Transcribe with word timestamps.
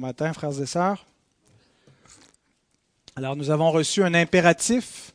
Matin, 0.00 0.32
frères 0.32 0.60
et 0.60 0.66
sœurs. 0.66 1.06
Alors, 3.14 3.36
nous 3.36 3.50
avons 3.50 3.70
reçu 3.70 4.02
un 4.02 4.14
impératif 4.14 5.12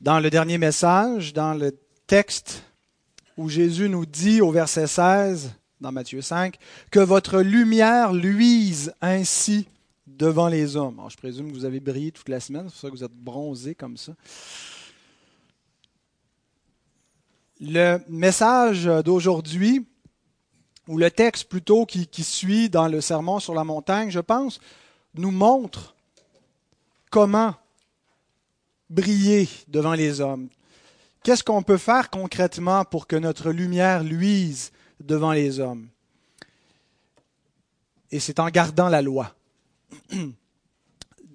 dans 0.00 0.20
le 0.20 0.30
dernier 0.30 0.58
message, 0.58 1.32
dans 1.32 1.54
le 1.54 1.76
texte 2.06 2.64
où 3.36 3.48
Jésus 3.48 3.88
nous 3.88 4.06
dit 4.06 4.40
au 4.40 4.50
verset 4.50 4.86
16, 4.86 5.52
dans 5.80 5.92
Matthieu 5.92 6.20
5, 6.20 6.56
que 6.90 7.00
votre 7.00 7.40
lumière 7.40 8.12
luise 8.12 8.92
ainsi 9.00 9.66
devant 10.06 10.48
les 10.48 10.76
hommes. 10.76 10.98
Alors, 10.98 11.10
je 11.10 11.16
présume 11.16 11.50
que 11.50 11.56
vous 11.56 11.64
avez 11.64 11.80
brillé 11.80 12.12
toute 12.12 12.28
la 12.28 12.40
semaine, 12.40 12.64
c'est 12.68 12.72
pour 12.72 12.80
ça 12.80 12.90
que 12.90 12.96
vous 12.96 13.04
êtes 13.04 13.12
bronzé 13.12 13.74
comme 13.74 13.96
ça. 13.96 14.12
Le 17.60 17.98
message 18.08 18.84
d'aujourd'hui 19.04 19.86
ou 20.88 20.98
le 20.98 21.10
texte 21.10 21.48
plutôt 21.48 21.86
qui, 21.86 22.08
suit 22.22 22.68
dans 22.68 22.88
le 22.88 23.00
sermon 23.00 23.40
sur 23.40 23.54
la 23.54 23.64
montagne, 23.64 24.10
je 24.10 24.20
pense, 24.20 24.60
nous 25.14 25.30
montre 25.30 25.94
comment 27.10 27.54
briller 28.90 29.48
devant 29.68 29.94
les 29.94 30.20
hommes. 30.20 30.48
Qu'est-ce 31.22 31.42
qu'on 31.42 31.62
peut 31.62 31.78
faire 31.78 32.10
concrètement 32.10 32.84
pour 32.84 33.06
que 33.06 33.16
notre 33.16 33.50
lumière 33.50 34.04
luise 34.04 34.72
devant 35.00 35.32
les 35.32 35.58
hommes? 35.58 35.88
Et 38.10 38.20
c'est 38.20 38.38
en 38.38 38.50
gardant 38.50 38.88
la 38.88 39.00
loi. 39.00 39.34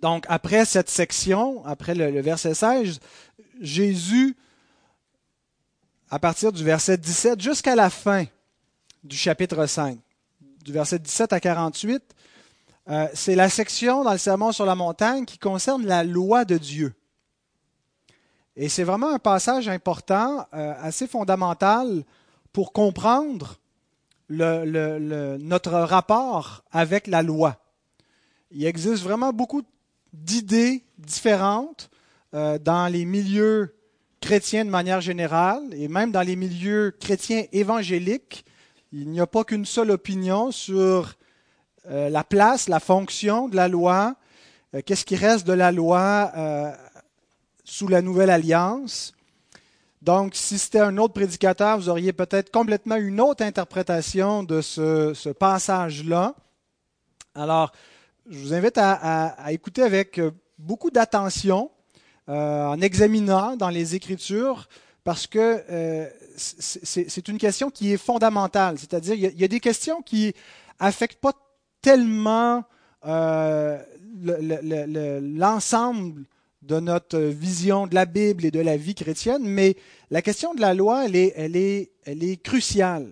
Donc, 0.02 0.26
après 0.30 0.64
cette 0.64 0.90
section, 0.90 1.66
après 1.66 1.96
le, 1.96 2.12
le 2.12 2.22
verset 2.22 2.54
16, 2.54 3.00
Jésus, 3.60 4.38
à 6.10 6.20
partir 6.20 6.54
du 6.54 6.64
verset 6.64 6.98
17 6.98 7.42
jusqu'à 7.42 7.76
la 7.76 7.90
fin, 7.90 8.26
du 9.04 9.16
chapitre 9.16 9.66
5, 9.66 9.98
du 10.64 10.72
verset 10.72 11.00
17 11.00 11.34
à 11.34 11.40
48. 11.40 12.04
Euh, 12.90 13.08
c'est 13.14 13.36
la 13.36 13.50
section 13.50 14.04
dans 14.04 14.12
le 14.12 14.18
Sermon 14.18 14.52
sur 14.52 14.66
la 14.66 14.76
montagne 14.76 15.26
qui 15.26 15.38
concerne 15.38 15.86
la 15.86 16.04
loi 16.04 16.46
de 16.46 16.58
Dieu. 16.58 16.94
Et 18.56 18.68
c'est 18.68 18.84
vraiment 18.84 19.14
un 19.14 19.20
passage 19.20 19.70
important, 19.70 20.46
euh, 20.54 20.74
assez 20.82 21.08
fondamental 21.08 22.04
pour 22.52 22.74
comprendre 22.74 23.60
notre 24.30 25.72
rapport 25.72 26.64
avec 26.72 27.08
la 27.08 27.24
loi. 27.24 27.58
Il 28.52 28.66
existe 28.66 29.04
vraiment 29.04 29.34
beaucoup 29.34 29.64
d'idées 30.14 30.84
différentes 30.98 31.90
euh, 32.34 32.60
dans 32.60 32.92
les 32.92 33.06
milieux 33.06 33.76
chrétiens 34.22 34.66
de 34.66 34.70
manière 34.70 35.02
générale 35.02 35.64
et 35.74 35.88
même 35.88 36.12
dans 36.12 36.22
les 36.22 36.36
milieux 36.36 36.96
chrétiens 37.00 37.46
évangéliques 37.52 38.46
il 38.92 39.10
n'y 39.10 39.20
a 39.20 39.28
pas 39.28 39.44
qu'une 39.44 39.66
seule 39.66 39.92
opinion 39.92 40.52
sur 40.52 41.14
euh, 41.90 42.10
la 42.10 42.24
place, 42.24 42.68
la 42.68 42.80
fonction 42.80 43.48
de 43.48 43.56
la 43.56 43.68
loi, 43.68 44.16
euh, 44.74 44.82
qu'est-ce 44.86 45.06
qui 45.06 45.16
reste 45.16 45.46
de 45.46 45.54
la 45.54 45.72
loi 45.72 46.32
euh, 46.36 46.72
sous 47.64 47.88
la 47.88 48.02
nouvelle 48.02 48.30
alliance? 48.30 49.14
Donc, 50.02 50.34
si 50.34 50.58
c'était 50.58 50.80
un 50.80 50.98
autre 50.98 51.14
prédicateur, 51.14 51.78
vous 51.78 51.90
auriez 51.90 52.14
peut-être 52.14 52.52
complètement 52.52 52.96
une 52.96 53.20
autre 53.22 53.44
interprétation 53.44 54.44
de 54.44 54.62
ce, 54.62 55.32
passage-là. 55.34 56.36
Alors, 57.36 57.72
je 58.30 58.40
vous 58.40 58.54
invite 58.54 58.78
à 58.78 59.52
écouter 59.52 59.84
avec 59.84 60.22
beaucoup 60.58 60.90
d'attention, 60.90 61.70
en 62.28 62.80
examinant 62.80 63.58
dans 63.58 63.70
les 63.70 63.96
Écritures 63.96 64.70
parce 65.10 65.26
que 65.26 65.64
euh, 65.72 66.08
c'est 66.38 67.28
une 67.30 67.40
question 67.40 67.72
qui 67.72 67.94
est 67.94 67.98
fondamentale. 67.98 68.78
C'est-à-dire, 68.78 69.16
il, 69.16 69.42
y, 69.42 69.44
a 69.44 69.48
des 69.48 69.60
questions 69.60 70.04
qui 70.04 70.36
affectent 70.78 71.20
pas 71.20 71.34
tellement 71.82 72.64
euh, 73.08 73.82
l'ensemble 75.20 76.26
de 76.62 76.80
notre 76.80 77.18
vision 77.18 77.88
de 77.88 77.96
la 77.96 78.06
Bible 78.06 78.46
et 78.46 78.52
de 78.52 78.60
la 78.60 78.78
vie 78.78 78.94
chrétienne, 78.94 79.42
mais 79.42 79.78
la 80.12 80.22
question 80.22 80.54
de 80.54 80.62
la 80.62 80.76
loi, 80.76 81.08
elle 81.08 81.16
est, 81.56 82.44
cruciale. 82.44 83.08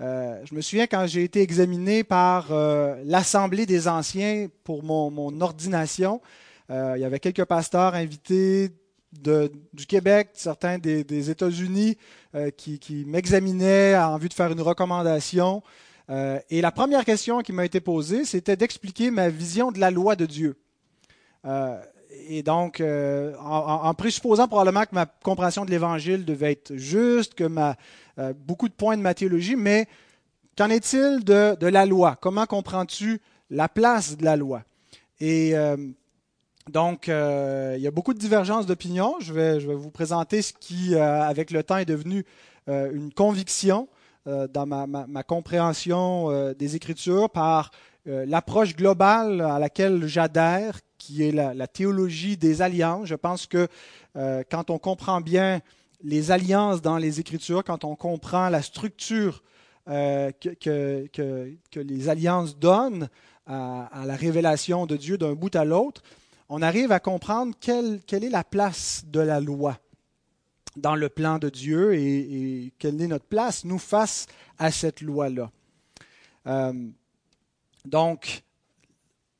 Euh, 0.00 0.44
je 0.44 0.56
me 0.56 0.60
souviens 0.60 0.88
quand 0.88 1.06
j'ai 1.06 1.22
été 1.22 1.40
examiné 1.40 2.02
par 2.02 2.48
l'Assemblée 3.04 3.64
des 3.64 3.86
Anciens 3.86 4.48
pour 4.64 4.82
mon 4.82 5.40
ordination, 5.40 6.20
il 6.68 6.98
y 6.98 7.04
avait 7.04 7.20
quelques 7.20 7.44
pasteurs 7.44 7.94
invités 7.94 8.72
du 9.12 9.86
Québec, 9.86 10.30
certains 10.34 10.78
des, 10.78 11.30
États-Unis 11.30 11.96
euh, 12.34 12.50
qui, 12.50 13.04
m'examinaient 13.06 13.96
en 13.96 14.16
vue 14.16 14.28
de 14.28 14.34
faire 14.34 14.50
une 14.50 14.60
recommandation. 14.60 15.62
Euh, 16.10 16.38
et 16.50 16.60
la 16.60 16.72
première 16.72 17.04
question 17.04 17.40
qui 17.40 17.52
m'a 17.52 17.64
été 17.64 17.80
posée, 17.80 18.24
c'était 18.24 18.56
d'expliquer 18.56 19.10
ma 19.10 19.28
vision 19.28 19.70
de 19.70 19.78
la 19.78 19.90
loi 19.90 20.16
de 20.16 20.26
Dieu. 20.26 20.56
Euh, 21.44 21.78
et 22.28 22.42
donc, 22.42 22.82
en, 22.82 23.94
présupposant 23.94 24.46
probablement 24.46 24.82
que 24.82 24.94
ma 24.94 25.06
compréhension 25.06 25.64
de 25.64 25.70
l'Évangile 25.70 26.24
devait 26.26 26.52
être 26.52 26.76
juste, 26.76 27.34
que 27.34 27.44
ma, 27.44 27.76
beaucoup 28.46 28.68
de 28.68 28.74
points 28.74 28.98
de 28.98 29.02
ma 29.02 29.14
théologie, 29.14 29.56
mais 29.56 29.86
qu'en 30.56 30.68
est-il 30.68 31.24
de, 31.24 31.56
de, 31.58 31.66
la 31.66 31.86
loi? 31.86 32.18
Comment 32.20 32.44
comprends-tu 32.44 33.18
la 33.48 33.66
place 33.70 34.18
de 34.18 34.24
la 34.26 34.36
loi? 34.36 34.62
Et 35.20 35.54
donc, 36.70 37.08
euh, 37.08 37.74
il 37.76 37.82
y 37.82 37.86
a 37.86 37.90
beaucoup 37.90 38.14
de 38.14 38.18
divergences 38.18 38.66
d'opinion. 38.66 39.16
Je 39.20 39.32
vais, 39.32 39.58
vous 39.58 39.90
présenter 39.90 40.42
ce 40.42 40.52
qui, 40.52 40.94
euh, 40.94 41.22
avec 41.22 41.50
le 41.50 41.62
temps, 41.62 41.76
est 41.76 41.84
devenu 41.84 42.24
euh, 42.68 42.90
une 42.92 43.12
conviction 43.12 43.88
dans 44.24 44.66
ma, 44.66 45.22
compréhension 45.24 46.52
des 46.56 46.76
Écritures 46.76 47.28
par 47.28 47.72
l'approche 48.06 48.76
globale 48.76 49.40
à 49.40 49.58
laquelle 49.58 50.06
j'adhère, 50.06 50.78
qui 50.96 51.24
est 51.24 51.32
la, 51.32 51.66
théologie 51.66 52.36
des 52.36 52.62
alliances. 52.62 53.08
Je 53.08 53.16
pense 53.16 53.48
que 53.48 53.66
quand 54.14 54.70
on 54.70 54.78
comprend 54.78 55.20
bien 55.20 55.60
les 56.04 56.30
alliances 56.30 56.82
dans 56.82 56.98
les 56.98 57.18
Écritures, 57.18 57.64
quand 57.64 57.82
on 57.82 57.96
comprend 57.96 58.48
la 58.48 58.62
structure 58.62 59.42
que, 59.86 60.32
les 61.74 62.08
alliances 62.08 62.56
donnent 62.56 63.08
à 63.48 64.04
la 64.06 64.14
révélation 64.14 64.86
de 64.86 64.96
Dieu 64.96 65.18
d'un 65.18 65.32
bout 65.32 65.56
à 65.56 65.64
l'autre, 65.64 66.00
on 66.54 66.60
arrive 66.60 66.92
à 66.92 67.00
comprendre 67.00 67.54
quelle, 67.58 68.02
est 68.10 68.28
la 68.28 68.44
place 68.44 69.04
de 69.06 69.20
la 69.20 69.40
loi 69.40 69.78
dans 70.76 70.94
le 70.94 71.08
plan 71.08 71.38
de 71.38 71.48
Dieu 71.48 71.94
et, 71.94 72.74
quelle 72.78 73.00
est 73.00 73.06
notre 73.06 73.24
place, 73.24 73.64
nous, 73.64 73.78
face 73.78 74.26
à 74.58 74.70
cette 74.70 75.00
loi-là. 75.00 75.50
Euh, 76.46 76.74
donc, 77.86 78.42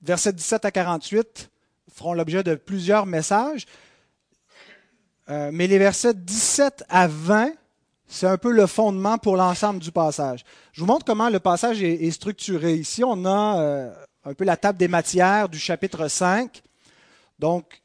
versets 0.00 0.32
17 0.32 0.64
à 0.64 0.70
48 0.70 1.50
feront 1.92 2.14
l'objet 2.14 2.42
de 2.42 2.54
plusieurs 2.54 3.04
messages, 3.04 3.66
euh, 5.28 5.50
mais 5.52 5.66
les 5.66 5.76
versets 5.76 6.14
17 6.14 6.84
à 6.88 7.08
20, 7.08 7.52
c'est 8.06 8.26
un 8.26 8.38
peu 8.38 8.52
le 8.52 8.66
fondement 8.66 9.18
pour 9.18 9.36
l'ensemble 9.36 9.80
du 9.80 9.92
passage. 9.92 10.46
Je 10.72 10.80
vous 10.80 10.86
montre 10.86 11.04
comment 11.04 11.28
le 11.28 11.40
passage 11.40 11.82
est, 11.82 12.10
structuré. 12.10 12.72
Ici, 12.72 13.04
on 13.04 13.26
a 13.26 13.60
euh, 13.60 13.94
un 14.24 14.32
peu 14.32 14.44
la 14.44 14.56
table 14.56 14.78
des 14.78 14.88
matières 14.88 15.50
du 15.50 15.58
chapitre 15.58 16.08
5. 16.08 16.62
Donc, 17.42 17.82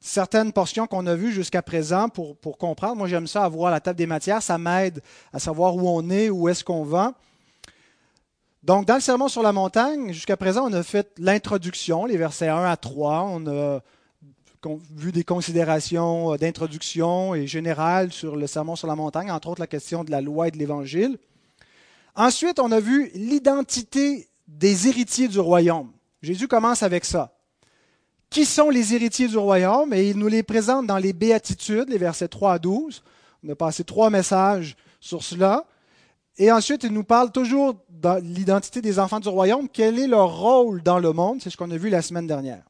certaines 0.00 0.50
portions 0.50 0.86
qu'on 0.86 1.06
a 1.06 1.14
vues 1.14 1.30
jusqu'à 1.30 1.60
présent 1.60 2.08
pour, 2.08 2.38
comprendre, 2.56 2.96
moi 2.96 3.06
j'aime 3.06 3.26
ça 3.26 3.44
avoir 3.44 3.70
la 3.70 3.80
table 3.80 3.98
des 3.98 4.06
matières, 4.06 4.42
ça 4.42 4.56
m'aide 4.56 5.02
à 5.30 5.38
savoir 5.38 5.76
où 5.76 5.86
on 5.86 6.08
est, 6.08 6.30
où 6.30 6.48
est-ce 6.48 6.64
qu'on 6.64 6.84
va. 6.84 7.12
Donc, 8.62 8.86
dans 8.86 8.94
le 8.94 9.02
sermon 9.02 9.28
sur 9.28 9.42
la 9.42 9.52
montagne, 9.52 10.14
jusqu'à 10.14 10.38
présent, 10.38 10.70
on 10.70 10.72
a 10.72 10.82
fait 10.82 11.12
l'introduction, 11.18 12.06
les 12.06 12.16
versets 12.16 12.48
1 12.48 12.64
à 12.64 12.78
3. 12.78 13.28
On 13.30 13.46
a 13.46 13.80
vu 14.96 15.12
des 15.12 15.22
considérations 15.22 16.34
d'introduction 16.36 17.34
et 17.34 17.46
générales 17.46 18.10
sur 18.10 18.36
le 18.36 18.46
sermon 18.46 18.74
sur 18.74 18.88
la 18.88 18.96
montagne, 18.96 19.30
entre 19.30 19.48
autres 19.48 19.60
la 19.60 19.66
question 19.66 20.02
de 20.02 20.10
la 20.10 20.22
loi 20.22 20.48
et 20.48 20.50
de 20.50 20.56
l'évangile. 20.56 21.18
Ensuite, 22.16 22.58
on 22.58 22.72
a 22.72 22.80
vu 22.80 23.10
l'identité 23.12 24.30
des 24.46 24.88
héritiers 24.88 25.28
du 25.28 25.40
royaume. 25.40 25.92
Jésus 26.22 26.48
commence 26.48 26.82
avec 26.82 27.04
ça 27.04 27.37
qui 28.30 28.44
sont 28.44 28.70
les 28.70 28.94
héritiers 28.94 29.28
du 29.28 29.38
royaume? 29.38 29.92
Et 29.92 30.08
il 30.08 30.18
nous 30.18 30.28
les 30.28 30.42
présente 30.42 30.86
dans 30.86 30.98
les 30.98 31.12
béatitudes, 31.12 31.88
les 31.88 31.98
versets 31.98 32.28
3 32.28 32.54
à 32.54 32.58
12. 32.58 33.02
On 33.44 33.48
a 33.50 33.54
passé 33.54 33.84
trois 33.84 34.10
messages 34.10 34.76
sur 35.00 35.22
cela. 35.22 35.64
Et 36.38 36.52
ensuite, 36.52 36.84
il 36.84 36.92
nous 36.92 37.04
parle 37.04 37.32
toujours 37.32 37.74
de 37.88 38.20
l'identité 38.20 38.80
des 38.80 38.98
enfants 38.98 39.20
du 39.20 39.28
royaume, 39.28 39.68
quel 39.68 39.98
est 39.98 40.06
leur 40.06 40.38
rôle 40.38 40.82
dans 40.82 40.98
le 40.98 41.12
monde, 41.12 41.40
c'est 41.42 41.50
ce 41.50 41.56
qu'on 41.56 41.70
a 41.70 41.76
vu 41.76 41.90
la 41.90 42.00
semaine 42.00 42.28
dernière. 42.28 42.62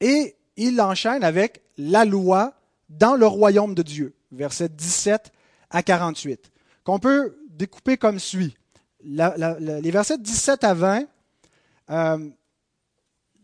Et 0.00 0.36
il 0.56 0.80
enchaîne 0.80 1.22
avec 1.22 1.62
la 1.78 2.04
loi 2.04 2.54
dans 2.88 3.14
le 3.14 3.26
royaume 3.26 3.74
de 3.74 3.82
Dieu, 3.82 4.14
versets 4.32 4.68
17 4.68 5.32
à 5.70 5.82
48, 5.82 6.50
qu'on 6.82 6.98
peut 6.98 7.36
découper 7.48 7.96
comme 7.96 8.18
suit. 8.18 8.56
les 9.04 9.90
versets 9.90 10.18
17 10.18 10.64
à 10.64 10.74
20 10.74 12.24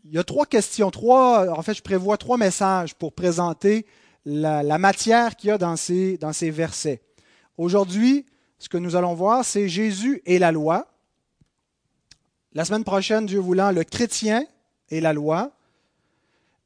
il 0.05 0.13
y 0.13 0.19
a 0.19 0.25
trois 0.25 0.47
questions, 0.47 0.91
trois, 0.91 1.51
en 1.51 1.63
fait, 1.63 1.75
je 1.75 1.83
prévois 1.83 2.17
trois 2.17 2.37
messages 2.37 2.95
pour 2.95 3.13
présenter 3.13 3.87
la, 4.25 4.79
matière 4.79 5.37
qu'il 5.37 5.49
y 5.49 5.51
a 5.51 5.59
dans 5.59 5.77
ces, 5.77 6.19
versets. 6.51 7.03
Aujourd'hui, 7.57 8.27
ce 8.59 8.69
que 8.69 8.79
nous 8.79 8.97
allons 8.97 9.15
voir, 9.15 9.45
c'est 9.45 9.69
Jésus 9.69 10.23
et 10.27 10.39
la 10.39 10.53
loi. 10.53 10.87
La 12.53 12.65
semaine 12.65 12.85
prochaine, 12.85 13.27
Dieu 13.27 13.39
voulant, 13.39 13.71
le 13.71 13.85
chrétien 13.85 14.45
et 14.91 15.01
la 15.01 15.13
loi. 15.13 15.53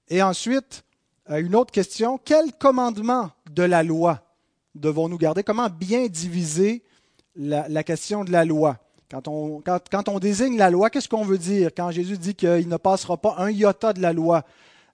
Et 0.09 0.23
ensuite, 0.23 0.85
euh, 1.31 1.41
une 1.41 1.55
autre 1.55 1.73
question, 1.73 2.19
quel 2.23 2.53
commandement 2.53 3.31
de 3.51 3.63
la 3.63 3.83
loi 3.83 4.23
devons-nous 4.75 5.19
garder? 5.19 5.43
Comment 5.43 5.71
bien 5.71 6.07
diviser 6.07 6.83
la, 7.37 7.85
question 7.85 8.25
de 8.25 8.33
la 8.33 8.45
loi? 8.45 8.79
Quand 9.23 10.09
on, 10.09 10.19
désigne 10.19 10.57
la 10.57 10.71
loi, 10.71 10.91
qu'est-ce 10.91 11.09
qu'on 11.09 11.25
veut 11.25 11.39
dire? 11.39 11.71
Quand 11.77 11.91
Jésus 11.91 12.19
dit 12.19 12.35
qu'il 12.35 12.69
ne 12.69 12.77
passera 12.77 13.17
pas 13.17 13.37
un 13.39 13.51
iota 13.51 13.93
de 13.93 14.01
la 14.01 14.13
loi, 14.13 14.45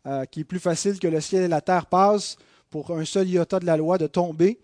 euh, 0.07 0.25
qui 0.25 0.41
est 0.41 0.45
plus 0.45 0.59
facile 0.59 0.99
que 0.99 1.09
le 1.09 1.21
ciel 1.21 1.43
et 1.43 1.49
la 1.49 1.61
terre 1.61 1.87
passent 1.87 2.37
pour 2.71 2.91
un 2.91 3.05
seul 3.05 3.29
iota 3.29 3.59
de 3.59 3.67
la 3.67 3.77
loi 3.77 3.99
de 3.99 4.07
tomber 4.07 4.59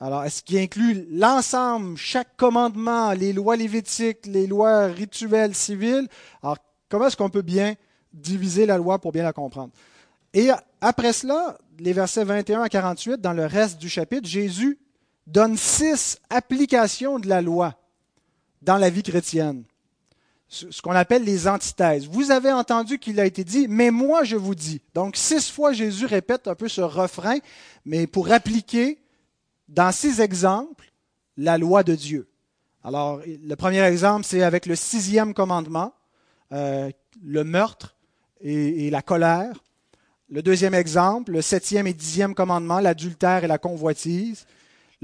alors, 0.00 0.24
est-ce 0.24 0.42
qu'il 0.42 0.58
inclut 0.58 1.06
l'ensemble, 1.10 1.96
chaque 1.96 2.36
commandement, 2.36 3.12
les 3.12 3.32
lois 3.32 3.56
lévitiques, 3.56 4.26
les 4.26 4.46
lois 4.46 4.86
rituelles 4.86 5.54
civiles? 5.54 6.08
Alors, 6.42 6.58
comment 6.88 7.06
est-ce 7.06 7.16
qu'on 7.16 7.30
peut 7.30 7.42
bien 7.42 7.74
diviser 8.12 8.66
la 8.66 8.76
loi 8.76 8.98
pour 8.98 9.12
bien 9.12 9.22
la 9.22 9.32
comprendre? 9.32 9.72
Et 10.34 10.50
après 10.80 11.12
cela, 11.12 11.56
les 11.78 11.92
versets 11.92 12.24
21 12.24 12.62
à 12.62 12.68
48, 12.68 13.20
dans 13.20 13.32
le 13.32 13.46
reste 13.46 13.78
du 13.78 13.88
chapitre, 13.88 14.28
Jésus 14.28 14.78
donne 15.26 15.56
six 15.56 16.18
applications 16.28 17.18
de 17.18 17.28
la 17.28 17.40
loi 17.40 17.74
dans 18.64 18.76
la 18.76 18.90
vie 18.90 19.02
chrétienne, 19.02 19.64
ce 20.48 20.80
qu'on 20.82 20.92
appelle 20.92 21.24
les 21.24 21.48
antithèses. 21.48 22.06
Vous 22.06 22.30
avez 22.30 22.52
entendu 22.52 22.98
qu'il 22.98 23.18
a 23.20 23.26
été 23.26 23.44
dit, 23.44 23.66
mais 23.68 23.90
moi 23.90 24.24
je 24.24 24.36
vous 24.36 24.54
dis. 24.54 24.80
Donc 24.94 25.16
six 25.16 25.50
fois 25.50 25.72
Jésus 25.72 26.06
répète 26.06 26.48
un 26.48 26.54
peu 26.54 26.68
ce 26.68 26.80
refrain, 26.80 27.38
mais 27.84 28.06
pour 28.06 28.30
appliquer 28.30 28.98
dans 29.68 29.92
six 29.92 30.20
exemples 30.20 30.92
la 31.36 31.58
loi 31.58 31.82
de 31.82 31.94
Dieu. 31.94 32.28
Alors, 32.84 33.20
le 33.24 33.54
premier 33.56 33.82
exemple, 33.82 34.26
c'est 34.26 34.42
avec 34.42 34.66
le 34.66 34.76
sixième 34.76 35.32
commandement, 35.32 35.94
euh, 36.52 36.90
le 37.24 37.44
meurtre 37.44 37.96
et, 38.40 38.90
la 38.90 39.00
colère. 39.00 39.64
Le 40.28 40.42
deuxième 40.42 40.74
exemple, 40.74 41.32
le 41.32 41.40
septième 41.40 41.86
et 41.86 41.94
dixième 41.94 42.34
commandement, 42.34 42.80
l'adultère 42.80 43.42
et 43.42 43.46
la 43.46 43.56
convoitise. 43.56 44.46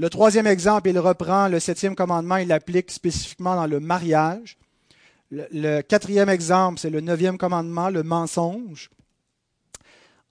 Le 0.01 0.09
troisième 0.09 0.47
exemple, 0.47 0.89
il 0.89 0.97
reprend 0.97 1.47
le 1.47 1.59
septième 1.59 1.93
commandement, 1.95 2.37
il 2.37 2.47
l'applique 2.47 2.89
spécifiquement 2.89 3.55
dans 3.55 3.67
le 3.67 3.79
mariage. 3.79 4.57
le 5.29 5.81
quatrième 5.81 6.27
exemple, 6.27 6.79
c'est 6.79 6.89
le 6.89 7.01
neuvième 7.01 7.37
commandement, 7.37 7.91
le 7.91 8.01
mensonge. 8.01 8.89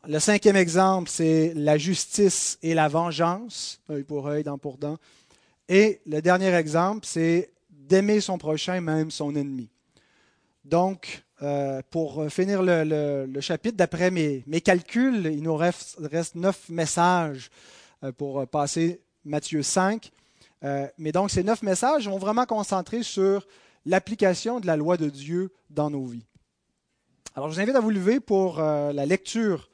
Le 0.08 0.19
cinquième 0.19 0.56
exemple, 0.56 1.08
c'est 1.08 1.52
la 1.55 1.78
justice 1.78 2.58
et 2.64 2.75
la 2.75 2.88
vengeance, 2.88 3.81
œil 3.88 4.02
pour 4.02 4.26
œil, 4.26 4.43
dent 4.43 4.58
pour 4.58 4.76
dent. 4.76 4.99
Et 5.69 6.00
le 6.05 6.20
dernier 6.20 6.52
exemple, 6.52 7.06
c'est 7.06 7.52
d'aimer 7.70 8.20
son 8.20 8.38
prochain, 8.38 8.81
même 8.81 9.12
son 9.12 9.37
ennemi. 9.37 9.69
Donc, 10.64 11.22
euh, 11.43 11.81
pour 11.90 12.28
finir 12.28 12.61
le, 12.64 13.40
chapitre, 13.40 13.76
d'après 13.76 14.11
mes, 14.11 14.43
calculs, 14.64 15.31
il 15.32 15.44
nous 15.44 15.55
reste, 15.55 16.00
neuf 16.34 16.69
messages 16.70 17.50
euh, 18.02 18.11
pour 18.11 18.44
passer 18.49 19.00
Matthieu 19.25 19.62
5. 19.62 20.11
Euh, 20.62 20.87
mais 20.99 21.12
donc, 21.12 21.31
ces 21.31 21.43
neuf 21.43 21.62
messages 21.62 22.08
vont 22.08 22.19
vraiment 22.19 22.46
concentrer 22.46 23.02
sur 23.02 23.46
l'application 23.87 24.61
de 24.61 24.67
la 24.67 24.76
loi 24.76 24.96
de 24.96 25.08
Dieu 25.08 25.52
dans 25.70 25.90
nos 25.90 26.05
vies. 26.05 26.26
Alors, 27.34 27.49
je 27.49 27.55
vous 27.55 27.61
invite 27.61 27.76
à 27.76 27.81
vous 27.81 27.90
lever 27.90 28.20
pour 28.20 28.58
la 28.58 29.06
lecture 29.06 29.70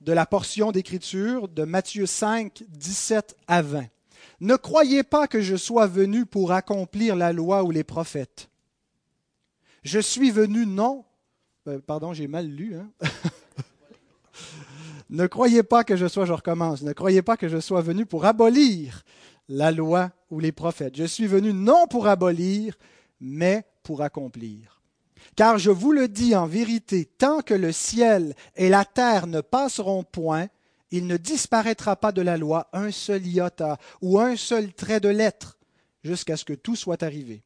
de 0.00 0.12
la 0.12 0.26
portion 0.26 0.72
d'écriture 0.72 1.48
de 1.48 1.64
Matthieu 1.64 2.06
5, 2.06 2.64
17 2.68 3.36
à 3.46 3.62
20. 3.62 3.86
Ne 4.40 4.56
croyez 4.56 5.02
pas 5.02 5.26
que 5.26 5.40
je 5.40 5.56
sois 5.56 5.86
venu 5.86 6.24
pour 6.24 6.52
accomplir 6.52 7.16
la 7.16 7.32
loi 7.32 7.64
ou 7.64 7.70
les 7.70 7.82
prophètes. 7.82 8.48
Je 9.82 9.98
suis 9.98 10.30
venu 10.30 10.64
non. 10.66 11.04
Euh, 11.66 11.80
pardon, 11.80 12.12
j'ai 12.12 12.28
mal 12.28 12.46
lu. 12.46 12.76
Hein? 12.76 12.90
ne 15.10 15.26
croyez 15.26 15.62
pas 15.62 15.84
que 15.84 15.96
je 15.96 16.06
sois, 16.06 16.26
je 16.26 16.32
recommence, 16.32 16.82
ne 16.82 16.92
croyez 16.92 17.22
pas 17.22 17.36
que 17.36 17.48
je 17.48 17.60
sois 17.60 17.80
venu 17.80 18.06
pour 18.06 18.24
abolir 18.26 19.04
la 19.48 19.70
loi 19.70 20.10
ou 20.30 20.40
les 20.40 20.52
prophètes. 20.52 20.96
Je 20.96 21.04
suis 21.04 21.26
venu 21.26 21.52
non 21.52 21.86
pour 21.88 22.06
abolir, 22.06 22.74
mais 23.20 23.64
pour 23.82 24.02
accomplir. 24.02 24.82
Car 25.36 25.58
je 25.58 25.70
vous 25.70 25.92
le 25.92 26.08
dis 26.08 26.36
en 26.36 26.46
vérité, 26.46 27.04
tant 27.04 27.40
que 27.40 27.54
le 27.54 27.72
ciel 27.72 28.34
et 28.56 28.68
la 28.68 28.84
terre 28.84 29.26
ne 29.26 29.40
passeront 29.40 30.04
point, 30.04 30.48
il 30.90 31.06
ne 31.06 31.16
disparaîtra 31.16 31.96
pas 31.96 32.12
de 32.12 32.22
la 32.22 32.36
loi 32.36 32.68
un 32.72 32.90
seul 32.90 33.26
iota 33.26 33.78
ou 34.00 34.18
un 34.18 34.36
seul 34.36 34.72
trait 34.72 35.00
de 35.00 35.08
lettre, 35.08 35.58
jusqu'à 36.02 36.36
ce 36.36 36.44
que 36.44 36.54
tout 36.54 36.76
soit 36.76 37.02
arrivé. 37.02 37.42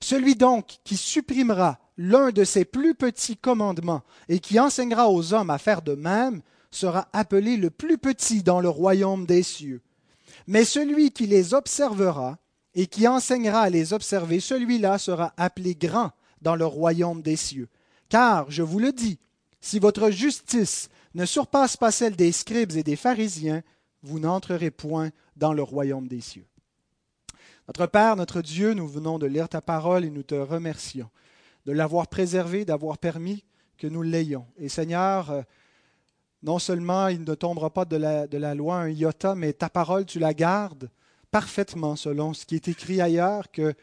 Celui 0.00 0.34
donc 0.34 0.78
qui 0.84 0.96
supprimera 0.96 1.78
l'un 1.96 2.30
de 2.30 2.44
ces 2.44 2.64
plus 2.64 2.94
petits 2.94 3.36
commandements 3.36 4.02
et 4.28 4.38
qui 4.38 4.60
enseignera 4.60 5.10
aux 5.10 5.32
hommes 5.34 5.50
à 5.50 5.58
faire 5.58 5.82
de 5.82 5.94
même 5.94 6.42
sera 6.70 7.08
appelé 7.12 7.56
le 7.56 7.70
plus 7.70 7.98
petit 7.98 8.42
dans 8.42 8.60
le 8.60 8.68
royaume 8.68 9.26
des 9.26 9.42
cieux. 9.42 9.80
Mais 10.46 10.64
celui 10.64 11.10
qui 11.10 11.26
les 11.26 11.54
observera 11.54 12.38
et 12.74 12.86
qui 12.86 13.08
enseignera 13.08 13.62
à 13.62 13.70
les 13.70 13.92
observer, 13.92 14.40
celui-là 14.40 14.98
sera 14.98 15.32
appelé 15.36 15.74
grand 15.74 16.12
dans 16.42 16.56
le 16.56 16.66
royaume 16.66 17.22
des 17.22 17.36
cieux. 17.36 17.68
Car, 18.08 18.50
je 18.50 18.62
vous 18.62 18.78
le 18.78 18.92
dis, 18.92 19.18
si 19.60 19.78
votre 19.78 20.10
justice 20.10 20.88
ne 21.14 21.24
surpasse 21.24 21.76
pas 21.76 21.90
celle 21.90 22.16
des 22.16 22.32
scribes 22.32 22.76
et 22.76 22.82
des 22.82 22.96
pharisiens, 22.96 23.62
vous 24.02 24.20
n'entrerez 24.20 24.70
point 24.70 25.10
dans 25.36 25.52
le 25.52 25.62
royaume 25.62 26.08
des 26.08 26.20
cieux. 26.20 26.46
Notre 27.66 27.86
Père, 27.86 28.16
notre 28.16 28.40
Dieu, 28.40 28.72
nous 28.72 28.88
venons 28.88 29.18
de 29.18 29.26
lire 29.26 29.48
ta 29.48 29.60
parole 29.60 30.04
et 30.04 30.10
nous 30.10 30.22
te 30.22 30.34
remercions 30.34 31.10
de 31.66 31.72
l'avoir 31.72 32.06
préservé, 32.06 32.64
d'avoir 32.64 32.96
permis 32.96 33.44
que 33.76 33.86
nous 33.86 34.00
l'ayons. 34.00 34.46
Et 34.56 34.70
Seigneur, 34.70 35.30
euh, 35.30 35.42
non 36.42 36.58
seulement 36.58 37.08
il 37.08 37.24
ne 37.24 37.34
tombera 37.34 37.70
pas 37.70 37.84
de 37.84 37.96
la, 37.96 38.54
loi 38.54 38.76
un 38.76 38.88
iota, 38.88 39.34
mais 39.34 39.52
ta 39.52 39.68
parole, 39.68 40.04
tu 40.04 40.18
la 40.18 40.34
gardes 40.34 40.90
parfaitement 41.30 41.96
selon 41.96 42.32
ce 42.32 42.46
qui 42.46 42.54
est 42.54 42.68
écrit 42.68 43.00
ailleurs, 43.00 43.50
que, 43.50 43.74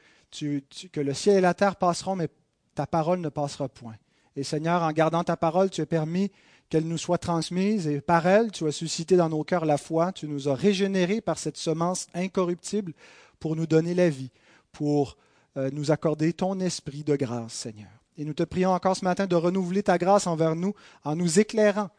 que 0.92 1.00
le 1.00 1.14
ciel 1.14 1.38
et 1.38 1.42
la 1.42 1.54
terre 1.54 1.76
passeront, 1.76 2.16
mais 2.16 2.30
ta 2.74 2.88
parole 2.88 3.20
ne 3.20 3.30
passera 3.30 3.70
point. 3.70 3.96
Et 4.36 4.44
Seigneur, 4.44 4.82
en 4.84 4.92
gardant 4.92 5.24
ta 5.24 5.38
parole, 5.38 5.70
tu 5.70 5.82
as 5.82 5.86
permis 5.86 6.32
qu'elle 6.70 6.88
nous 6.88 6.98
soit 6.98 7.18
transmise 7.18 7.88
et 7.88 8.02
par 8.02 8.26
elle, 8.26 8.52
tu 8.52 8.68
as 8.68 8.72
suscité 8.72 9.16
dans 9.16 9.30
nos 9.30 9.44
cœurs 9.44 9.66
la 9.66 9.78
foi, 9.78 10.12
tu 10.12 10.28
nous 10.28 10.50
as 10.50 10.56
régénérés 10.56 11.22
par 11.22 11.38
cette 11.38 11.58
semence 11.58 12.08
incorruptible 12.14 12.94
pour 13.40 13.56
nous 13.56 13.68
donner 13.68 13.94
la 13.94 14.10
vie, 14.10 14.32
pour 14.72 15.18
euh, 15.58 15.70
nous 15.72 15.92
accorder 15.92 16.34
ton 16.34 16.60
esprit 16.60 17.04
de 17.04 17.16
grâce, 17.16 17.54
Seigneur. 17.54 17.90
Et 18.18 18.26
nous 18.26 18.34
te 18.34 18.44
prions 18.44 18.72
encore 18.72 18.96
ce 18.96 19.06
matin 19.06 19.28
de 19.28 19.36
renouveler 19.36 19.84
ta 19.84 19.98
grâce 19.98 20.26
envers 20.26 20.56
nous 20.56 20.74
en 21.04 21.16
nous 21.16 21.40
éclairant 21.40 21.90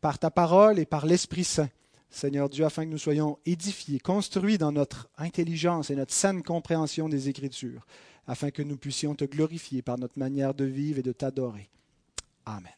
par 0.00 0.18
ta 0.18 0.30
parole 0.30 0.78
et 0.78 0.86
par 0.86 1.06
l'Esprit 1.06 1.44
Saint. 1.44 1.68
Seigneur 2.10 2.48
Dieu, 2.48 2.64
afin 2.64 2.84
que 2.84 2.90
nous 2.90 2.98
soyons 2.98 3.38
édifiés, 3.46 4.00
construits 4.00 4.58
dans 4.58 4.72
notre 4.72 5.08
intelligence 5.16 5.90
et 5.90 5.96
notre 5.96 6.12
saine 6.12 6.42
compréhension 6.42 7.08
des 7.08 7.28
Écritures 7.28 7.86
afin 8.26 8.50
que 8.50 8.62
nous 8.62 8.76
puissions 8.76 9.14
te 9.16 9.24
glorifier 9.24 9.82
par 9.82 9.98
notre 9.98 10.18
manière 10.18 10.54
de 10.54 10.64
vivre 10.64 11.00
et 11.00 11.02
de 11.02 11.10
t'adorer. 11.10 11.68
Amen. 12.46 12.72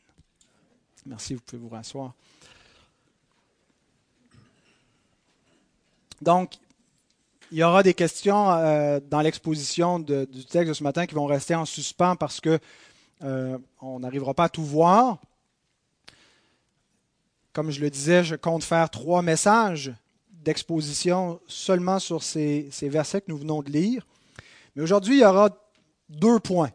Merci, 1.04 1.34
vous 1.34 1.42
pouvez 1.42 1.60
vous 1.60 1.68
rasseoir. 1.68 2.14
Donc, 6.22 6.54
il 7.50 7.58
y 7.58 7.64
aura 7.64 7.82
des 7.82 7.92
questions 7.92 8.50
euh, 8.50 8.98
dans 9.10 9.20
l'exposition 9.20 9.98
du 9.98 10.46
texte 10.46 10.68
de 10.68 10.72
ce 10.72 10.82
matin 10.82 11.06
qui 11.06 11.14
vont 11.14 11.26
rester 11.26 11.54
en 11.54 11.66
suspens 11.66 12.16
parce 12.16 12.40
que 12.40 12.58
euh, 13.22 13.58
on 13.80 14.00
n'arrivera 14.00 14.32
pas 14.32 14.44
à 14.44 14.48
tout 14.48 14.64
voir. 14.64 15.18
Comme 17.52 17.70
je 17.70 17.80
le 17.80 17.90
disais, 17.90 18.24
je 18.24 18.34
compte 18.34 18.64
faire 18.64 18.88
trois 18.90 19.22
messages 19.22 19.92
d'exposition 20.30 21.40
seulement 21.46 21.98
sur 21.98 22.22
ces 22.22 22.70
versets 22.82 23.20
que 23.20 23.30
nous 23.30 23.38
venons 23.38 23.62
de 23.62 23.70
lire. 23.70 24.06
Mais 24.74 24.82
aujourd'hui, 24.82 25.16
il 25.16 25.20
y 25.20 25.24
aura 25.24 25.50
deux 26.08 26.40
points. 26.40 26.70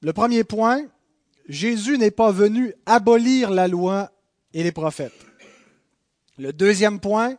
Le 0.00 0.12
premier 0.12 0.44
point, 0.44 0.82
Jésus 1.48 1.98
n'est 1.98 2.10
pas 2.10 2.30
venu 2.30 2.74
abolir 2.86 3.50
la 3.50 3.68
loi 3.68 4.12
et 4.52 4.62
les 4.62 4.72
prophètes. 4.72 5.26
Le 6.38 6.52
deuxième 6.52 7.00
point, 7.00 7.36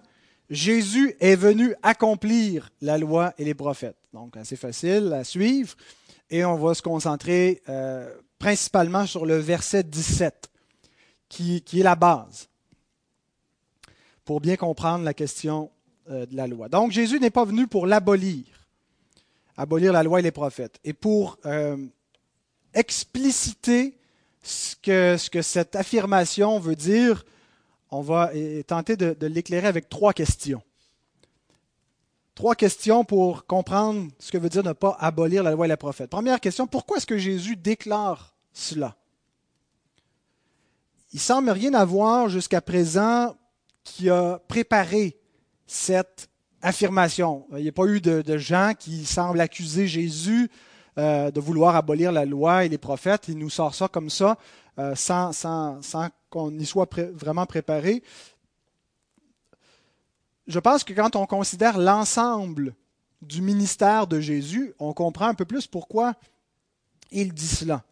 Jésus 0.49 1.15
est 1.19 1.35
venu 1.35 1.75
accomplir 1.83 2.69
la 2.81 2.97
loi 2.97 3.33
et 3.37 3.45
les 3.45 3.53
prophètes. 3.53 3.97
Donc, 4.13 4.35
assez 4.35 4.55
facile 4.55 5.13
à 5.13 5.23
suivre. 5.23 5.75
Et 6.29 6.43
on 6.43 6.55
va 6.55 6.73
se 6.73 6.81
concentrer 6.81 7.61
euh, 7.69 8.13
principalement 8.39 9.05
sur 9.05 9.25
le 9.25 9.37
verset 9.37 9.83
17, 9.83 10.48
qui, 11.29 11.63
est 11.73 11.83
la 11.83 11.95
base, 11.95 12.49
pour 14.25 14.41
bien 14.41 14.57
comprendre 14.57 15.05
la 15.05 15.13
question 15.13 15.71
euh, 16.09 16.25
de 16.25 16.35
la 16.35 16.47
loi. 16.47 16.67
Donc 16.67 16.91
Jésus 16.91 17.19
n'est 17.19 17.29
pas 17.29 17.45
venu 17.45 17.67
pour 17.67 17.85
l'abolir, 17.85 18.45
abolir 19.55 19.93
la 19.93 20.03
loi 20.03 20.19
et 20.19 20.23
les 20.23 20.31
prophètes, 20.31 20.79
et 20.83 20.93
pour 20.93 21.37
euh, 21.45 21.77
expliciter 22.73 23.97
ce 24.41 24.75
que, 25.29 25.41
cette 25.41 25.75
affirmation 25.75 26.59
veut 26.59 26.75
dire, 26.75 27.25
on 27.91 28.01
va 28.01 28.31
tenter 28.67 28.97
de, 28.97 29.27
l'éclairer 29.27 29.67
avec 29.67 29.89
trois 29.89 30.13
questions. 30.13 30.61
trois 32.35 32.55
questions 32.55 33.03
pour 33.03 33.45
comprendre 33.45 34.09
ce 34.19 34.31
que 34.31 34.37
veut 34.37 34.49
dire 34.49 34.63
ne 34.63 34.73
pas 34.73 34.95
abolir 34.99 35.43
la 35.43 35.51
loi 35.51 35.65
et 35.65 35.69
les 35.69 35.77
prophètes. 35.77 36.09
Première 36.09 36.39
question, 36.39 36.67
pourquoi 36.67 36.97
est-ce 36.97 37.07
que 37.07 37.17
Jésus 37.17 37.55
déclare 37.55 38.33
cela? 38.53 38.95
Il 41.11 41.19
semble 41.19 41.49
rien 41.49 41.73
avoir 41.73 42.29
jusqu'à 42.29 42.61
présent 42.61 43.35
qui 43.83 44.09
a 44.09 44.39
préparé 44.47 45.17
cette 45.65 46.29
affirmation. 46.61 47.47
Il 47.51 47.63
n'y 47.63 47.69
a 47.69 47.71
pas 47.71 47.85
eu 47.85 47.99
de, 47.99 48.37
gens 48.37 48.73
qui 48.77 49.05
semblent 49.05 49.41
accuser 49.41 49.87
Jésus 49.87 50.51
euh, 50.97 51.31
de 51.31 51.39
vouloir 51.39 51.75
abolir 51.75 52.11
la 52.11 52.25
loi 52.25 52.65
et 52.65 52.69
les 52.69 52.77
prophètes. 52.77 53.27
Il 53.27 53.37
nous 53.37 53.49
sort 53.49 53.73
ça 53.73 53.87
comme 53.87 54.09
ça, 54.09 54.37
euh, 54.77 54.93
sans, 54.95 55.31
qu'on 56.29 56.51
y 56.51 56.65
soit 56.65 56.87
vraiment 57.13 57.45
préparé. 57.45 58.03
Je 60.47 60.59
pense 60.59 60.83
que 60.83 60.93
quand 60.93 61.15
on 61.15 61.25
considère 61.25 61.77
l'ensemble 61.77 62.75
du 63.21 63.41
ministère 63.41 64.07
de 64.07 64.19
Jésus, 64.19 64.73
on 64.79 64.93
comprend 64.93 65.27
un 65.27 65.33
peu 65.33 65.45
plus 65.45 65.65
pourquoi 65.67 66.13
il 67.11 67.33
dit 67.33 67.47
cela. 67.47 67.83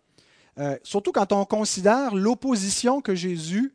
Euh, 0.59 0.77
surtout 0.83 1.11
quand 1.11 1.31
on 1.33 1.45
considère 1.45 2.15
l'opposition 2.15 3.01
que 3.01 3.13
Jésus 3.13 3.73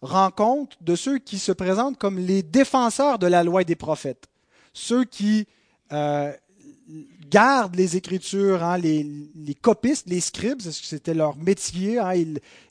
rencontre 0.00 0.76
de 0.80 0.96
ceux 0.96 1.18
qui 1.18 1.38
se 1.38 1.52
présentent 1.52 1.98
comme 1.98 2.18
les 2.18 2.42
défenseurs 2.42 3.18
de 3.18 3.26
la 3.26 3.44
loi 3.44 3.62
et 3.62 3.64
des 3.64 3.76
prophètes, 3.76 4.26
ceux 4.72 5.04
qui 5.04 5.46
euh, 5.92 6.32
gardent 7.30 7.76
les 7.76 7.96
Écritures, 7.96 8.62
hein, 8.62 8.78
les, 8.78 9.06
copistes, 9.60 10.08
les 10.08 10.20
scribes, 10.20 10.60
c'était 10.60 11.14
leur 11.14 11.36
métier, 11.36 11.98
hein, 11.98 12.12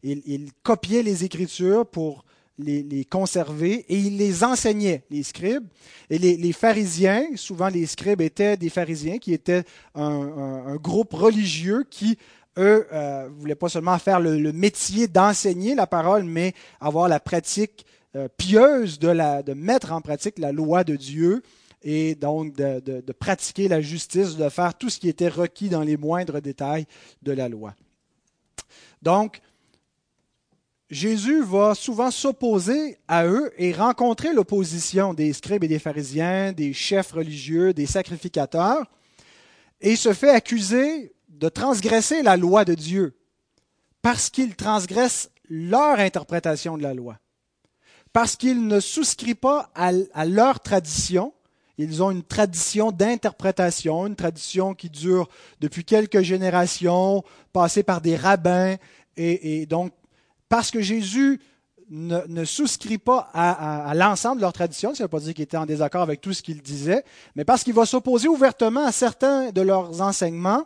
ils, 0.03 0.51
copiaient 0.63 1.03
les 1.03 1.23
Écritures 1.23 1.85
pour 1.85 2.25
les, 2.59 3.05
conserver 3.05 3.85
et 3.89 3.97
ils 3.97 4.17
les 4.17 4.43
enseignaient, 4.43 5.03
les 5.09 5.23
scribes. 5.23 5.65
Et 6.09 6.19
les, 6.19 6.53
pharisiens, 6.53 7.25
souvent 7.35 7.67
les 7.67 7.87
scribes 7.87 8.21
étaient 8.21 8.57
des 8.57 8.69
pharisiens 8.69 9.17
qui 9.17 9.33
étaient 9.33 9.63
un 9.95 10.75
groupe 10.75 11.13
religieux 11.13 11.83
qui 11.89 12.17
eux, 12.57 12.87
ne 12.91 12.97
euh, 12.97 13.29
voulaient 13.37 13.55
pas 13.55 13.69
seulement 13.69 13.97
faire 13.97 14.19
le, 14.19 14.51
métier 14.51 15.07
d'enseigner 15.07 15.75
la 15.75 15.87
parole, 15.87 16.23
mais 16.23 16.53
avoir 16.79 17.07
la 17.07 17.19
pratique 17.19 17.85
euh, 18.15 18.27
pieuse 18.37 18.99
de, 18.99 19.53
mettre 19.53 19.91
en 19.91 20.01
pratique 20.01 20.39
la 20.39 20.51
loi 20.51 20.83
de 20.83 20.95
Dieu 20.95 21.41
et 21.81 22.15
donc 22.15 22.53
de, 22.53 22.79
de, 22.79 23.11
pratiquer 23.11 23.67
la 23.67 23.81
justice, 23.81 24.37
de 24.37 24.49
faire 24.49 24.77
tout 24.77 24.89
ce 24.89 24.99
qui 24.99 25.09
était 25.09 25.27
requis 25.27 25.69
dans 25.69 25.81
les 25.81 25.97
moindres 25.97 26.41
détails 26.41 26.85
de 27.21 27.33
la 27.33 27.49
loi. 27.49 27.73
Donc, 29.01 29.41
Jésus 30.89 31.43
va 31.43 31.75
souvent 31.75 32.11
s'opposer 32.11 32.97
à 33.07 33.25
eux 33.25 33.51
et 33.57 33.73
rencontrer 33.73 34.31
l'opposition 34.31 35.13
des 35.13 35.33
scribes 35.33 35.63
et 35.63 35.67
des 35.67 35.79
pharisiens, 35.79 36.53
des 36.53 36.71
chefs 36.71 37.11
religieux, 37.11 37.73
des 37.73 37.87
sacrificateurs, 37.87 38.85
et 39.81 39.95
se 39.95 40.13
fait 40.13 40.29
accuser 40.29 41.13
de 41.43 41.49
transgresser 41.49 42.23
la 42.23 42.37
loi 42.37 42.63
de 42.63 42.73
Dieu 42.73 43.17
parce 44.01 44.29
qu'ils 44.29 44.55
transgressent 44.55 45.29
leur 45.49 45.99
interprétation 45.99 46.77
de 46.77 46.83
la 46.83 46.93
loi, 46.93 47.17
parce 48.13 48.37
qu'ils 48.37 48.65
ne 48.65 48.79
souscrivent 48.79 49.35
pas 49.35 49.69
à, 49.75 50.25
leur 50.25 50.61
tradition. 50.61 51.33
Ils 51.77 52.01
ont 52.01 52.11
une 52.11 52.23
tradition 52.23 52.93
d'interprétation, 52.93 54.07
une 54.07 54.15
tradition 54.15 54.73
qui 54.73 54.89
dure 54.89 55.27
depuis 55.59 55.83
quelques 55.83 56.21
générations, 56.21 57.25
passée 57.51 57.83
par 57.83 57.99
des 57.99 58.15
rabbins. 58.15 58.77
Et, 59.17 59.65
donc, 59.65 59.91
parce 60.47 60.71
que 60.71 60.79
Jésus 60.79 61.41
ne, 61.89 62.45
souscrit 62.45 62.99
pas 62.99 63.29
à, 63.33 63.93
l'ensemble 63.95 64.37
de 64.37 64.43
leur 64.43 64.53
tradition, 64.53 64.95
ça 64.95 65.03
ne 65.03 65.07
veut 65.07 65.09
pas 65.09 65.19
dire 65.19 65.33
qu'il 65.33 65.43
était 65.43 65.57
en 65.57 65.65
désaccord 65.65 66.03
avec 66.03 66.21
tout 66.21 66.31
ce 66.31 66.41
qu'il 66.41 66.61
disait, 66.61 67.03
mais 67.35 67.43
parce 67.43 67.65
qu'il 67.65 67.73
va 67.73 67.85
s'opposer 67.85 68.29
ouvertement 68.29 68.85
à 68.85 68.93
certains 68.93 69.51
de 69.51 69.59
leurs 69.59 70.01
enseignements, 70.01 70.65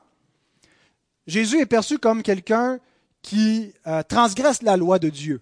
Jésus 1.27 1.60
est 1.60 1.65
perçu 1.65 2.00
comme 2.00 2.24
quelqu'un 2.24 2.79
qui 3.22 3.74
euh, 3.86 4.01
transgresse 4.07 4.62
la 4.63 4.77
loi 4.77 4.98
de 4.98 5.10
Dieu 5.10 5.41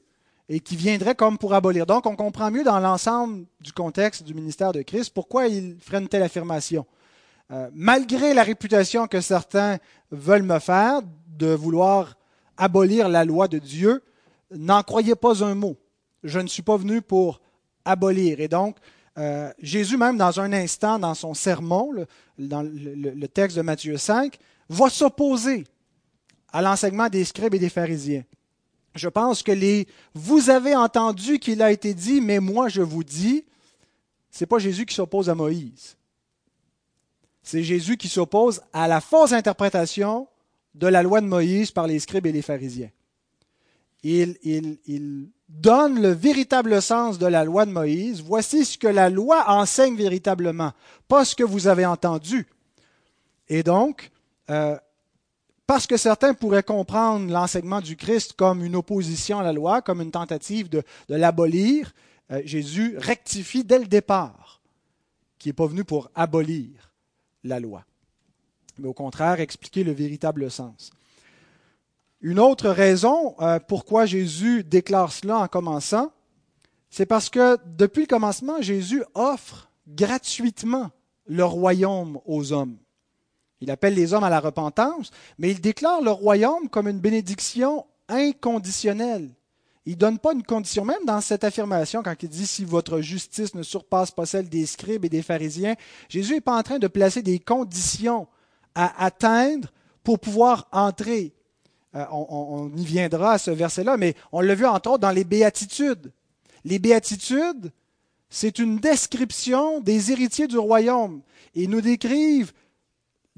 et 0.50 0.60
qui 0.60 0.76
viendrait 0.76 1.14
comme 1.14 1.38
pour 1.38 1.54
abolir. 1.54 1.86
Donc, 1.86 2.08
on 2.08 2.16
comprend 2.16 2.50
mieux 2.50 2.64
dans 2.64 2.80
l'ensemble 2.80 3.46
du 3.62 3.72
contexte 3.72 4.24
du 4.24 4.34
ministère 4.34 4.72
de 4.72 4.82
Christ 4.82 5.12
pourquoi 5.14 5.48
il 5.48 5.78
ferait 5.80 6.00
une 6.00 6.08
telle 6.08 6.24
affirmation. 6.24 6.86
Euh, 7.52 7.70
malgré 7.74 8.34
la 8.34 8.42
réputation 8.42 9.06
que 9.06 9.22
certains 9.22 9.78
veulent 10.10 10.44
me 10.44 10.58
faire 10.58 11.02
de 11.28 11.48
vouloir 11.48 12.16
abolir 12.58 13.08
la 13.08 13.24
loi 13.24 13.48
de 13.48 13.60
Dieu, 13.60 14.02
n'en 14.52 14.82
croyez 14.82 15.16
pas 15.16 15.44
un 15.44 15.54
mot. 15.54 15.78
Je 16.24 16.40
ne 16.40 16.48
suis 16.48 16.64
pas 16.64 16.78
venu 16.78 17.04
pour 17.04 17.42
abolir. 17.84 18.40
Et 18.40 18.48
donc, 18.48 18.78
euh, 19.20 19.52
Jésus, 19.60 19.98
même 19.98 20.18
dans 20.18 20.40
un 20.40 20.52
instant, 20.54 20.98
dans 20.98 21.14
son 21.14 21.36
sermon, 21.36 21.92
dans 22.40 22.64
le 22.64 23.28
texte 23.28 23.58
de 23.58 23.62
Matthieu 23.62 23.98
5, 23.98 24.40
va 24.70 24.90
s'opposer 24.90 25.66
à 26.56 26.62
l'enseignement 26.62 27.10
des 27.10 27.26
scribes 27.26 27.54
et 27.56 27.60
des 27.60 27.68
pharisiens. 27.68 28.24
Je 28.96 29.10
pense 29.10 29.44
que 29.44 29.52
les 29.52 29.90
vous 30.14 30.50
avez 30.50 30.74
entendu 30.74 31.38
qu'il 31.38 31.62
a 31.62 31.70
été 31.70 31.94
dit, 31.94 32.22
mais 32.22 32.40
moi 32.40 32.70
je 32.70 32.82
vous 32.82 33.04
dis, 33.04 33.44
c'est 34.32 34.46
pas 34.46 34.58
Jésus 34.58 34.86
qui 34.86 34.96
s'oppose 34.96 35.30
à 35.30 35.36
Moïse. 35.36 35.98
C'est 37.44 37.62
Jésus 37.62 37.98
qui 37.98 38.08
s'oppose 38.08 38.62
à 38.72 38.88
la 38.88 39.02
fausse 39.02 39.34
interprétation 39.34 40.30
de 40.76 40.88
la 40.88 41.04
loi 41.04 41.20
de 41.20 41.26
Moïse 41.26 41.72
par 41.72 41.88
les 41.88 42.00
scribes 42.00 42.26
et 42.26 42.32
les 42.32 42.42
pharisiens. 42.42 42.92
Il, 44.02 44.38
il, 44.42 44.78
il, 44.86 45.28
donne 45.50 46.02
le 46.02 46.12
véritable 46.12 46.82
sens 46.82 47.20
de 47.20 47.28
la 47.28 47.44
loi 47.44 47.66
de 47.66 47.72
Moïse. 47.72 48.22
Voici 48.22 48.64
ce 48.64 48.78
que 48.78 48.88
la 48.88 49.10
loi 49.10 49.44
enseigne 49.50 49.96
véritablement, 49.96 50.72
pas 51.10 51.26
ce 51.26 51.36
que 51.36 51.44
vous 51.44 51.68
avez 51.68 51.86
entendu. 51.86 52.48
Et 53.50 53.62
donc, 53.62 54.10
euh, 54.50 54.78
parce 55.68 55.88
que 55.88 55.98
certains 55.98 56.34
pourraient 56.34 56.64
comprendre 56.64 57.32
l'enseignement 57.32 57.82
du 57.82 57.96
Christ 57.96 58.34
comme 58.34 58.64
une 58.64 58.76
opposition 58.76 59.40
à 59.40 59.44
la 59.44 59.54
loi, 59.54 59.82
comme 59.82 60.02
une 60.02 60.12
tentative 60.12 60.70
de, 60.70 60.84
l'abolir, 61.10 61.94
euh, 62.32 62.42
Jésus 62.46 62.96
rectifie 62.98 63.64
dès 63.64 63.80
le 63.80 63.86
départ 63.86 64.62
qu'il 65.38 65.50
n'est 65.50 65.54
pas 65.54 65.68
venu 65.68 65.84
pour 65.84 66.10
abolir 66.16 66.94
la 67.44 67.60
loi, 67.60 67.86
mais 68.78 68.88
au 68.88 68.94
contraire 68.94 69.40
expliquer 69.40 69.84
le 69.84 69.92
véritable 69.92 70.50
sens. 70.50 70.92
Une 72.22 72.40
autre 72.40 72.70
raison 72.70 73.36
euh, 73.40 73.60
pourquoi 73.60 74.06
Jésus 74.06 74.64
déclare 74.64 75.12
cela 75.12 75.40
en 75.40 75.48
commençant, 75.48 76.12
c'est 76.90 77.06
parce 77.06 77.30
que 77.30 77.58
depuis 77.66 78.02
le 78.02 78.08
commencement, 78.08 78.62
Jésus 78.62 79.04
offre 79.14 79.70
gratuitement 79.88 80.92
le 81.28 81.44
royaume 81.44 82.20
aux 82.26 82.54
hommes. 82.54 82.78
Il 83.66 83.72
appelle 83.72 83.96
les 83.96 84.14
hommes 84.14 84.24
à 84.24 84.30
la 84.30 84.40
repentance, 84.40 85.10
mais 85.40 85.50
il 85.50 85.60
déclare 85.60 86.00
le 86.00 86.12
royaume 86.12 86.70
comme 86.70 86.88
une 86.88 87.00
bénédiction 87.00 87.88
inconditionnelle. 88.08 89.32
Il 89.88 89.94
ne 89.94 89.98
donne 89.98 90.20
pas 90.20 90.34
une 90.34 90.44
condition, 90.44 90.86
même 90.86 91.04
dans 91.04 91.20
cette 91.20 91.44
affirmation, 91.44 92.04
quand 92.04 92.14
il 92.22 92.30
dit 92.30 92.46
si 92.46 92.64
votre 92.64 93.02
justice 93.02 93.56
ne 93.56 93.64
surpasse 93.64 94.12
pas 94.12 94.28
celle 94.28 94.50
des 94.50 94.68
scribes 94.68 95.04
et 95.04 95.10
des 95.10 95.24
pharisiens, 95.24 95.74
Jésus 96.10 96.36
n'est 96.36 96.42
pas 96.42 96.56
en 96.56 96.62
train 96.62 96.78
de 96.78 96.86
placer 96.86 97.24
des 97.24 97.40
conditions 97.40 98.28
à 98.76 99.04
atteindre 99.04 99.70
pour 100.04 100.20
pouvoir 100.20 100.68
entrer. 100.72 101.34
Euh, 101.96 102.06
on, 102.12 102.72
y 102.78 102.86
viendra 102.86 103.32
à 103.32 103.38
ce 103.40 103.50
verset-là, 103.50 103.98
mais 103.98 104.14
on 104.32 104.42
l'a 104.42 104.54
vu 104.54 104.68
entre 104.68 104.92
autres 104.92 105.00
dans 105.00 105.10
les 105.10 105.24
béatitudes. 105.24 106.12
Les 106.66 106.78
béatitudes, 106.78 107.72
c'est 108.30 108.60
une 108.60 108.78
description 108.78 109.80
des 109.80 110.12
héritiers 110.12 110.48
du 110.48 110.60
royaume. 110.60 111.24
Ils 111.56 111.72
nous 111.72 111.82
décrivent 111.82 112.54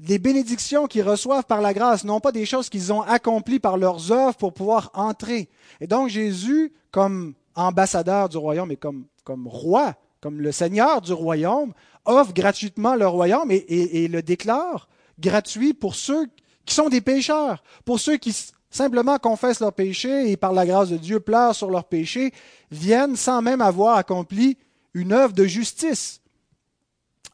les 0.00 0.18
bénédictions 0.18 0.86
qu'ils 0.86 1.02
reçoivent 1.02 1.44
par 1.44 1.60
la 1.60 1.74
grâce, 1.74 2.04
non 2.04 2.20
pas 2.20 2.32
des 2.32 2.46
choses 2.46 2.68
qu'ils 2.68 2.92
ont 2.92 3.02
accomplies 3.02 3.58
par 3.58 3.76
leurs 3.76 4.12
œuvres 4.12 4.36
pour 4.36 4.52
pouvoir 4.52 4.90
entrer. 4.94 5.48
Et 5.80 5.86
donc 5.86 6.08
Jésus, 6.08 6.72
comme 6.90 7.34
ambassadeur 7.54 8.28
du 8.28 8.36
royaume 8.36 8.70
et 8.70 8.76
comme, 8.76 9.06
comme 9.24 9.48
roi, 9.48 9.96
comme 10.20 10.40
le 10.40 10.52
Seigneur 10.52 11.00
du 11.00 11.12
royaume, 11.12 11.72
offre 12.04 12.32
gratuitement 12.32 12.94
le 12.94 13.06
royaume 13.06 13.50
et, 13.50 14.08
le 14.08 14.22
déclare 14.22 14.88
gratuit 15.18 15.74
pour 15.74 15.94
ceux 15.94 16.28
qui 16.64 16.74
sont 16.74 16.88
des 16.88 17.00
pécheurs, 17.00 17.62
pour 17.84 17.98
ceux 17.98 18.16
qui 18.16 18.34
simplement 18.70 19.18
confessent 19.18 19.60
leurs 19.60 19.72
péchés 19.72 20.30
et 20.30 20.36
par 20.36 20.52
la 20.52 20.64
grâce 20.64 20.90
de 20.90 20.96
Dieu 20.96 21.18
pleurent 21.18 21.54
sur 21.54 21.70
leurs 21.70 21.84
péchés, 21.84 22.32
viennent 22.70 23.16
sans 23.16 23.42
même 23.42 23.60
avoir 23.60 23.96
accompli 23.96 24.58
une 24.94 25.12
œuvre 25.12 25.32
de 25.32 25.44
justice. 25.44 26.20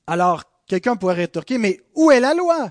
Alors, 0.06 0.44
Quelqu'un 0.66 0.96
pourrait 0.96 1.14
rétorquer, 1.14 1.58
mais 1.58 1.80
où 1.94 2.10
est 2.10 2.20
la 2.20 2.34
loi? 2.34 2.70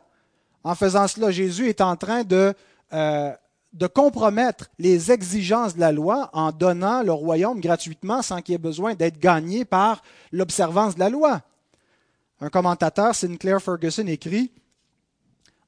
En 0.63 0.75
faisant 0.75 1.07
cela, 1.07 1.31
Jésus 1.31 1.69
est 1.69 1.81
en 1.81 1.95
train 1.95 2.23
de, 2.23 2.53
euh, 2.93 3.31
de 3.73 3.87
compromettre 3.87 4.69
les 4.79 5.11
exigences 5.11 5.75
de 5.75 5.79
la 5.79 5.91
loi 5.91 6.29
en 6.33 6.51
donnant 6.51 7.03
le 7.03 7.11
royaume 7.11 7.59
gratuitement 7.59 8.21
sans 8.21 8.41
qu'il 8.41 8.53
y 8.53 8.55
ait 8.55 8.59
besoin 8.59 8.95
d'être 8.95 9.19
gagné 9.19 9.65
par 9.65 10.01
l'observance 10.31 10.95
de 10.95 10.99
la 10.99 11.09
loi. 11.09 11.41
Un 12.39 12.49
commentateur, 12.49 13.13
Sinclair 13.15 13.61
Ferguson, 13.61 14.07
écrit 14.07 14.51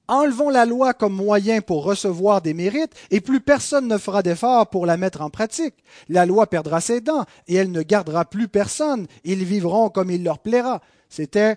Enlevons 0.08 0.50
la 0.50 0.66
loi 0.66 0.94
comme 0.94 1.16
moyen 1.16 1.62
pour 1.62 1.84
recevoir 1.84 2.42
des 2.42 2.54
mérites, 2.54 2.94
et 3.10 3.22
plus 3.22 3.40
personne 3.40 3.88
ne 3.88 3.98
fera 3.98 4.22
d'effort 4.22 4.70
pour 4.70 4.86
la 4.86 4.98
mettre 4.98 5.22
en 5.22 5.32
pratique. 5.32 5.74
La 6.10 6.28
loi 6.28 6.46
perdra 6.46 6.80
ses 6.80 7.02
dents, 7.02 7.26
et 7.48 7.56
elle 7.56 7.72
ne 7.72 7.82
gardera 7.82 8.26
plus 8.26 8.48
personne. 8.48 9.08
Ils 9.24 9.44
vivront 9.44 9.90
comme 9.90 10.12
il 10.12 10.24
leur 10.24 10.40
plaira. 10.40 10.82
C'était 11.10 11.56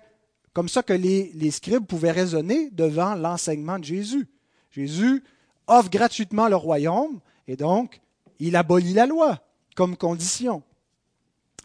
comme 0.53 0.69
ça 0.69 0.83
que 0.83 0.93
les, 0.93 1.51
scribes 1.51 1.85
pouvaient 1.85 2.11
raisonner 2.11 2.69
devant 2.71 3.15
l'enseignement 3.15 3.79
de 3.79 3.83
Jésus. 3.83 4.27
Jésus 4.71 5.23
offre 5.67 5.89
gratuitement 5.89 6.47
le 6.47 6.55
royaume 6.55 7.19
et 7.47 7.55
donc 7.55 8.01
il 8.39 8.55
abolit 8.55 8.93
la 8.93 9.05
loi 9.05 9.39
comme 9.75 9.95
condition. 9.95 10.63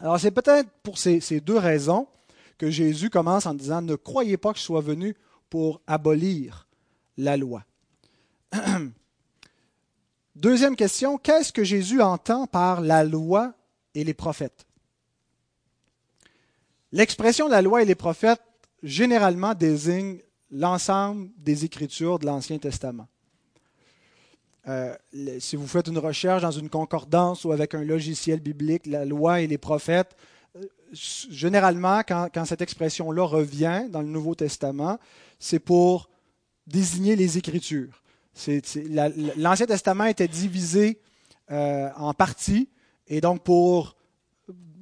Alors 0.00 0.18
c'est 0.20 0.30
peut-être 0.30 0.68
pour 0.82 0.98
ces, 0.98 1.20
deux 1.40 1.58
raisons 1.58 2.06
que 2.58 2.70
Jésus 2.70 3.10
commence 3.10 3.46
en 3.46 3.54
disant 3.54 3.82
ne 3.82 3.94
croyez 3.94 4.36
pas 4.36 4.52
que 4.52 4.58
je 4.58 4.64
sois 4.64 4.80
venu 4.80 5.16
pour 5.48 5.80
abolir 5.86 6.68
la 7.16 7.36
loi. 7.36 7.64
Deuxième 10.34 10.76
question, 10.76 11.16
qu'est-ce 11.16 11.52
que 11.52 11.64
Jésus 11.64 12.02
entend 12.02 12.46
par 12.46 12.80
la 12.80 13.04
loi 13.04 13.54
et 13.94 14.04
les 14.04 14.14
prophètes? 14.14 14.66
L'expression 16.90 17.48
la 17.48 17.62
loi 17.62 17.82
et 17.82 17.84
les 17.84 17.94
prophètes 17.94 18.42
généralement 18.84 19.54
désigne 19.54 20.18
l'ensemble 20.50 21.30
des 21.38 21.64
écritures 21.64 22.18
de 22.18 22.26
l'Ancien 22.26 22.58
Testament. 22.58 23.08
Euh, 24.68 24.94
si 25.40 25.56
vous 25.56 25.66
faites 25.66 25.88
une 25.88 25.98
recherche 25.98 26.42
dans 26.42 26.50
une 26.50 26.70
concordance 26.70 27.44
ou 27.44 27.52
avec 27.52 27.74
un 27.74 27.82
logiciel 27.82 28.40
biblique, 28.40 28.86
la 28.86 29.04
loi 29.04 29.40
et 29.40 29.46
les 29.46 29.58
prophètes, 29.58 30.16
euh, 30.56 30.64
généralement, 30.92 32.02
quand, 32.06 32.44
cette 32.44 32.62
expression-là 32.62 33.24
revient 33.24 33.86
dans 33.90 34.00
le 34.00 34.08
Nouveau 34.08 34.34
Testament, 34.34 34.98
c'est 35.38 35.58
pour 35.58 36.08
désigner 36.66 37.16
les 37.16 37.36
Écritures. 37.36 38.02
L'Ancien 39.36 39.66
Testament 39.66 40.06
était 40.06 40.28
divisé 40.28 40.98
euh, 41.50 41.90
en 41.96 42.14
parties, 42.14 42.68
et 43.06 43.20
donc 43.20 43.42
pour 43.42 43.96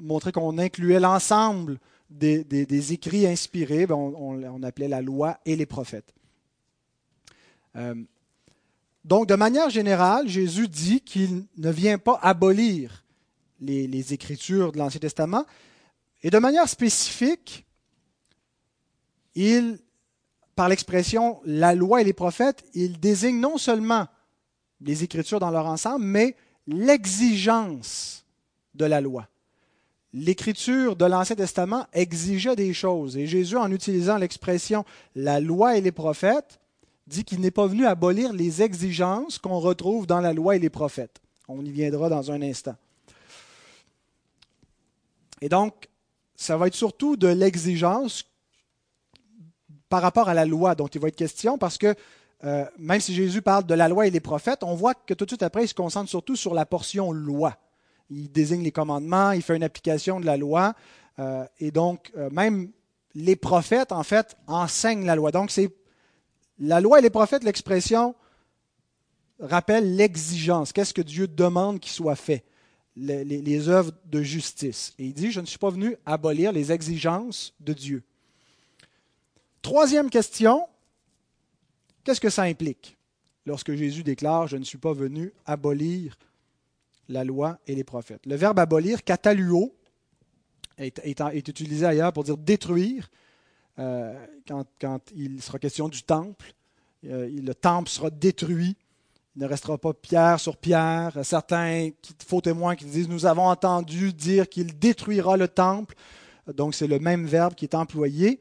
montrer 0.00 0.32
qu'on 0.32 0.59
incluait 0.59 1.00
l'ensemble 1.00 1.78
des, 2.12 2.92
écrits 2.92 3.26
inspirés, 3.26 3.87
ben, 3.87 3.95
on, 3.95 4.42
on, 4.42 4.62
appelait 4.62 4.88
la 4.88 5.02
loi 5.02 5.38
et 5.45 5.57
les 5.57 5.66
prophètes. 5.66 6.14
Euh, 7.76 7.95
donc, 9.04 9.28
de 9.28 9.35
manière 9.35 9.71
générale, 9.71 10.28
Jésus 10.28 10.69
dit 10.69 11.00
qu'il 11.00 11.45
ne 11.57 11.71
vient 11.71 11.99
pas 11.99 12.19
abolir 12.23 13.04
les, 13.61 13.87
les 13.87 14.12
Écritures 14.12 14.73
de 14.73 14.78
l'Ancien 14.78 15.00
Testament, 15.00 15.45
et 16.23 16.31
de 16.31 16.38
manière 16.38 16.69
spécifique, 16.69 17.66
il 19.35 19.78
par 20.54 20.69
l'expression 20.69 21.40
la 21.45 21.75
loi 21.75 22.00
et 22.00 22.04
les 22.04 22.12
prophètes, 22.12 22.64
il 22.75 23.00
désigne 23.00 23.40
non 23.40 23.57
seulement 23.57 24.07
les 24.81 25.02
Écritures 25.04 25.40
dans 25.40 25.50
leur 25.50 25.66
ensemble, 25.66 26.04
mais 26.04 26.37
l'exigence 26.66 28.25
de 28.75 28.85
la 28.85 29.00
loi. 29.00 29.28
L'écriture 30.14 30.95
de 30.95 31.07
l'Ancien 31.07 31.37
Testament 31.37 31.87
exigeait 31.92 32.57
des 32.57 32.75
choses. 32.75 33.16
Et 33.16 33.26
Jésus, 33.26 33.57
en 33.57 33.71
utilisant 33.71 34.19
l'expression 34.19 34.85
la 35.14 35.40
loi 35.40 35.78
et 35.78 35.81
les 35.81 35.92
prophètes, 35.92 36.61
dit 37.07 37.25
qu'il 37.25 37.40
n'est 37.40 37.50
pas 37.50 37.66
venu 37.66 37.87
abolir 37.87 38.33
les 38.33 38.62
exigences 38.62 39.38
qu'on 39.38 39.59
retrouve 39.59 40.07
dans 40.07 40.21
la 40.21 40.33
loi 40.33 40.57
et 40.57 40.59
les 40.59 40.71
prophètes. 40.71 41.21
On 41.49 41.64
y 41.64 41.71
viendra 41.71 42.09
dans 42.09 42.31
un 42.31 42.42
instant. 42.42 42.76
Et 45.40 45.49
donc, 45.49 45.88
ça 46.37 46.57
va 46.57 46.69
être 46.69 46.75
surtout 46.75 47.16
de 47.16 47.28
l'exigence 47.28 48.25
par 49.88 50.02
rapport 50.02 50.28
à 50.28 50.35
la 50.35 50.47
loi 50.47 50.75
dont 50.75 50.87
il 50.87 51.00
va 51.00 51.09
être 51.09 51.16
question, 51.16 51.59
parce 51.59 51.78
que 51.78 51.95
euh, 52.45 52.64
même 52.78 53.00
si 53.00 53.14
Jésus 53.14 53.42
parle 53.42 53.66
de 53.66 53.75
la 53.75 53.88
loi 53.88 54.07
et 54.07 54.11
les 54.11 54.21
prophètes, 54.21 54.62
on 54.62 54.75
voit 54.75 54.95
que 54.95 55.14
tout 55.14 55.25
de 55.25 55.31
suite 55.31 55.42
après, 55.42 55.64
il 55.64 55.69
se 55.69 55.75
concentre 55.75 56.09
surtout 56.09 56.37
sur 56.37 56.54
la 56.54 56.66
portion 56.66 57.12
loi. 57.12 57.57
Il 58.12 58.31
désigne 58.31 58.62
les 58.62 58.73
commandements, 58.73 59.33
il 59.33 59.42
fait 59.42 59.57
une 59.57 59.62
application 59.62 60.21
de 60.21 60.26
la 60.26 60.37
loi, 60.37 60.75
euh, 61.19 61.45
et 61.59 61.71
donc 61.71 62.12
euh, 62.16 62.31
même 62.31 62.71
les 63.14 63.37
prophètes, 63.37 63.92
en 63.92 64.02
fait, 64.02 64.37
enseignent 64.47 65.07
la 65.07 65.16
loi. 65.16 65.31
Donc 65.31 65.50
c'est 65.50 65.71
la 66.59 66.81
loi 66.81 66.99
et 66.99 67.02
les 67.02 67.11
prophètes, 67.11 67.45
l'expression 67.45 68.14
rappelle 69.40 69.97
l'exigence. 69.97 70.72
Qu'est-ce 70.72 70.94
que 70.94 71.03
Dieu 71.03 71.27
demande 71.27 71.81
qu'il 71.81 71.92
soit 71.92 72.16
fait? 72.16 72.44
Les, 72.94 73.25
les 73.25 73.68
œuvres 73.70 73.92
de 74.05 74.22
justice. 74.22 74.92
Et 74.98 75.07
il 75.07 75.14
dit, 75.14 75.33
je 75.33 75.40
ne 75.40 75.46
suis 75.46 75.59
pas 75.59 75.70
venu 75.70 75.96
abolir 76.05 76.53
les 76.53 76.72
exigences 76.72 77.55
de 77.59 77.72
Dieu. 77.72 78.03
Troisième 79.62 80.11
question, 80.11 80.66
qu'est-ce 82.05 82.20
que 82.20 82.29
ça 82.29 82.42
implique? 82.42 82.98
Lorsque 83.46 83.75
Jésus 83.75 84.03
déclare 84.03 84.46
Je 84.46 84.57
ne 84.57 84.64
suis 84.64 84.79
pas 84.79 84.92
venu 84.92 85.33
abolir 85.46 86.18
la 87.12 87.25
loi 87.25 87.59
et 87.66 87.75
les 87.75 87.85
prophètes 87.85 88.25
Le 88.27 88.37
verbe 88.37 88.59
abolir, 88.59 89.05
kataluo, 89.05 89.75
est, 90.79 90.98
est, 91.05 91.48
utilisé 91.48 91.87
ailleurs 91.87 92.12
pour 92.12 92.25
dire 92.25 92.37
détruire 92.37 93.09
euh, 93.79 94.14
quand, 94.46 95.01
il 95.14 95.42
sera 95.42 95.59
question 95.59 95.88
du 95.88 96.03
temple. 96.03 96.55
Euh, 97.05 97.29
le 97.29 97.55
temple 97.55 97.88
sera 97.88 98.11
détruit. 98.11 98.77
Il 99.37 99.42
ne 99.42 99.46
restera 99.46 99.79
pas 99.79 99.94
pierre 99.94 100.40
sur 100.40 100.57
pierre. 100.57 101.18
Certains 101.22 101.90
faux 102.27 102.40
témoins 102.40 102.77
qui 102.77 102.85
disent 102.85 103.09
Nous 103.09 103.27
avons 103.27 103.46
entendu 103.46 104.12
dire 104.12 104.48
qu'il 104.48 104.79
détruira 104.79 105.37
le 105.37 105.48
temple. 105.48 105.94
Donc 106.53 106.75
c'est 106.75 106.87
le 106.87 106.98
même 106.98 107.27
verbe 107.27 107.55
qui 107.55 107.64
est 107.64 107.75
employé 107.75 108.40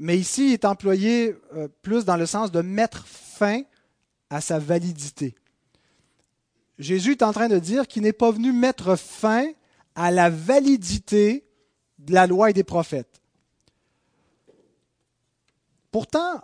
mais 0.00 0.16
ici 0.16 0.48
il 0.48 0.52
est 0.54 0.64
employé 0.64 1.36
euh, 1.54 1.68
plus 1.82 2.04
dans 2.04 2.16
le 2.16 2.26
sens 2.26 2.50
de 2.50 2.62
mettre 2.62 3.06
fin 3.06 3.62
à 4.30 4.40
sa 4.40 4.58
validité. 4.58 5.34
Jésus 6.80 7.12
est 7.12 7.22
en 7.22 7.32
train 7.32 7.48
de 7.48 7.58
dire 7.58 7.86
qu'il 7.86 8.02
n'est 8.02 8.14
pas 8.14 8.30
venu 8.30 8.52
mettre 8.52 8.96
fin 8.96 9.46
à 9.94 10.10
la 10.10 10.30
validité 10.30 11.46
de 11.98 12.14
la 12.14 12.26
loi 12.26 12.48
et 12.48 12.54
des 12.54 12.64
prophètes. 12.64 13.20
Pourtant, 15.90 16.42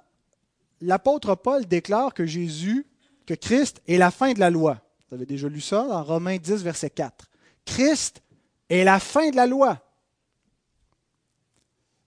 l'apôtre 0.82 1.34
Paul 1.36 1.64
déclare 1.64 2.12
que 2.12 2.26
Jésus, 2.26 2.86
que 3.24 3.32
Christ 3.32 3.80
est 3.88 3.96
la 3.96 4.10
fin 4.10 4.34
de 4.34 4.38
la 4.40 4.50
loi. 4.50 4.82
Vous 5.08 5.14
avez 5.14 5.24
déjà 5.24 5.48
lu 5.48 5.62
ça 5.62 5.86
dans 5.86 6.04
Romains 6.04 6.36
10, 6.36 6.62
verset 6.62 6.90
4. 6.90 7.30
Christ 7.64 8.22
est 8.68 8.84
la 8.84 9.00
fin 9.00 9.30
de 9.30 9.36
la 9.36 9.46
loi. 9.46 9.80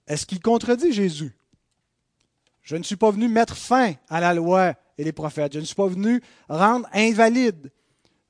Est-ce 0.05 0.27
qu'il 0.27 0.39
contredit 0.39 0.93
Jésus? 0.93 1.35
Je 2.61 2.75
ne 2.75 2.83
suis 2.83 2.95
pas 2.95 3.09
venu 3.09 3.27
mettre 3.27 3.57
fin 3.57 3.93
à 4.07 4.19
la 4.19 4.35
loi 4.35 4.75
et 4.99 5.03
les 5.03 5.13
prophètes. 5.13 5.53
Je 5.53 5.59
ne 5.59 5.65
suis 5.65 5.75
pas 5.75 5.87
venu 5.87 6.21
rendre 6.47 6.87
invalide, 6.93 7.71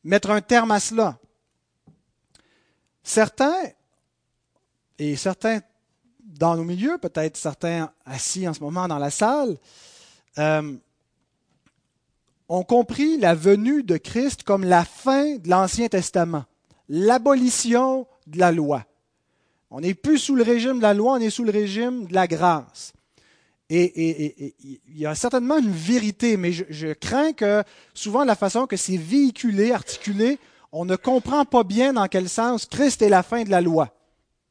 mettre 0.03 0.31
un 0.31 0.41
terme 0.41 0.71
à 0.71 0.79
cela. 0.79 1.17
Certains, 3.03 3.55
et 4.97 5.15
certains 5.15 5.62
dans 6.19 6.55
nos 6.55 6.63
milieux, 6.63 6.97
peut-être 6.97 7.38
certains 7.38 7.91
assis 8.05 8.47
en 8.47 8.53
ce 8.53 8.62
moment 8.62 8.88
dans 8.88 8.99
la 8.99 9.09
salle, 9.09 9.57
euh, 10.38 10.75
ont 12.47 12.63
compris 12.63 13.17
la 13.17 13.35
venue 13.35 13.83
de 13.83 13.97
Christ 13.97 14.43
comme 14.43 14.63
la 14.63 14.85
fin 14.85 15.35
de 15.38 15.49
l'Ancien 15.49 15.88
Testament, 15.88 16.45
l'abolition 16.88 18.07
de 18.27 18.39
la 18.39 18.51
loi. 18.51 18.85
On 19.71 19.81
n'est 19.81 19.93
plus 19.93 20.17
sous 20.17 20.35
le 20.35 20.43
régime 20.43 20.77
de 20.77 20.81
la 20.81 20.93
loi, 20.93 21.13
on 21.13 21.19
est 21.19 21.29
sous 21.29 21.43
le 21.43 21.51
régime 21.51 22.05
de 22.07 22.13
la 22.13 22.27
grâce. 22.27 22.93
Et, 23.71 24.55
il 24.63 24.97
y 24.97 25.05
a 25.05 25.13
certainement 25.13 25.60
une 25.60 25.71
vérité, 25.71 26.38
mais 26.38 26.51
je, 26.51 26.93
crains 26.93 27.34
que 27.34 27.63
souvent 27.93 28.23
la 28.23 28.36
façon 28.36 28.65
que 28.65 28.75
c'est 28.75 28.97
véhiculé, 28.97 29.71
articulé, 29.71 30.39
on 30.71 30.86
ne 30.86 30.95
comprend 30.95 31.45
pas 31.45 31.63
bien 31.63 31.93
dans 31.93 32.08
quel 32.08 32.29
sens 32.29 32.65
Christ 32.65 33.01
est 33.01 33.10
la 33.10 33.21
fin 33.21 33.43
de 33.43 33.51
la 33.51 33.62
loi, 33.62 33.93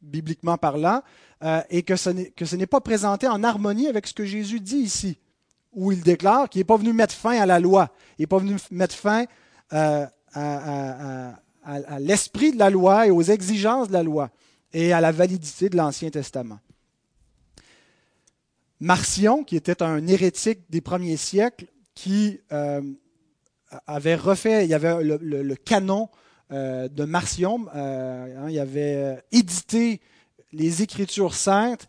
bibliquement 0.00 0.57
parlant, 0.57 1.02
euh, 1.42 1.61
et 1.70 1.83
que 1.83 1.96
ce 1.96 2.11
n'est 2.57 2.66
pas 2.66 2.81
présenté 2.81 3.26
en 3.26 3.42
harmonie 3.42 3.88
avec 3.88 4.07
ce 4.07 4.14
que 4.14 4.24
Jésus 4.24 4.61
dit 4.61 4.78
ici, 4.78 5.18
où 5.72 5.90
il 5.90 6.02
déclare 6.02 6.48
qu'il 6.48 6.61
n'est 6.61 6.64
pas 6.64 6.76
venu 6.76 6.92
mettre 6.92 7.14
fin 7.14 7.40
à 7.40 7.46
la 7.46 7.59
loi, 7.59 7.90
il 8.18 8.22
n'est 8.22 8.26
pas 8.28 8.38
venu 8.38 8.57
mettre 8.70 8.94
fin 8.94 9.24
euh, 9.72 10.07
à 10.35 11.98
l'esprit 11.98 12.52
de 12.52 12.59
la 12.59 12.70
loi 12.70 13.09
et 13.09 13.11
aux 13.11 13.22
exigences 13.22 13.88
de 13.88 13.92
la 13.92 14.02
loi 14.04 14.31
et 14.72 14.92
à 14.92 15.00
la 15.00 15.12
validité 15.12 15.68
de 15.68 15.76
l'Ancien 15.76 16.11
Testament. 16.11 16.59
Marcion, 18.81 19.43
qui 19.45 19.57
était 19.57 19.83
un 19.83 20.07
hérétique 20.07 20.61
des 20.71 20.81
premiers 20.81 21.17
siècles, 21.17 21.67
qui 21.95 22.41
euh, 22.53 22.81
avait 23.87 24.14
refait, 24.14 24.64
il 24.64 24.71
y 24.71 24.75
avait 24.75 25.03
le, 25.03 25.55
canon 25.57 26.09
euh, 26.53 26.88
de 26.88 27.05
Marcion, 27.05 27.67
euh, 27.75 28.45
hein, 28.45 28.49
il 28.49 28.59
avait 28.59 29.19
édité 29.33 30.01
les 30.53 30.83
Écritures 30.83 31.35
saintes. 31.35 31.88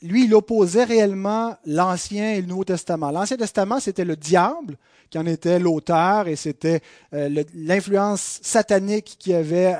lui, 0.00 0.24
il 0.26 0.34
opposait 0.34 0.84
réellement 0.84 1.56
l'Ancien 1.66 2.34
et 2.34 2.40
le 2.40 2.46
Nouveau 2.46 2.64
Testament. 2.64 3.10
L'Ancien 3.10 3.36
Testament, 3.36 3.80
c'était 3.80 4.04
le 4.04 4.16
diable 4.16 4.76
qui 5.10 5.18
en 5.18 5.26
était 5.26 5.58
l'auteur 5.58 6.28
et 6.28 6.36
c'était 6.36 6.80
l'influence 7.12 8.38
satanique 8.42 9.16
qui 9.18 9.34
avait 9.34 9.76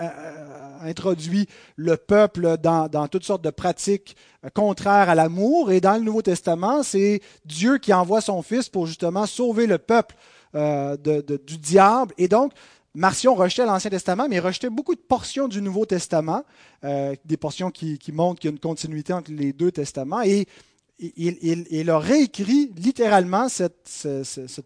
introduit 0.82 1.48
le 1.76 1.96
peuple 1.96 2.56
dans, 2.58 3.08
toutes 3.08 3.24
sortes 3.24 3.42
de 3.42 3.50
pratiques 3.50 4.16
euh, 4.44 4.48
contraires 4.52 5.08
à 5.08 5.14
l'amour. 5.14 5.72
Et 5.72 5.80
dans 5.80 5.94
le 5.94 6.00
Nouveau 6.00 6.22
Testament, 6.22 6.82
c'est 6.82 7.20
Dieu 7.44 7.78
qui 7.78 7.92
envoie 7.92 8.20
son 8.20 8.42
Fils 8.42 8.68
pour 8.68 8.86
justement 8.86 9.26
sauver 9.26 9.66
le 9.66 9.78
peuple 9.78 10.14
euh, 10.54 10.96
du 10.96 11.58
diable. 11.58 12.14
Et 12.18 12.28
donc, 12.28 12.52
Marcion 12.94 13.34
rejetait 13.34 13.66
l'Ancien 13.66 13.90
Testament, 13.90 14.28
mais 14.28 14.36
il 14.36 14.40
rejetait 14.40 14.70
beaucoup 14.70 14.94
de 14.94 15.00
portions 15.00 15.48
du 15.48 15.60
Nouveau 15.60 15.84
Testament, 15.84 16.44
euh, 16.84 17.16
des 17.24 17.36
portions 17.36 17.72
qui, 17.72 17.98
montrent 18.12 18.40
qu'il 18.40 18.50
y 18.50 18.52
a 18.52 18.54
une 18.54 18.60
continuité 18.60 19.12
entre 19.12 19.32
les 19.32 19.52
deux 19.52 19.72
testaments. 19.72 20.22
Et 20.22 20.46
il, 20.98 21.90
a 21.90 21.98
réécrit 21.98 22.70
littéralement 22.76 23.48
cette, 23.48 24.06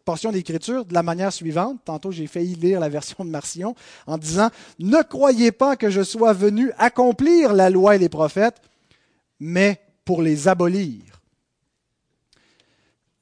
portion 0.05 0.31
d'écriture 0.31 0.85
de 0.85 0.95
la 0.95 1.03
manière 1.03 1.33
suivante. 1.33 1.81
Tantôt, 1.85 2.11
j'ai 2.11 2.27
failli 2.27 2.55
lire 2.55 2.81
la 2.81 2.89
version 2.89 3.25
de 3.25 3.31
Marcion 3.31 3.75
en 4.07 4.19
disant 4.19 4.51
Ne 4.79 5.03
croyez 5.03 5.53
pas 5.53 5.77
que 5.77 5.91
je 5.91 6.03
sois 6.03 6.33
venu 6.33 6.71
accomplir 6.79 7.55
la 7.55 7.71
loi 7.71 7.97
et 7.97 7.99
les 7.99 8.09
prophètes, 8.09 8.61
mais 9.41 9.81
pour 10.05 10.23
les 10.23 10.49
abolir. 10.49 11.03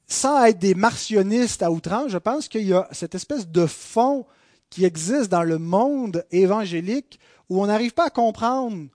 Sans 0.07 0.45
être 0.45 0.59
des 0.59 0.75
martionnistes 0.75 1.63
à 1.63 1.71
outrance, 1.71 2.11
je 2.11 2.17
pense 2.17 2.47
qu'il 2.47 2.65
y 2.65 2.73
a 2.73 2.87
cette 2.91 3.15
espèce 3.15 3.47
de 3.47 3.65
fond 3.65 4.25
qui 4.69 4.85
existe 4.85 5.29
dans 5.29 5.43
le 5.43 5.57
monde 5.57 6.25
évangélique 6.31 7.19
où 7.49 7.61
on 7.61 7.67
n'arrive 7.67 7.93
pas 7.93 8.07
à 8.07 8.09
comprendre 8.09 8.87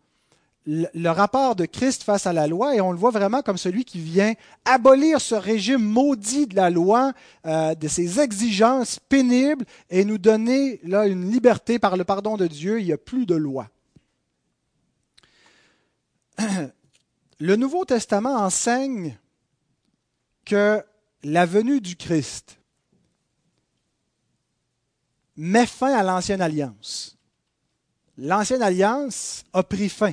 le, 0.67 1.09
rapport 1.09 1.57
de 1.57 1.65
Christ 1.65 2.05
face 2.05 2.27
à 2.27 2.33
la 2.33 2.47
loi 2.47 2.77
et 2.77 2.81
on 2.81 2.93
le 2.93 2.99
voit 2.99 3.11
vraiment 3.11 3.43
comme 3.43 3.59
celui 3.59 3.85
qui 3.85 3.99
vient 4.01 4.35
abolir 4.65 5.21
ce 5.21 5.35
régime 5.35 5.83
maudit 5.83 6.47
de 6.47 6.55
la 6.55 6.71
loi, 6.71 7.13
euh, 7.47 7.75
de 7.75 7.89
ses 7.89 8.21
exigences 8.21 9.01
pénibles 9.01 9.65
et 9.91 10.05
nous 10.05 10.19
donner 10.19 10.81
là 10.85 11.07
une 11.07 11.31
liberté 11.31 11.79
par 11.79 11.97
le 11.97 12.05
pardon 12.05 12.37
de 12.37 12.47
Dieu. 12.47 12.81
Il 12.81 12.87
n'y 12.87 12.93
a 12.93 12.99
plus 12.99 13.27
de 13.27 13.35
loi. 13.35 13.69
Le 17.39 17.57
Nouveau 17.57 17.85
Testament 17.85 18.37
enseigne 18.37 19.19
que 20.45 20.83
la 21.25 21.45
venue 21.45 21.81
du 21.81 21.97
Christ 21.97 22.59
met 25.37 25.67
fin 25.67 25.93
à 25.93 26.05
l'ancienne 26.05 26.41
alliance. 26.41 27.17
L'ancienne 28.17 28.63
alliance 28.63 29.45
a 29.53 29.65
pris 29.65 29.89
fin. 29.89 30.13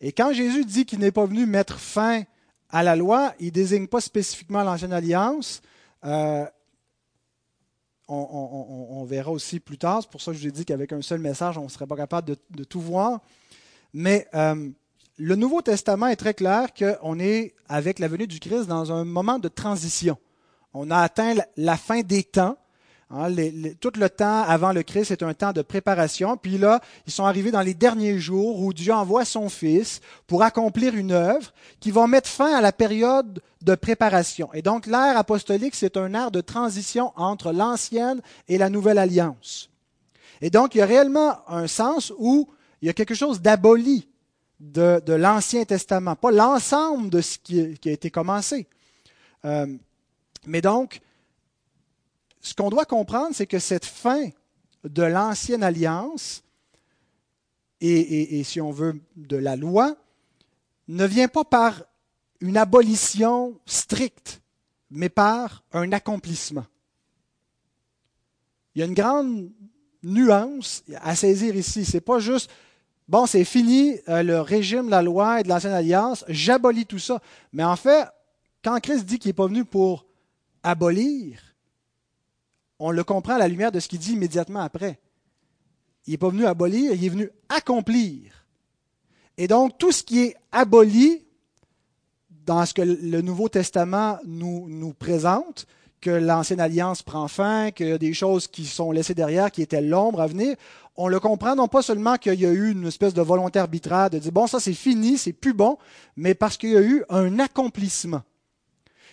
Et 0.00 0.12
quand 0.12 0.32
Jésus 0.32 0.64
dit 0.64 0.84
qu'il 0.84 1.00
n'est 1.00 1.12
pas 1.12 1.26
venu 1.26 1.46
mettre 1.46 1.78
fin 1.78 2.22
à 2.70 2.82
la 2.82 2.96
loi, 2.96 3.34
il 3.40 3.46
ne 3.46 3.50
désigne 3.50 3.86
pas 3.86 4.00
spécifiquement 4.00 4.62
l'ancienne 4.62 4.92
alliance. 4.92 5.62
Euh, 6.04 6.44
on, 8.10 9.04
verra 9.04 9.30
aussi 9.30 9.60
plus 9.60 9.76
tard. 9.76 10.00
C'est 10.02 10.10
pour 10.10 10.20
ça 10.20 10.32
que 10.32 10.38
je 10.38 10.42
vous 10.42 10.48
ai 10.48 10.52
dit 10.52 10.64
qu'avec 10.64 10.92
un 10.92 11.02
seul 11.02 11.20
message, 11.20 11.58
on 11.58 11.64
ne 11.64 11.68
serait 11.68 11.86
pas 11.86 11.96
capable 11.96 12.36
de, 12.50 12.64
tout 12.64 12.80
voir. 12.80 13.20
Mais 13.92 14.26
euh, 14.34 14.70
le 15.18 15.36
Nouveau 15.36 15.60
Testament 15.60 16.06
est 16.06 16.16
très 16.16 16.34
clair 16.34 16.68
qu'on 16.72 17.18
est, 17.18 17.54
avec 17.68 17.98
la 17.98 18.08
venue 18.08 18.26
du 18.26 18.40
Christ, 18.40 18.66
dans 18.66 18.92
un 18.92 19.04
moment 19.04 19.38
de 19.38 19.48
transition. 19.48 20.16
On 20.72 20.90
a 20.90 20.98
atteint 20.98 21.34
la 21.56 21.76
fin 21.76 22.00
des 22.00 22.22
temps. 22.22 22.56
Hein, 23.10 23.34
tout 23.80 23.92
le 23.98 24.10
temps 24.10 24.42
avant 24.42 24.72
le 24.72 24.82
Christ 24.82 25.12
est 25.12 25.22
un 25.22 25.32
temps 25.32 25.52
de 25.52 25.62
préparation. 25.62 26.36
Puis 26.36 26.58
là, 26.58 26.80
ils 27.06 27.12
sont 27.12 27.24
arrivés 27.24 27.50
dans 27.50 27.62
les 27.62 27.72
derniers 27.72 28.18
jours 28.18 28.60
où 28.60 28.74
Dieu 28.74 28.92
envoie 28.92 29.24
son 29.24 29.48
Fils 29.48 30.00
pour 30.26 30.42
accomplir 30.42 30.94
une 30.94 31.12
œuvre 31.12 31.54
qui 31.80 31.90
va 31.90 32.06
mettre 32.06 32.28
fin 32.28 32.54
à 32.54 32.60
la 32.60 32.72
période 32.72 33.40
de 33.62 33.74
préparation. 33.74 34.52
Et 34.52 34.60
donc 34.60 34.86
l'ère 34.86 35.16
apostolique, 35.16 35.74
c'est 35.74 35.96
un 35.96 36.12
ère 36.12 36.30
de 36.30 36.42
transition 36.42 37.12
entre 37.16 37.52
l'ancienne 37.52 38.20
et 38.46 38.58
la 38.58 38.68
nouvelle 38.68 38.98
alliance. 38.98 39.70
Et 40.42 40.50
donc 40.50 40.74
il 40.74 40.78
y 40.78 40.82
a 40.82 40.86
réellement 40.86 41.38
un 41.48 41.66
sens 41.66 42.12
où 42.18 42.48
il 42.82 42.86
y 42.86 42.90
a 42.90 42.94
quelque 42.94 43.14
chose 43.14 43.40
d'aboli 43.40 44.06
de, 44.60 45.00
l'Ancien 45.12 45.64
Testament, 45.64 46.14
pas 46.14 46.30
l'ensemble 46.30 47.10
de 47.10 47.20
ce 47.20 47.38
qui, 47.38 47.60
a 47.60 47.90
été 47.90 48.10
commencé. 48.10 48.66
Euh, 49.44 49.66
mais 50.46 50.60
donc, 50.60 51.00
ce 52.40 52.54
qu'on 52.54 52.70
doit 52.70 52.84
comprendre, 52.84 53.34
c'est 53.34 53.46
que 53.46 53.58
cette 53.58 53.84
fin 53.84 54.28
de 54.84 55.02
l'ancienne 55.02 55.62
alliance, 55.62 56.42
et, 57.80 58.42
si 58.44 58.60
on 58.60 58.70
veut 58.70 59.00
de 59.16 59.36
la 59.36 59.56
loi, 59.56 59.96
ne 60.88 61.04
vient 61.04 61.28
pas 61.28 61.44
par 61.44 61.82
une 62.40 62.56
abolition 62.56 63.58
stricte, 63.66 64.40
mais 64.90 65.08
par 65.08 65.62
un 65.72 65.92
accomplissement. 65.92 66.66
Il 68.74 68.80
y 68.80 68.82
a 68.82 68.86
une 68.86 68.94
grande 68.94 69.50
nuance 70.02 70.84
à 71.02 71.14
saisir 71.14 71.56
ici. 71.56 71.84
Ce 71.84 71.96
n'est 71.96 72.00
pas 72.00 72.20
juste, 72.20 72.50
bon, 73.08 73.26
c'est 73.26 73.44
fini 73.44 73.98
euh, 74.08 74.22
le 74.22 74.40
régime 74.40 74.88
la 74.88 75.02
loi 75.02 75.40
et 75.40 75.42
de 75.42 75.48
l'ancienne 75.48 75.72
alliance, 75.72 76.24
j'abolis 76.28 76.86
tout 76.86 76.98
ça. 76.98 77.20
Mais 77.52 77.64
en 77.64 77.76
fait, 77.76 78.06
quand 78.62 78.78
Christ 78.80 79.04
dit 79.04 79.18
qu'il 79.18 79.30
n'est 79.30 79.34
pas 79.34 79.46
venu 79.46 79.64
pour 79.64 80.06
abolir, 80.62 81.40
on 82.78 82.90
le 82.90 83.04
comprend 83.04 83.34
à 83.34 83.38
la 83.38 83.48
lumière 83.48 83.72
de 83.72 83.80
ce 83.80 83.88
qu'il 83.88 83.98
dit 83.98 84.12
immédiatement 84.12 84.60
après. 84.60 84.98
Il 86.06 86.12
n'est 86.12 86.18
pas 86.18 86.30
venu 86.30 86.46
abolir, 86.46 86.92
il 86.92 87.04
est 87.04 87.08
venu 87.08 87.30
accomplir. 87.48 88.46
Et 89.36 89.46
donc, 89.46 89.78
tout 89.78 89.92
ce 89.92 90.02
qui 90.02 90.20
est 90.20 90.36
aboli 90.52 91.24
dans 92.46 92.64
ce 92.64 92.74
que 92.74 92.82
le 92.82 93.20
Nouveau 93.20 93.48
Testament 93.48 94.18
nous, 94.24 94.66
nous 94.68 94.94
présente, 94.94 95.66
que 96.00 96.10
l'Ancienne 96.10 96.60
Alliance 96.60 97.02
prend 97.02 97.28
fin, 97.28 97.68
a 97.68 97.98
des 97.98 98.14
choses 98.14 98.46
qui 98.46 98.64
sont 98.66 98.92
laissées 98.92 99.14
derrière, 99.14 99.50
qui 99.50 99.62
étaient 99.62 99.82
l'ombre 99.82 100.20
à 100.20 100.26
venir, 100.26 100.56
on 100.96 101.08
le 101.08 101.20
comprend 101.20 101.54
non 101.54 101.68
pas 101.68 101.82
seulement 101.82 102.16
qu'il 102.16 102.40
y 102.40 102.46
a 102.46 102.50
eu 102.50 102.72
une 102.72 102.86
espèce 102.86 103.14
de 103.14 103.22
volonté 103.22 103.58
arbitraire 103.58 104.10
de 104.10 104.18
dire, 104.18 104.32
bon, 104.32 104.46
ça 104.46 104.60
c'est 104.60 104.72
fini, 104.72 105.18
c'est 105.18 105.32
plus 105.32 105.52
bon, 105.52 105.78
mais 106.16 106.34
parce 106.34 106.56
qu'il 106.56 106.70
y 106.70 106.76
a 106.76 106.82
eu 106.82 107.04
un 107.08 107.38
accomplissement. 107.38 108.22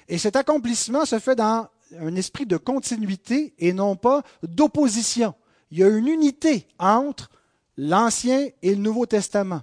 Et 0.07 0.17
cet 0.17 0.35
accomplissement 0.35 1.05
se 1.05 1.19
fait 1.19 1.35
dans 1.35 1.67
un 1.99 2.15
esprit 2.15 2.45
de 2.45 2.57
continuité 2.57 3.53
et 3.59 3.73
non 3.73 3.95
pas 3.95 4.23
d'opposition. 4.43 5.33
Il 5.71 5.79
y 5.79 5.83
a 5.83 5.89
une 5.89 6.07
unité 6.07 6.67
entre 6.79 7.29
l'Ancien 7.77 8.49
et 8.61 8.75
le 8.75 8.81
Nouveau 8.81 9.05
Testament, 9.05 9.61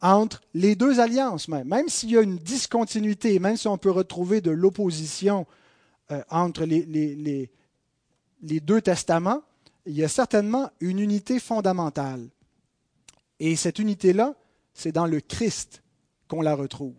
entre 0.00 0.40
les 0.54 0.74
deux 0.74 1.00
alliances 1.00 1.48
même. 1.48 1.88
S'il 1.88 2.10
y 2.10 2.16
a 2.16 2.22
une 2.22 2.36
discontinuité, 2.36 3.38
même 3.38 3.56
si 3.56 3.68
on 3.68 3.78
peut 3.78 3.90
retrouver 3.90 4.40
de 4.40 4.50
l'opposition 4.50 5.46
euh, 6.10 6.22
entre 6.30 6.64
les 6.64 7.50
deux 8.42 8.80
testaments, 8.80 9.42
il 9.86 9.94
y 9.94 10.04
a 10.04 10.08
certainement 10.08 10.70
une 10.80 10.98
unité 10.98 11.38
fondamentale. 11.38 12.28
Et 13.38 13.56
cette 13.56 13.78
unité-là, 13.78 14.34
c'est 14.72 14.92
dans 14.92 15.06
le 15.06 15.20
Christ 15.20 15.82
qu'on 16.28 16.42
la 16.42 16.54
retrouve. 16.54 16.94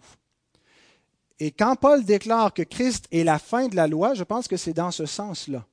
Et 1.39 1.51
quand 1.51 1.75
Paul 1.75 2.03
déclare 2.03 2.53
que 2.53 2.63
Christ 2.63 3.07
est 3.11 3.23
la 3.23 3.39
fin 3.39 3.67
de 3.67 3.75
la 3.75 3.87
loi, 3.87 4.13
je 4.13 4.23
pense 4.23 4.47
que 4.47 4.57
c'est 4.57 4.73
dans 4.73 4.91
ce 4.91 5.05
sens-là. 5.05 5.65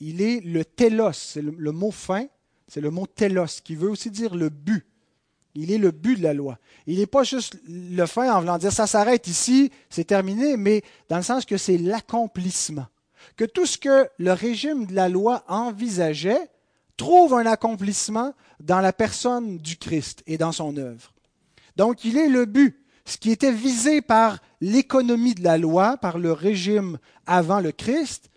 Il 0.00 0.22
est 0.22 0.40
le 0.40 0.64
télos, 0.64 1.12
c'est 1.12 1.42
le, 1.42 1.72
mot 1.72 1.90
fin, 1.90 2.26
c'est 2.66 2.80
le 2.80 2.90
mot 2.90 3.06
télos, 3.06 3.60
qui 3.62 3.74
veut 3.74 3.90
aussi 3.90 4.10
dire 4.10 4.34
le 4.34 4.48
but. 4.48 4.86
Il 5.54 5.72
est 5.72 5.78
le 5.78 5.90
but 5.90 6.16
de 6.18 6.22
la 6.22 6.34
loi. 6.34 6.58
Il 6.86 6.98
n'est 6.98 7.06
pas 7.06 7.24
juste 7.24 7.58
le 7.68 8.06
fin 8.06 8.32
en 8.32 8.40
voulant 8.40 8.58
dire 8.58 8.72
ça 8.72 8.86
s'arrête 8.86 9.26
ici, 9.26 9.72
c'est 9.90 10.04
terminé, 10.04 10.56
mais 10.56 10.82
dans 11.08 11.16
le 11.16 11.22
sens 11.22 11.44
que 11.44 11.56
c'est 11.56 11.78
l'accomplissement. 11.78 12.86
Que 13.36 13.44
tout 13.44 13.66
ce 13.66 13.78
que 13.78 14.08
le 14.18 14.32
régime 14.32 14.86
de 14.86 14.94
la 14.94 15.08
loi 15.08 15.44
envisageait 15.48 16.48
trouve 16.96 17.34
un 17.34 17.46
accomplissement 17.46 18.34
dans 18.60 18.80
la 18.80 18.92
personne 18.92 19.58
du 19.58 19.76
Christ 19.76 20.22
et 20.26 20.38
dans 20.38 20.52
son 20.52 20.76
œuvre. 20.76 21.12
Donc 21.76 22.04
il 22.04 22.16
est 22.16 22.28
le 22.28 22.44
but 22.44 22.84
ce 23.08 23.16
qui 23.16 23.30
était 23.30 23.52
visé 23.52 24.02
par 24.02 24.38
l'économie 24.60 25.34
de 25.34 25.42
la 25.42 25.56
loi, 25.56 25.96
par 25.96 26.18
le 26.18 26.30
régime 26.32 26.98
avant 27.26 27.60
le 27.60 27.72
Christ, 27.72 28.28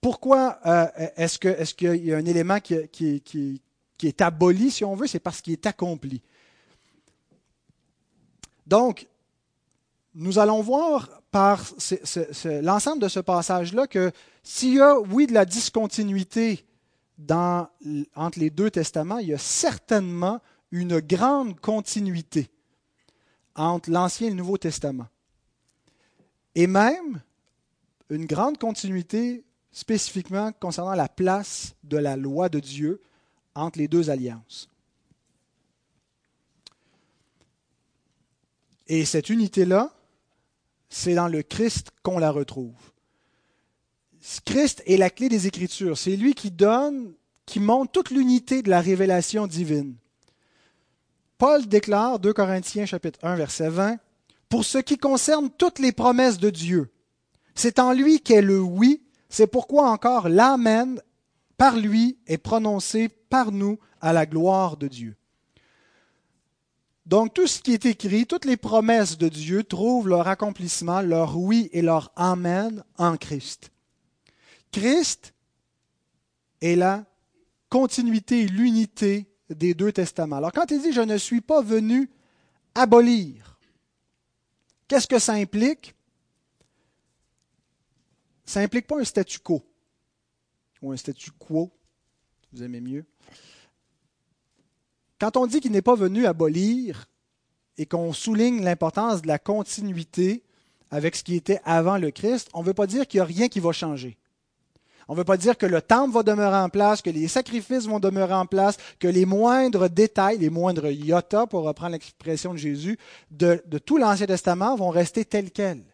pourquoi 0.00 0.58
euh, 0.64 0.86
est-ce 1.16 1.74
qu'il 1.74 2.04
y 2.04 2.12
a 2.14 2.16
un 2.16 2.24
élément 2.24 2.60
qui, 2.60 3.60
est 4.02 4.20
aboli, 4.22 4.70
si 4.70 4.84
on 4.84 4.94
veut? 4.94 5.06
C'est 5.06 5.20
parce 5.20 5.42
qu'il 5.42 5.52
est 5.52 5.66
accompli. 5.66 6.22
Donc, 8.66 9.06
nous 10.14 10.38
allons 10.38 10.62
voir 10.62 11.08
par 11.30 11.62
l'ensemble 12.62 13.02
de 13.02 13.08
ce 13.08 13.20
passage-là 13.20 13.86
que 13.86 14.12
s'il 14.42 14.74
y 14.74 14.80
a, 14.80 14.98
oui, 14.98 15.26
de 15.26 15.34
la 15.34 15.44
discontinuité 15.44 16.64
entre 17.28 18.38
les 18.38 18.50
deux 18.50 18.70
testaments, 18.70 19.18
il 19.18 19.28
y 19.28 19.34
a 19.34 19.38
certainement 19.38 20.40
une 20.70 21.00
grande 21.00 21.60
continuité 21.60 22.50
entre 23.54 23.90
l'Ancien 23.90 24.28
et 24.28 24.30
le 24.30 24.36
Nouveau 24.36 24.58
Testament. 24.58 25.08
Et 26.54 26.66
même 26.66 27.20
une 28.10 28.26
grande 28.26 28.58
continuité 28.58 29.44
spécifiquement 29.70 30.52
concernant 30.52 30.94
la 30.94 31.08
place 31.08 31.74
de 31.82 31.96
la 31.96 32.16
loi 32.16 32.48
de 32.48 32.60
Dieu 32.60 33.00
entre 33.54 33.78
les 33.78 33.88
deux 33.88 34.10
alliances. 34.10 34.68
Et 38.86 39.04
cette 39.04 39.30
unité-là, 39.30 39.94
c'est 40.90 41.14
dans 41.14 41.28
le 41.28 41.42
Christ 41.42 41.90
qu'on 42.02 42.18
la 42.18 42.30
retrouve. 42.30 42.74
Christ 44.44 44.82
est 44.86 44.98
la 44.98 45.10
clé 45.10 45.28
des 45.28 45.46
Écritures. 45.46 45.96
C'est 45.96 46.16
lui 46.16 46.34
qui 46.34 46.50
donne, 46.50 47.14
qui 47.46 47.60
montre 47.60 47.90
toute 47.92 48.10
l'unité 48.10 48.62
de 48.62 48.70
la 48.70 48.80
révélation 48.80 49.46
divine. 49.46 49.96
Paul 51.42 51.66
déclare, 51.66 52.20
2 52.20 52.32
Corinthiens 52.32 52.86
chapitre 52.86 53.18
1 53.24 53.34
verset 53.34 53.68
20, 53.68 53.98
Pour 54.48 54.64
ce 54.64 54.78
qui 54.78 54.96
concerne 54.96 55.50
toutes 55.50 55.80
les 55.80 55.90
promesses 55.90 56.38
de 56.38 56.50
Dieu, 56.50 56.92
c'est 57.56 57.80
en 57.80 57.92
lui 57.92 58.20
qu'est 58.20 58.42
le 58.42 58.60
oui, 58.60 59.02
c'est 59.28 59.48
pourquoi 59.48 59.90
encore 59.90 60.28
l'Amen 60.28 61.00
par 61.56 61.76
lui 61.76 62.16
est 62.28 62.38
prononcé 62.38 63.08
par 63.08 63.50
nous 63.50 63.80
à 64.00 64.12
la 64.12 64.24
gloire 64.24 64.76
de 64.76 64.86
Dieu. 64.86 65.16
Donc 67.06 67.34
tout 67.34 67.48
ce 67.48 67.60
qui 67.60 67.72
est 67.72 67.86
écrit, 67.86 68.24
toutes 68.24 68.44
les 68.44 68.56
promesses 68.56 69.18
de 69.18 69.28
Dieu 69.28 69.64
trouvent 69.64 70.06
leur 70.06 70.28
accomplissement, 70.28 71.00
leur 71.00 71.36
oui 71.36 71.68
et 71.72 71.82
leur 71.82 72.12
amen 72.14 72.84
en 72.98 73.16
Christ. 73.16 73.72
Christ 74.70 75.34
est 76.60 76.76
la 76.76 77.04
continuité, 77.68 78.46
l'unité 78.46 79.31
des 79.54 79.74
deux 79.74 79.92
testaments. 79.92 80.36
Alors 80.36 80.52
quand 80.52 80.70
il 80.70 80.80
dit 80.80 80.92
je 80.92 81.00
ne 81.00 81.16
suis 81.16 81.40
pas 81.40 81.62
venu 81.62 82.10
abolir, 82.74 83.58
qu'est-ce 84.88 85.06
que 85.06 85.18
ça 85.18 85.32
implique? 85.34 85.94
Ça 88.44 88.60
n'implique 88.60 88.86
pas 88.86 89.00
un 89.00 89.04
statu 89.04 89.38
quo 89.38 89.62
ou 90.80 90.92
un 90.92 90.96
statu 90.96 91.30
quo, 91.30 91.70
vous 92.52 92.62
aimez 92.62 92.80
mieux. 92.80 93.04
Quand 95.18 95.36
on 95.36 95.46
dit 95.46 95.60
qu'il 95.60 95.72
n'est 95.72 95.82
pas 95.82 95.94
venu 95.94 96.26
abolir 96.26 97.06
et 97.78 97.86
qu'on 97.86 98.12
souligne 98.12 98.62
l'importance 98.62 99.22
de 99.22 99.28
la 99.28 99.38
continuité 99.38 100.42
avec 100.90 101.16
ce 101.16 101.22
qui 101.22 101.36
était 101.36 101.60
avant 101.64 101.96
le 101.96 102.10
Christ, 102.10 102.50
on 102.52 102.60
ne 102.60 102.66
veut 102.66 102.74
pas 102.74 102.86
dire 102.86 103.06
qu'il 103.06 103.18
n'y 103.18 103.22
a 103.22 103.26
rien 103.26 103.48
qui 103.48 103.60
va 103.60 103.72
changer. 103.72 104.18
On 105.12 105.14
ne 105.14 105.18
veut 105.18 105.24
pas 105.24 105.36
dire 105.36 105.58
que 105.58 105.66
le 105.66 105.82
temple 105.82 106.14
va 106.14 106.22
demeurer 106.22 106.56
en 106.56 106.70
place, 106.70 107.02
que 107.02 107.10
les 107.10 107.28
sacrifices 107.28 107.84
vont 107.84 108.00
demeurer 108.00 108.32
en 108.32 108.46
place, 108.46 108.78
que 108.98 109.06
les 109.06 109.26
moindres 109.26 109.90
détails, 109.90 110.38
les 110.38 110.48
moindres 110.48 110.90
iota, 110.90 111.46
pour 111.46 111.64
reprendre 111.64 111.92
l'expression 111.92 112.54
de 112.54 112.58
Jésus, 112.58 112.98
de, 113.30 113.62
tout 113.84 113.98
l'Ancien 113.98 114.24
Testament 114.24 114.74
vont 114.74 114.88
rester 114.88 115.26
tels 115.26 115.50
quels. 115.50 115.84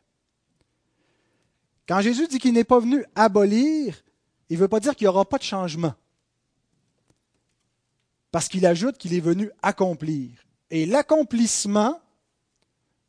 Quand 1.89 2.01
Jésus 2.01 2.29
dit 2.29 2.39
qu'il 2.39 2.53
n'est 2.53 2.63
pas 2.63 2.79
venu 2.79 3.05
abolir, 3.17 4.05
il 4.51 4.57
ne 4.57 4.61
veut 4.61 4.69
pas 4.69 4.79
dire 4.79 4.95
qu'il 4.95 5.07
n'y 5.07 5.09
aura 5.09 5.29
pas 5.29 5.39
de 5.39 5.43
changement 5.43 5.95
parce 8.31 8.47
qu'il 8.47 8.67
ajoute 8.67 8.99
qu'il 8.99 9.15
est 9.15 9.21
venu 9.21 9.51
accomplir. 9.63 10.31
Et 10.71 10.87
l'accomplissement 10.87 12.01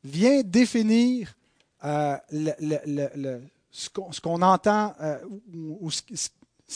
vient 0.04 0.42
définir 0.42 1.36
euh, 1.84 2.18
ce 3.72 3.90
qu'on 3.90 4.42
entend 4.42 4.94
euh, 5.02 5.20
ou, 5.54 5.92
ce, 5.92 6.02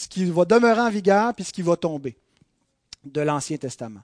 qui 0.08 0.24
va 0.26 0.44
demeurer 0.44 0.80
en 0.80 0.90
vigueur 0.90 1.34
puis 1.34 1.44
ce 1.44 1.52
qui 1.52 1.62
va 1.62 1.76
tomber 1.76 2.16
de 3.04 3.20
l'Ancien 3.20 3.56
Testament. 3.56 4.00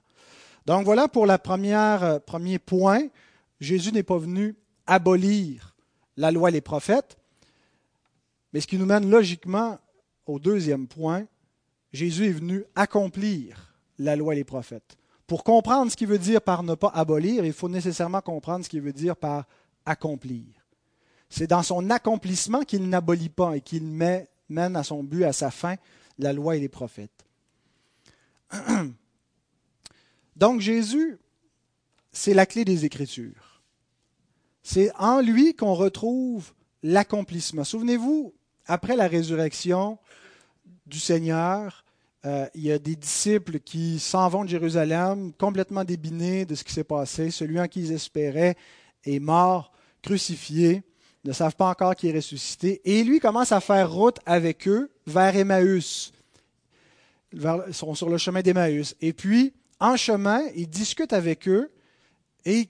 Donc 0.65 0.85
voilà 0.85 1.07
pour 1.07 1.25
le 1.25 1.33
euh, 1.33 2.19
premier 2.19 2.59
point. 2.59 3.07
Jésus 3.59 3.91
n'est 3.91 4.03
pas 4.03 4.17
venu 4.17 4.55
abolir 4.85 5.75
la 6.17 6.31
loi 6.31 6.49
et 6.49 6.53
les 6.53 6.61
prophètes, 6.61 7.17
mais 8.53 8.59
ce 8.59 8.67
qui 8.67 8.77
nous 8.77 8.85
mène 8.85 9.09
logiquement 9.09 9.77
au 10.25 10.39
deuxième 10.39 10.87
point, 10.87 11.25
Jésus 11.93 12.27
est 12.27 12.33
venu 12.33 12.63
accomplir 12.75 13.73
la 13.97 14.15
loi 14.15 14.33
et 14.33 14.37
les 14.37 14.43
prophètes. 14.43 14.97
Pour 15.27 15.43
comprendre 15.43 15.91
ce 15.91 15.95
qu'il 15.95 16.07
veut 16.07 16.19
dire 16.19 16.41
par 16.41 16.63
ne 16.63 16.75
pas 16.75 16.89
abolir, 16.89 17.45
il 17.45 17.53
faut 17.53 17.69
nécessairement 17.69 18.21
comprendre 18.21 18.65
ce 18.65 18.69
qu'il 18.69 18.81
veut 18.81 18.93
dire 18.93 19.15
par 19.15 19.45
accomplir. 19.85 20.60
C'est 21.31 21.47
dans 21.47 21.63
son 21.63 21.89
accomplissement 21.89 22.63
qu'il 22.63 22.89
n'abolit 22.89 23.29
pas 23.29 23.55
et 23.55 23.61
qu'il 23.61 23.85
mène 23.85 24.75
à 24.75 24.83
son 24.83 25.01
but, 25.01 25.23
à 25.23 25.31
sa 25.31 25.49
fin, 25.49 25.75
la 26.19 26.33
loi 26.33 26.57
et 26.57 26.59
les 26.59 26.67
prophètes. 26.67 27.25
Donc 30.35 30.59
Jésus, 30.59 31.17
c'est 32.11 32.33
la 32.33 32.45
clé 32.45 32.65
des 32.65 32.83
Écritures. 32.83 33.61
C'est 34.61 34.91
en 34.99 35.21
lui 35.21 35.55
qu'on 35.55 35.73
retrouve 35.73 36.51
l'accomplissement. 36.83 37.63
Souvenez-vous, 37.63 38.33
après 38.65 38.97
la 38.97 39.07
résurrection 39.07 39.99
du 40.85 40.99
Seigneur, 40.99 41.85
euh, 42.25 42.45
il 42.55 42.63
y 42.63 42.73
a 42.73 42.77
des 42.77 42.97
disciples 42.97 43.61
qui 43.61 43.99
s'en 43.99 44.27
vont 44.27 44.43
de 44.43 44.49
Jérusalem, 44.49 45.31
complètement 45.39 45.85
débinés 45.85 46.43
de 46.43 46.55
ce 46.55 46.65
qui 46.65 46.73
s'est 46.73 46.83
passé. 46.83 47.31
Celui 47.31 47.57
en 47.57 47.69
qui 47.69 47.79
ils 47.79 47.93
espéraient 47.93 48.57
est 49.05 49.19
mort, 49.19 49.71
crucifié, 50.01 50.83
ne 51.23 51.33
savent 51.33 51.55
pas 51.55 51.69
encore 51.69 51.95
qu'il 51.95 52.09
est 52.09 52.15
ressuscité. 52.15 52.81
Et 52.85 53.03
lui 53.03 53.19
commence 53.19 53.51
à 53.51 53.59
faire 53.59 53.91
route 53.91 54.19
avec 54.25 54.67
eux 54.67 54.91
vers 55.05 55.35
Emmaüs. 55.35 56.11
ils 57.33 57.73
sont 57.73 57.95
sur 57.95 58.09
le 58.09 58.17
chemin 58.17 58.41
d'Emmaüs. 58.41 58.95
Et 59.01 59.13
puis, 59.13 59.53
en 59.79 59.97
chemin, 59.97 60.41
il 60.55 60.67
discute 60.67 61.13
avec 61.13 61.47
eux 61.47 61.71
et 62.45 62.69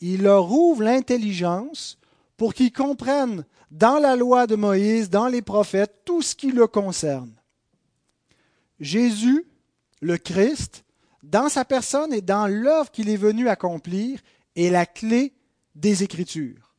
il 0.00 0.22
leur 0.22 0.50
ouvre 0.50 0.82
l'intelligence 0.82 1.98
pour 2.36 2.54
qu'ils 2.54 2.72
comprennent 2.72 3.44
dans 3.70 3.98
la 3.98 4.16
loi 4.16 4.46
de 4.46 4.56
Moïse, 4.56 5.08
dans 5.08 5.28
les 5.28 5.42
prophètes, 5.42 6.02
tout 6.04 6.22
ce 6.22 6.34
qui 6.34 6.52
le 6.52 6.66
concerne. 6.66 7.32
Jésus, 8.80 9.46
le 10.00 10.18
Christ, 10.18 10.84
dans 11.22 11.48
sa 11.48 11.64
personne 11.64 12.12
et 12.12 12.20
dans 12.20 12.46
l'œuvre 12.46 12.90
qu'il 12.90 13.08
est 13.08 13.16
venu 13.16 13.48
accomplir, 13.48 14.20
est 14.56 14.70
la 14.70 14.86
clé 14.86 15.32
des 15.74 16.02
Écritures. 16.02 16.71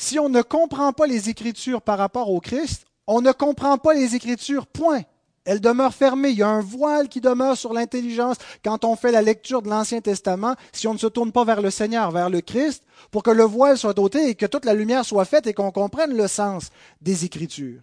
Si 0.00 0.18
on 0.18 0.30
ne 0.30 0.40
comprend 0.40 0.94
pas 0.94 1.06
les 1.06 1.28
Écritures 1.28 1.82
par 1.82 1.98
rapport 1.98 2.30
au 2.30 2.40
Christ, 2.40 2.86
on 3.06 3.20
ne 3.20 3.32
comprend 3.32 3.76
pas 3.76 3.92
les 3.92 4.14
Écritures, 4.14 4.66
point. 4.66 5.02
Elles 5.44 5.60
demeurent 5.60 5.92
fermées. 5.92 6.30
Il 6.30 6.38
y 6.38 6.42
a 6.42 6.48
un 6.48 6.62
voile 6.62 7.10
qui 7.10 7.20
demeure 7.20 7.54
sur 7.54 7.74
l'intelligence 7.74 8.38
quand 8.64 8.86
on 8.86 8.96
fait 8.96 9.12
la 9.12 9.20
lecture 9.20 9.60
de 9.60 9.68
l'Ancien 9.68 10.00
Testament, 10.00 10.54
si 10.72 10.88
on 10.88 10.94
ne 10.94 10.98
se 10.98 11.06
tourne 11.06 11.32
pas 11.32 11.44
vers 11.44 11.60
le 11.60 11.68
Seigneur, 11.68 12.12
vers 12.12 12.30
le 12.30 12.40
Christ, 12.40 12.82
pour 13.10 13.22
que 13.22 13.30
le 13.30 13.42
voile 13.42 13.76
soit 13.76 13.98
ôté 13.98 14.30
et 14.30 14.34
que 14.34 14.46
toute 14.46 14.64
la 14.64 14.72
lumière 14.72 15.04
soit 15.04 15.26
faite 15.26 15.46
et 15.46 15.52
qu'on 15.52 15.70
comprenne 15.70 16.16
le 16.16 16.28
sens 16.28 16.70
des 17.02 17.26
Écritures. 17.26 17.82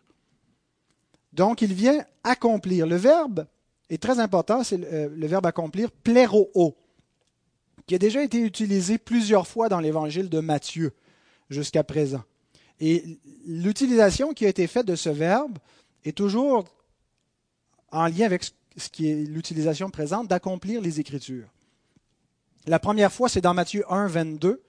Donc, 1.33 1.61
il 1.61 1.71
vient 1.71 2.03
accomplir. 2.23 2.87
Le 2.87 2.95
verbe 2.95 3.45
est 3.91 4.01
très 4.01 4.19
important, 4.19 4.63
c'est 4.63 4.77
le, 4.77 5.27
verbe 5.27 5.45
accomplir, 5.45 5.91
pléro, 5.91 6.49
qui 7.85 7.93
a 7.93 7.99
déjà 7.99 8.23
été 8.23 8.39
utilisé 8.39 8.97
plusieurs 8.97 9.45
fois 9.45 9.69
dans 9.69 9.79
l'évangile 9.79 10.29
de 10.29 10.39
Matthieu 10.39 10.93
jusqu'à 11.49 11.83
présent. 11.83 12.23
Et 12.79 13.19
l'utilisation 13.45 14.33
qui 14.33 14.45
a 14.45 14.49
été 14.49 14.67
faite 14.67 14.85
de 14.85 14.95
ce 14.95 15.09
verbe 15.09 15.57
est 16.05 16.15
toujours 16.15 16.65
en 17.91 18.07
lien 18.07 18.25
avec 18.25 18.43
ce 18.43 18.89
qui 18.89 19.09
est 19.09 19.15
l'utilisation 19.15 19.89
présente 19.89 20.27
d'accomplir 20.27 20.81
les 20.81 20.99
Écritures. 20.99 21.47
La 22.67 22.79
première 22.79 23.11
fois, 23.11 23.29
c'est 23.29 23.41
dans 23.41 23.53
Matthieu 23.53 23.83
1, 23.91 24.07
22, 24.07 24.61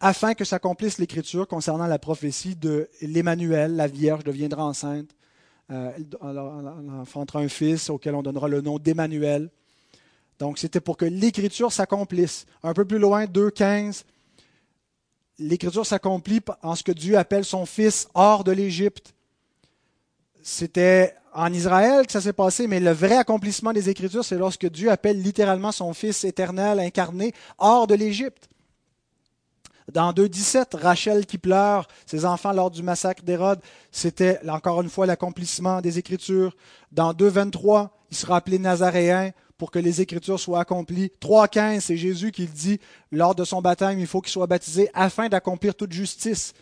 afin 0.00 0.34
que 0.34 0.44
s'accomplisse 0.44 0.98
l'Écriture 0.98 1.48
concernant 1.48 1.86
la 1.86 1.98
prophétie 1.98 2.56
de 2.56 2.88
l'Emmanuel, 3.02 3.74
la 3.74 3.86
Vierge 3.86 4.24
deviendra 4.24 4.64
enceinte 4.64 5.10
euh, 5.70 5.92
enfantera 7.00 7.38
un 7.40 7.48
fils 7.48 7.90
auquel 7.90 8.16
on 8.16 8.22
donnera 8.22 8.48
le 8.48 8.60
nom 8.60 8.78
d'Emmanuel. 8.78 9.50
Donc 10.40 10.58
c'était 10.58 10.80
pour 10.80 10.96
que 10.96 11.04
l'écriture 11.04 11.72
s'accomplisse. 11.72 12.46
Un 12.62 12.72
peu 12.72 12.84
plus 12.84 12.98
loin, 12.98 13.26
2.15, 13.26 14.02
l'écriture 15.40 15.86
s'accomplit 15.86 16.40
en 16.62 16.76
ce 16.76 16.84
que 16.84 16.92
Dieu 16.92 17.18
appelle 17.18 17.44
son 17.44 17.66
fils 17.66 18.08
hors 18.14 18.44
de 18.44 18.52
l'Égypte. 18.52 19.14
C'était 20.42 21.14
en 21.32 21.52
Israël 21.52 22.06
que 22.06 22.12
ça 22.12 22.20
s'est 22.20 22.32
passé, 22.32 22.66
mais 22.66 22.80
le 22.80 22.92
vrai 22.92 23.16
accomplissement 23.16 23.72
des 23.72 23.88
Écritures, 23.88 24.24
c'est 24.24 24.38
lorsque 24.38 24.68
Dieu 24.68 24.90
appelle 24.90 25.20
littéralement 25.22 25.72
son 25.72 25.92
Fils 25.94 26.24
éternel, 26.24 26.78
incarné, 26.78 27.32
hors 27.58 27.86
de 27.86 27.94
l'Égypte. 27.94 28.48
Dans 29.90 30.12
2.17, 30.12 30.76
Rachel 30.76 31.26
qui 31.26 31.38
pleure, 31.38 31.88
ses 32.06 32.24
enfants 32.24 32.52
lors 32.52 32.70
du 32.70 32.82
massacre 32.82 33.24
d'Hérode, 33.24 33.60
c'était 33.90 34.38
encore 34.48 34.82
une 34.82 34.90
fois 34.90 35.06
l'accomplissement 35.06 35.80
des 35.80 35.98
Écritures. 35.98 36.56
Dans 36.92 37.12
2.23, 37.12 37.88
il 38.10 38.16
sera 38.16 38.36
appelé 38.36 38.58
Nazaréen 38.58 39.32
pour 39.60 39.70
que 39.70 39.78
les 39.78 40.00
Écritures 40.00 40.40
soient 40.40 40.60
accomplies. 40.60 41.12
3.15, 41.20 41.80
c'est 41.80 41.98
Jésus 41.98 42.32
qui 42.32 42.46
le 42.46 42.48
dit, 42.48 42.80
lors 43.12 43.34
de 43.34 43.44
son 43.44 43.60
baptême, 43.60 44.00
il 44.00 44.06
faut 44.06 44.22
qu'il 44.22 44.32
soit 44.32 44.46
baptisé 44.46 44.88
afin 44.94 45.28
d'accomplir 45.28 45.74
toute 45.74 45.92
justice. 45.92 46.54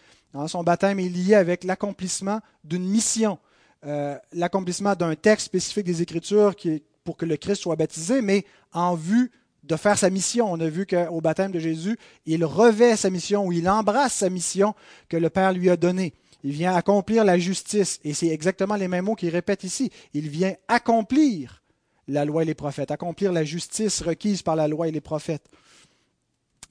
Son 0.49 0.65
baptême 0.65 0.99
est 0.99 1.09
lié 1.09 1.37
avec 1.37 1.63
l'accomplissement 1.63 2.41
d'une 2.65 2.83
mission, 2.83 3.39
euh, 3.87 4.19
l'accomplissement 4.33 4.97
d'un 4.97 5.15
texte 5.15 5.47
spécifique 5.47 5.87
des 5.87 6.03
Écritures 6.03 6.57
pour 7.05 7.17
que 7.17 7.25
le 7.25 7.37
Christ 7.37 7.63
soit 7.63 7.77
baptisé, 7.77 8.21
mais 8.21 8.45
en 8.73 8.97
vue 8.97 9.31
de 9.63 9.77
faire 9.77 9.97
sa 9.97 10.11
mission. 10.11 10.53
On 10.53 10.59
a 10.59 10.69
vu 10.69 10.85
qu'au 10.85 11.21
baptême 11.21 11.53
de 11.53 11.61
Jésus, 11.61 11.97
il 12.27 12.45
revêt 12.45 12.97
sa 12.97 13.11
mission 13.11 13.47
ou 13.47 13.53
il 13.53 13.69
embrasse 13.71 14.15
sa 14.15 14.29
mission 14.29 14.75
que 15.09 15.17
le 15.17 15.31
Père 15.31 15.53
lui 15.53 15.71
a 15.71 15.77
donnée. 15.77 16.15
Il 16.43 16.51
vient 16.51 16.75
accomplir 16.75 17.25
la 17.25 17.39
justice. 17.39 18.01
Et 18.03 18.13
c'est 18.13 18.27
exactement 18.27 18.75
les 18.75 18.89
mêmes 18.89 19.05
mots 19.05 19.15
qu'il 19.15 19.31
répète 19.31 19.63
ici. 19.63 19.93
Il 20.15 20.29
vient 20.29 20.57
accomplir 20.67 21.63
la 22.09 22.25
loi 22.25 22.43
et 22.43 22.47
les 22.47 22.55
prophètes, 22.55 22.91
accomplir 22.91 23.33
la 23.33 23.45
justice 23.45 24.03
requise 24.03 24.43
par 24.43 24.57
la 24.57 24.67
loi 24.67 24.89
et 24.89 24.91
les 24.91 25.01
prophètes. 25.01 25.47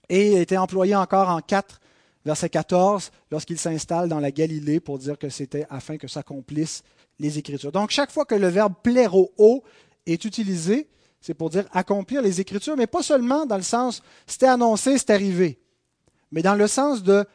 Et 0.09 0.33
il 0.33 0.37
était 0.39 0.57
employé 0.57 0.95
encore 0.95 1.29
en 1.29 1.41
4, 1.41 1.79
verset 2.25 2.49
14, 2.49 3.11
lorsqu'il 3.31 3.59
s'installe 3.59 4.09
dans 4.09 4.19
la 4.19 4.31
Galilée 4.31 4.79
pour 4.79 4.97
dire 4.97 5.17
que 5.17 5.29
c'était 5.29 5.65
afin 5.69 5.97
que 5.97 6.07
s'accomplissent 6.07 6.83
les 7.19 7.37
Écritures. 7.37 7.71
Donc 7.71 7.91
chaque 7.91 8.11
fois 8.11 8.25
que 8.25 8.35
le 8.35 8.47
verbe 8.47 8.73
haut 9.37 9.63
est 10.05 10.25
utilisé, 10.25 10.89
c'est 11.21 11.33
pour 11.33 11.49
dire 11.49 11.65
accomplir 11.71 12.21
les 12.21 12.41
Écritures, 12.41 12.77
mais 12.77 12.87
pas 12.87 13.03
seulement 13.03 13.45
dans 13.45 13.57
le 13.57 13.63
sens 13.63 14.01
c'était 14.25 14.47
annoncé, 14.47 14.97
c'est 14.97 15.11
arrivé, 15.11 15.59
mais 16.31 16.41
dans 16.41 16.55
le 16.55 16.67
sens 16.67 17.03
de 17.03 17.25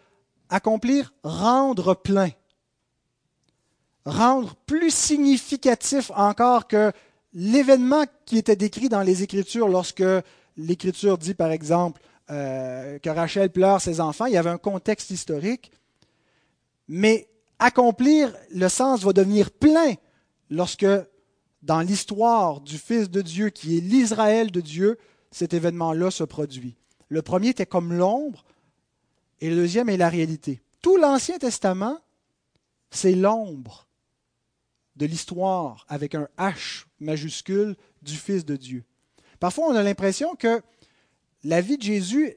accomplir, 0.49 1.13
rendre 1.23 1.95
plein, 1.95 2.31
rendre 4.05 4.55
plus 4.67 4.93
significatif 4.93 6.11
encore 6.15 6.67
que 6.67 6.93
l'événement 7.35 8.05
qui 8.27 8.39
était 8.39 8.57
décrit 8.57 8.89
dans 8.89 9.03
les 9.03 9.23
Écritures 9.23 9.69
lorsque 9.69 10.05
l'Écriture 10.57 11.19
dit, 11.19 11.35
par 11.35 11.51
exemple, 11.51 12.01
euh, 12.31 12.99
que 12.99 13.11
Rachel 13.11 13.51
pleure 13.51 13.81
ses 13.81 14.01
enfants, 14.01 14.27
il 14.27 14.35
y 14.35 14.39
avait 14.39 14.51
un 14.51 14.59
contexte 14.59 15.11
historique. 15.11 15.73
Mais 16.89 17.29
accomplir, 17.59 18.35
le 18.51 18.69
sens 18.69 19.03
va 19.03 19.13
devenir 19.13 19.51
plein 19.51 19.95
lorsque, 20.51 20.87
dans 21.63 21.81
l'histoire 21.81 22.61
du 22.61 22.79
Fils 22.79 23.11
de 23.11 23.23
Dieu, 23.23 23.51
qui 23.51 23.79
est 23.79 23.81
l'Israël 23.81 24.51
de 24.51 24.61
Dieu, 24.61 24.99
cet 25.31 25.55
événement-là 25.55 26.11
se 26.11 26.25
produit. 26.25 26.77
Le 27.09 27.23
premier 27.23 27.49
était 27.49 27.67
comme 27.67 27.93
l'ombre, 27.93 28.45
et 29.41 29.51
le 29.51 29.57
deuxième 29.57 29.89
est 29.89 29.97
la 29.97 30.09
réalité. 30.09 30.61
Tout 30.83 30.97
l'Ancien 30.97 31.39
Testament, 31.39 31.99
c'est 32.91 33.15
l'ombre 33.15 33.87
de 34.97 35.07
l'histoire 35.07 35.85
avec 35.89 36.15
un 36.15 36.29
H 36.39 36.85
majuscule 37.01 37.77
du 38.03 38.15
Fils 38.15 38.45
de 38.45 38.57
Dieu. 38.57 38.85
Parfois, 39.41 39.67
on 39.69 39.75
a 39.75 39.83
l'impression 39.83 40.35
que 40.35 40.63
la 41.45 41.61
vie 41.61 41.79
de 41.79 41.83
Jésus 41.83 42.37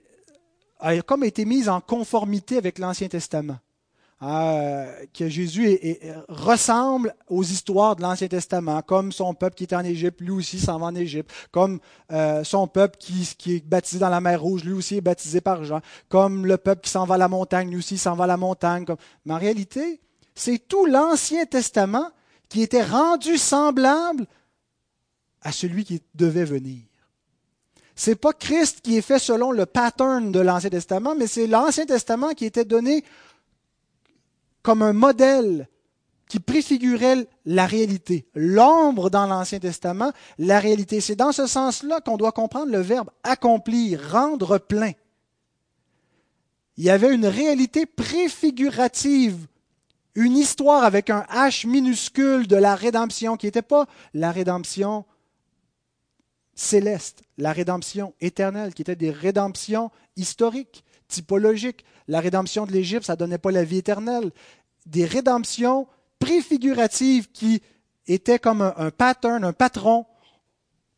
a 0.80 1.02
comme 1.02 1.24
été 1.24 1.46
mise 1.46 1.70
en 1.70 1.82
conformité 1.82 2.58
avec 2.58 2.80
l'Ancien 2.80 3.08
Testament. 3.08 3.58
Ah, 4.22 4.86
que 5.14 5.28
Jésus 5.28 5.78
ressemble 6.30 7.14
aux 7.28 7.44
histoires 7.44 7.98
de 7.98 8.02
l'Ancien 8.02 8.30
Testament, 8.30 8.82
comme 8.82 9.12
son 9.12 9.34
peuple 9.34 9.56
qui 9.56 9.66
est 9.66 9.74
en 9.74 9.84
Égypte, 9.84 10.22
lui 10.22 10.32
aussi 10.32 10.58
s'en 10.58 10.80
va 10.80 10.86
en 10.88 10.96
Égypte, 10.96 11.32
comme 11.52 11.80
euh, 12.14 12.44
son 12.46 12.66
peuple 12.68 12.98
qui, 12.98 13.30
qui, 13.38 13.58
est 13.58 13.66
baptisé 13.68 14.00
dans 14.00 14.10
la 14.10 14.22
mer 14.22 14.42
Rouge, 14.42 14.64
lui 14.64 14.72
aussi 14.72 14.98
est 14.98 15.02
baptisé 15.02 15.42
par 15.42 15.66
Jean, 15.66 15.82
comme 16.08 16.46
le 16.46 16.58
peuple 16.58 16.82
qui 16.82 16.90
s'en 16.90 17.06
va 17.06 17.16
à 17.16 17.18
la 17.18 17.28
montagne, 17.28 17.70
lui 17.70 17.78
aussi 17.78 17.98
s'en 17.98 18.16
va 18.16 18.24
à 18.24 18.28
la 18.28 18.38
montagne. 18.38 18.86
Mais 19.26 19.34
en 19.34 19.38
réalité, 19.38 20.00
c'est 20.34 20.66
tout 20.66 20.86
l'Ancien 20.86 21.46
Testament 21.46 22.10
qui 22.50 22.62
était 22.62 22.84
rendu 22.84 23.38
semblable 23.38 24.28
à 25.42 25.52
celui 25.52 25.84
qui 25.84 26.02
devait 26.14 26.46
venir. 26.46 26.82
C'est 27.96 28.16
pas 28.16 28.34
Christ 28.34 28.82
qui 28.82 28.98
est 28.98 29.02
fait 29.02 29.20
selon 29.20 29.52
le 29.52 29.66
pattern 29.66 30.32
de 30.32 30.40
l'Ancien 30.40 30.70
Testament, 30.70 31.16
mais 31.16 31.28
c'est 31.28 31.48
l'Ancien 31.48 31.86
Testament 31.86 32.34
qui 32.34 32.46
était 32.46 32.66
donné 32.66 33.06
comme 34.62 34.82
un 34.82 34.94
modèle 34.94 35.70
qui 36.28 36.40
préfigurait 36.40 37.28
la 37.46 37.66
réalité. 37.66 38.26
L'ombre 38.34 39.10
dans 39.10 39.28
l'Ancien 39.28 39.60
Testament, 39.60 40.12
la 40.40 40.60
réalité. 40.60 41.00
C'est 41.00 41.16
dans 41.16 41.32
ce 41.32 41.48
sens-là 41.48 42.02
qu'on 42.02 42.18
doit 42.18 42.32
comprendre 42.32 42.72
le 42.72 42.80
verbe 42.80 43.12
accomplir, 43.24 44.02
rendre 44.12 44.58
plein. 44.58 44.92
Il 46.78 46.84
y 46.84 46.90
avait 46.90 47.14
une 47.14 47.28
réalité 47.28 47.86
préfigurative, 47.86 49.48
une 50.16 50.38
histoire 50.38 50.84
avec 50.84 51.10
un 51.10 51.26
H 51.30 51.68
minuscule 51.68 52.48
de 52.48 52.56
la 52.56 52.76
rédemption 52.76 53.38
qui 53.38 53.46
n'était 53.46 53.62
pas 53.62 53.86
la 54.14 54.32
rédemption 54.32 55.06
céleste, 56.56 57.22
la 57.38 57.52
rédemption 57.52 58.14
éternelle, 58.22 58.74
qui 58.74 58.82
était 58.82 58.96
des 58.96 59.12
rédemptions 59.12 59.92
historiques 60.16 60.86
typologique. 61.08 61.86
La 62.08 62.20
rédemption 62.20 62.66
de 62.66 62.72
l'Égypte, 62.72 63.06
ça 63.06 63.14
ne 63.14 63.20
donnait 63.20 63.38
pas 63.38 63.52
la 63.52 63.64
vie 63.64 63.78
éternelle. 63.78 64.32
Des 64.86 65.06
rédemptions 65.06 65.88
préfiguratives 66.20 67.32
qui 67.32 67.62
étaient 68.08 68.40
comme 68.40 68.62
un, 68.62 68.92
pattern, 68.92 69.44
un 69.44 69.54
patron 69.54 70.06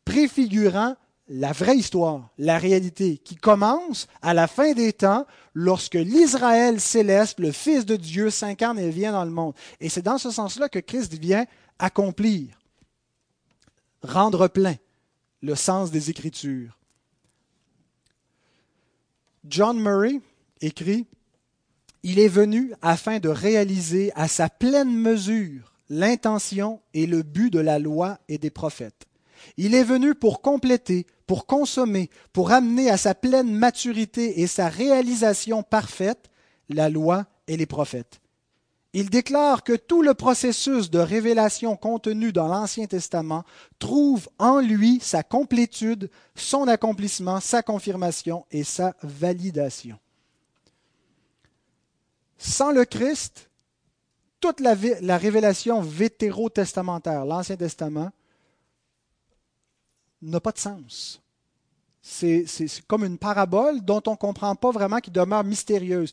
préfigurant 0.04 0.96
la 1.28 1.52
vraie 1.52 1.76
histoire, 1.76 2.30
la 2.38 2.58
réalité, 2.58 3.18
qui 3.18 3.36
commence 3.36 4.08
à 4.22 4.32
la 4.34 4.46
fin 4.46 4.72
des 4.72 4.92
temps 4.92 5.26
lorsque 5.54 5.94
l'Israël 5.94 6.80
céleste, 6.80 7.38
le 7.38 7.52
Fils 7.52 7.84
de 7.84 7.96
Dieu, 7.96 8.30
s'incarne 8.30 8.78
et 8.78 8.90
vient 8.90 9.12
dans 9.12 9.24
le 9.24 9.30
monde. 9.30 9.54
Et 9.80 9.88
c'est 9.88 10.02
dans 10.02 10.18
ce 10.18 10.30
sens-là 10.30 10.68
que 10.68 10.78
Christ 10.78 11.14
vient 11.14 11.46
accomplir, 11.78 12.58
rendre 14.02 14.48
plein 14.48 14.76
le 15.42 15.54
sens 15.54 15.90
des 15.90 16.10
Écritures. 16.10 16.78
John 19.44 19.78
Murray 19.78 20.20
écrit 20.60 21.06
Il 22.02 22.18
est 22.18 22.28
venu 22.28 22.72
afin 22.82 23.18
de 23.18 23.28
réaliser 23.28 24.12
à 24.14 24.28
sa 24.28 24.48
pleine 24.48 24.94
mesure 24.94 25.72
l'intention 25.90 26.80
et 26.94 27.06
le 27.06 27.22
but 27.22 27.50
de 27.50 27.60
la 27.60 27.78
loi 27.78 28.18
et 28.28 28.38
des 28.38 28.50
prophètes. 28.50 29.07
Il 29.56 29.74
est 29.74 29.84
venu 29.84 30.14
pour 30.14 30.42
compléter, 30.42 31.06
pour 31.26 31.46
consommer, 31.46 32.10
pour 32.32 32.52
amener 32.52 32.90
à 32.90 32.96
sa 32.96 33.14
pleine 33.14 33.52
maturité 33.52 34.40
et 34.40 34.46
sa 34.46 34.68
réalisation 34.68 35.62
parfaite 35.62 36.30
la 36.68 36.88
loi 36.88 37.26
et 37.46 37.56
les 37.56 37.66
prophètes. 37.66 38.20
Il 38.94 39.10
déclare 39.10 39.64
que 39.64 39.74
tout 39.74 40.02
le 40.02 40.14
processus 40.14 40.90
de 40.90 40.98
révélation 40.98 41.76
contenu 41.76 42.32
dans 42.32 42.48
l'Ancien 42.48 42.86
Testament 42.86 43.44
trouve 43.78 44.28
en 44.38 44.60
lui 44.60 44.98
sa 45.02 45.22
complétude, 45.22 46.10
son 46.34 46.66
accomplissement, 46.68 47.40
sa 47.40 47.62
confirmation 47.62 48.46
et 48.50 48.64
sa 48.64 48.94
validation. 49.02 49.98
Sans 52.38 52.70
le 52.70 52.84
Christ, 52.84 53.50
toute 54.40 54.60
la, 54.60 55.18
révélation 55.18 55.82
vétérotestamentaire, 55.82 57.26
l'Ancien 57.26 57.56
Testament, 57.56 58.10
n'a 60.22 60.40
pas 60.40 60.52
de 60.52 60.58
sens. 60.58 61.22
C'est 62.00 62.46
comme 62.86 63.04
une 63.04 63.18
parabole 63.18 63.82
dont 63.82 64.02
on 64.06 64.12
ne 64.12 64.16
comprend 64.16 64.54
pas 64.56 64.70
vraiment, 64.70 64.98
qui 64.98 65.10
demeure 65.10 65.44
mystérieuse. 65.44 66.12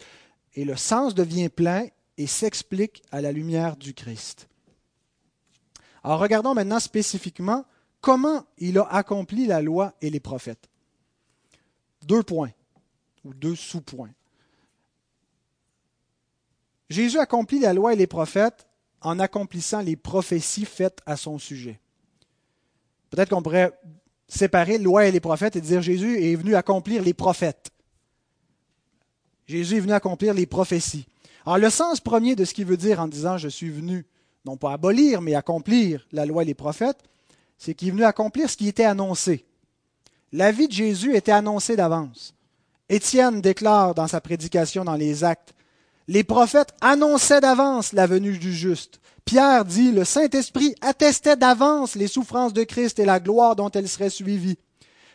Et 0.56 0.66
le 0.66 0.76
sens 0.76 1.16
devient 1.16 1.50
plein 1.50 1.88
et 2.18 2.28
s'explique 2.28 3.04
à 3.12 3.22
la 3.22 3.32
lumière 3.32 3.76
du 3.76 3.94
Christ. 3.94 4.48
Alors 6.04 6.20
regardons 6.20 6.54
maintenant 6.54 6.80
spécifiquement 6.80 7.66
comment 8.02 8.46
il 8.58 8.78
a 8.78 8.84
accompli 8.84 9.48
la 9.48 9.62
loi 9.62 9.94
et 10.02 10.10
les 10.10 10.20
prophètes. 10.20 10.70
Deux 12.04 12.24
points, 12.24 12.52
ou 13.24 13.34
deux 13.34 13.56
sous-points. 13.56 14.12
Jésus 16.90 17.18
accomplit 17.18 17.60
la 17.60 17.74
loi 17.74 17.94
et 17.94 17.96
les 17.96 18.06
prophètes 18.06 18.68
en 19.02 19.20
accomplissant 19.20 19.82
les 19.82 19.96
prophéties 19.96 20.66
faites 20.66 21.02
à 21.06 21.18
son 21.18 21.40
sujet. 21.40 21.80
Peut-être 23.16 23.30
qu'on 23.30 23.42
pourrait 23.42 23.72
séparer 24.28 24.78
loi 24.78 25.06
et 25.06 25.12
les 25.12 25.22
prophètes 25.22 25.56
et 25.56 25.62
dire 25.62 25.82
Jésus 25.82 26.22
est 26.22 26.36
venu 26.36 26.54
accomplir 26.54 27.02
les 27.02 27.14
prophètes. 27.14 27.70
Jésus 29.48 29.78
est 29.78 29.80
venu 29.80 29.94
accomplir 29.94 30.34
les 30.34 30.46
prophéties. 30.46 31.08
Alors, 31.46 31.58
le 31.58 31.70
sens 31.70 32.02
premier 32.02 32.36
de 32.36 32.44
ce 32.44 32.54
qu'il 32.54 32.66
veut 32.66 32.76
dire 32.76 33.00
en 33.00 33.08
disant 33.08 33.38
je 33.38 33.48
suis 33.48 33.70
venu, 33.70 34.06
non 34.44 34.58
pas 34.58 34.74
abolir, 34.74 35.22
mais 35.22 35.34
accomplir 35.34 36.06
la 36.12 36.26
loi 36.26 36.42
et 36.42 36.46
les 36.46 36.56
prophètes, 36.56 36.98
c'est 37.58 37.74
qu'il 37.74 37.88
est 37.88 37.92
venu 37.92 38.04
accomplir 38.04 38.50
ce 38.50 38.58
qui 38.58 38.68
était 38.68 38.84
annoncé. 38.84 39.46
La 40.34 40.52
vie 40.52 40.68
de 40.68 40.74
Jésus 40.74 41.16
était 41.16 41.32
annoncée 41.32 41.78
d'avance. 41.78 42.34
Étienne 42.90 43.40
déclare 43.40 43.96
dans 43.96 44.08
sa 44.08 44.20
prédication 44.20 44.84
dans 44.84 44.96
les 44.96 45.24
actes, 45.24 45.54
les 46.10 46.26
prophètes 46.26 46.74
annonçaient 46.82 47.40
d'avance 47.40 47.94
la 47.94 48.08
venue 48.08 48.38
du 48.38 48.54
juste. 48.54 49.00
Pierre 49.26 49.66
dit, 49.66 49.92
le 49.92 50.06
Saint-Esprit 50.06 50.76
attestait 50.82 51.36
d'avance 51.36 51.96
les 51.96 52.08
souffrances 52.08 52.54
de 52.54 52.64
Christ 52.64 53.00
et 53.00 53.06
la 53.06 53.20
gloire 53.20 53.56
dont 53.56 53.72
elles 53.72 53.90
seraient 53.90 54.12
suivies. 54.12 54.58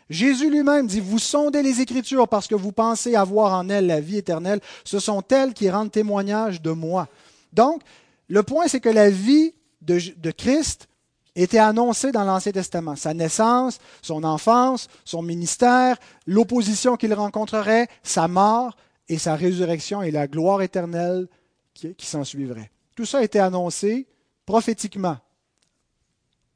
Jésus 0.09 0.49
lui-même 0.49 0.87
dit, 0.87 0.99
vous 0.99 1.19
sondez 1.19 1.63
les 1.63 1.79
Écritures 1.79 2.27
parce 2.27 2.47
que 2.47 2.55
vous 2.55 2.73
pensez 2.73 3.15
avoir 3.15 3.53
en 3.53 3.69
elles 3.69 3.87
la 3.87 4.01
vie 4.01 4.17
éternelle. 4.17 4.59
Ce 4.83 4.99
sont 4.99 5.23
elles 5.29 5.53
qui 5.53 5.69
rendent 5.69 5.91
témoignage 5.91 6.61
de 6.61 6.71
moi. 6.71 7.07
Donc, 7.53 7.81
le 8.27 8.43
point, 8.43 8.67
c'est 8.67 8.81
que 8.81 8.89
la 8.89 9.09
vie 9.09 9.53
de, 9.81 10.31
Christ 10.31 10.89
était 11.33 11.59
annoncée 11.59 12.11
dans 12.11 12.25
l'Ancien 12.25 12.51
Testament. 12.51 12.97
Sa 12.97 13.13
naissance, 13.13 13.79
son 14.01 14.25
enfance, 14.25 14.89
son 15.05 15.21
ministère, 15.21 15.95
l'opposition 16.27 16.97
qu'il 16.97 17.13
rencontrerait, 17.13 17.87
sa 18.03 18.27
mort 18.27 18.75
et 19.07 19.17
sa 19.17 19.35
résurrection 19.35 20.01
et 20.01 20.11
la 20.11 20.27
gloire 20.27 20.61
éternelle 20.61 21.29
qui 21.73 22.05
s'en 22.05 22.25
suivrait. 22.25 22.69
Tout 22.95 23.05
ça 23.05 23.19
a 23.19 23.23
été 23.23 23.39
annoncé 23.39 24.07
prophétiquement, 24.45 25.17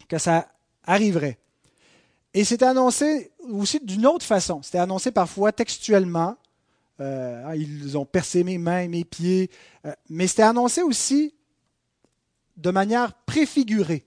que 0.08 0.18
ça 0.18 0.48
arriverait. 0.84 1.38
Et 2.34 2.44
c'était 2.44 2.66
annoncé 2.66 3.32
aussi 3.50 3.80
d'une 3.80 4.06
autre 4.06 4.26
façon. 4.26 4.62
C'était 4.62 4.80
annoncé 4.80 5.12
parfois 5.12 5.52
textuellement. 5.52 6.36
Euh, 7.00 7.46
hein, 7.46 7.56
ils 7.56 7.98
ont 7.98 8.06
percé 8.06 8.44
mes 8.44 8.58
mains, 8.58 8.88
mes 8.88 9.06
pieds. 9.06 9.50
Euh, 9.86 9.94
mais 10.10 10.28
c'était 10.28 10.44
annoncé 10.44 10.82
aussi 10.82 11.34
de 12.58 12.72
manière 12.72 13.14
préfigurée 13.26 14.06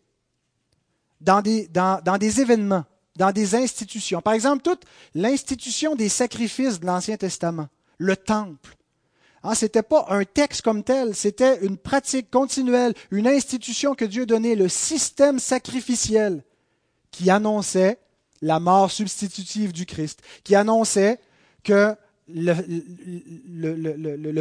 dans 1.20 1.40
des 1.40 2.40
événements, 2.40 2.84
dans 3.16 3.32
des 3.32 3.54
institutions. 3.54 4.22
Par 4.22 4.34
exemple, 4.34 4.62
toute 4.62 4.84
l'institution 5.14 5.94
des 5.94 6.08
sacrifices 6.08 6.80
de 6.80 6.86
l'Ancien 6.86 7.16
Testament, 7.16 7.68
le 7.98 8.16
temple. 8.16 8.77
Hein, 9.44 9.54
ce 9.54 9.64
n'était 9.66 9.82
pas 9.82 10.06
un 10.08 10.24
texte 10.24 10.62
comme 10.62 10.82
tel, 10.82 11.14
c'était 11.14 11.64
une 11.64 11.76
pratique 11.76 12.30
continuelle, 12.30 12.94
une 13.10 13.28
institution 13.28 13.94
que 13.94 14.04
Dieu 14.04 14.26
donnait, 14.26 14.56
le 14.56 14.68
système 14.68 15.38
sacrificiel 15.38 16.42
qui 17.10 17.30
annonçait 17.30 17.98
la 18.42 18.60
mort 18.60 18.90
substitutive 18.90 19.72
du 19.72 19.86
Christ, 19.86 20.20
qui 20.44 20.54
annonçait 20.54 21.18
que 21.62 21.94
le, 22.28 22.52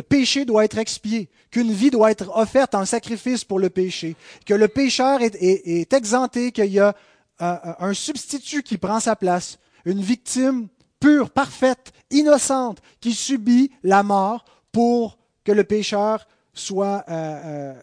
péché 0.01 0.45
doit 0.45 0.65
être 0.65 0.77
expié, 0.77 1.29
qu'une 1.51 1.71
vie 1.71 1.89
doit 1.89 2.11
être 2.11 2.35
offerte 2.35 2.75
en 2.75 2.85
sacrifice 2.85 3.45
pour 3.45 3.59
le 3.59 3.69
péché, 3.69 4.15
que 4.45 4.53
le 4.53 4.67
pécheur 4.67 5.21
est, 5.21 5.93
exempté, 5.93 6.51
qu'il 6.51 6.65
y 6.65 6.79
a 6.79 6.95
un, 7.39 7.75
un 7.79 7.93
substitut 7.93 8.63
qui 8.63 8.77
prend 8.77 8.99
sa 8.99 9.15
place, 9.15 9.57
une 9.85 10.01
victime 10.01 10.67
pure, 10.99 11.29
parfaite, 11.29 11.93
innocente, 12.09 12.79
qui 12.99 13.13
subit 13.13 13.71
la 13.83 14.03
mort 14.03 14.43
pour 14.77 15.17
que 15.43 15.51
le 15.51 15.63
pécheur 15.63 16.27
soit 16.53 17.03
euh, 17.09 17.13
euh, 17.45 17.73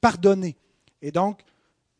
pardonné. 0.00 0.54
Et 1.02 1.10
donc, 1.10 1.40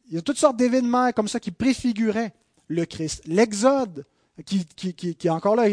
il 0.08 0.14
y 0.14 0.18
a 0.18 0.22
toutes 0.22 0.38
sortes 0.38 0.56
d'événements 0.56 1.10
comme 1.10 1.26
ça 1.26 1.40
qui 1.40 1.50
préfiguraient 1.50 2.32
le 2.68 2.84
Christ. 2.84 3.22
L'Exode, 3.26 4.06
qui, 4.44 4.64
qui, 4.64 4.94
qui, 5.16 5.30
encore 5.30 5.56
là, 5.56 5.64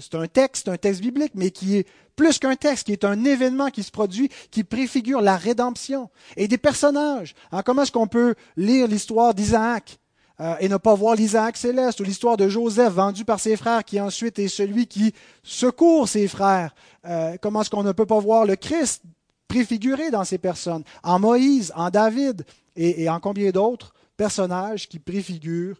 c'est 0.00 0.14
un 0.14 0.26
texte, 0.26 0.68
un 0.68 0.78
texte 0.78 1.02
biblique, 1.02 1.32
mais 1.34 1.50
qui 1.50 1.76
est 1.76 1.86
plus 2.16 2.38
qu'un 2.38 2.56
texte, 2.56 2.86
qui 2.86 2.92
est 2.92 3.04
un 3.04 3.26
événement 3.26 3.68
qui 3.68 3.82
se 3.82 3.90
produit, 3.90 4.30
qui 4.50 4.64
préfigure 4.64 5.20
la 5.20 5.36
rédemption. 5.36 6.08
Et 6.38 6.48
des 6.48 6.56
personnages. 6.56 7.34
Hein, 7.50 7.60
comment 7.62 7.82
est-ce 7.82 7.92
qu'on 7.92 8.06
peut 8.06 8.34
lire 8.56 8.88
l'histoire 8.88 9.34
d'Isaac? 9.34 9.98
Euh, 10.42 10.56
et 10.58 10.68
ne 10.68 10.76
pas 10.76 10.94
voir 10.94 11.14
l'Isaac 11.14 11.56
céleste, 11.56 12.00
ou 12.00 12.02
l'histoire 12.02 12.36
de 12.36 12.48
Joseph 12.48 12.92
vendu 12.92 13.24
par 13.24 13.38
ses 13.38 13.56
frères, 13.56 13.84
qui 13.84 14.00
ensuite 14.00 14.40
est 14.40 14.48
celui 14.48 14.88
qui 14.88 15.14
secourt 15.44 16.08
ses 16.08 16.26
frères. 16.26 16.74
Euh, 17.04 17.36
comment 17.40 17.62
est-ce 17.62 17.70
qu'on 17.70 17.84
ne 17.84 17.92
peut 17.92 18.06
pas 18.06 18.18
voir 18.18 18.44
le 18.44 18.56
Christ 18.56 19.02
préfiguré 19.46 20.10
dans 20.10 20.24
ces 20.24 20.38
personnes, 20.38 20.82
en 21.04 21.20
Moïse, 21.20 21.72
en 21.76 21.90
David 21.90 22.44
et, 22.74 23.04
et 23.04 23.08
en 23.08 23.20
combien 23.20 23.50
d'autres 23.50 23.94
personnages 24.16 24.88
qui 24.88 24.98
préfigurent 24.98 25.78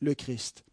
le 0.00 0.14
Christ? 0.14 0.64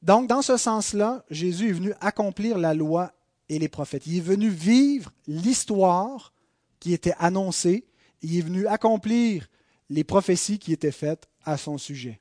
Donc, 0.00 0.26
dans 0.26 0.42
ce 0.42 0.56
sens-là, 0.56 1.22
Jésus 1.28 1.68
est 1.68 1.72
venu 1.72 1.92
accomplir 2.00 2.56
la 2.56 2.72
loi 2.72 3.12
et 3.50 3.58
les 3.58 3.68
prophètes. 3.68 4.06
Il 4.06 4.16
est 4.16 4.20
venu 4.20 4.48
vivre 4.48 5.12
l'histoire 5.26 6.32
qui 6.80 6.94
était 6.94 7.14
annoncée. 7.18 7.84
Il 8.22 8.38
est 8.38 8.42
venu 8.42 8.66
accomplir 8.66 9.48
les 9.90 10.04
prophéties 10.04 10.58
qui 10.58 10.72
étaient 10.72 10.92
faites 10.92 11.28
à 11.48 11.56
son 11.56 11.78
sujet. 11.78 12.20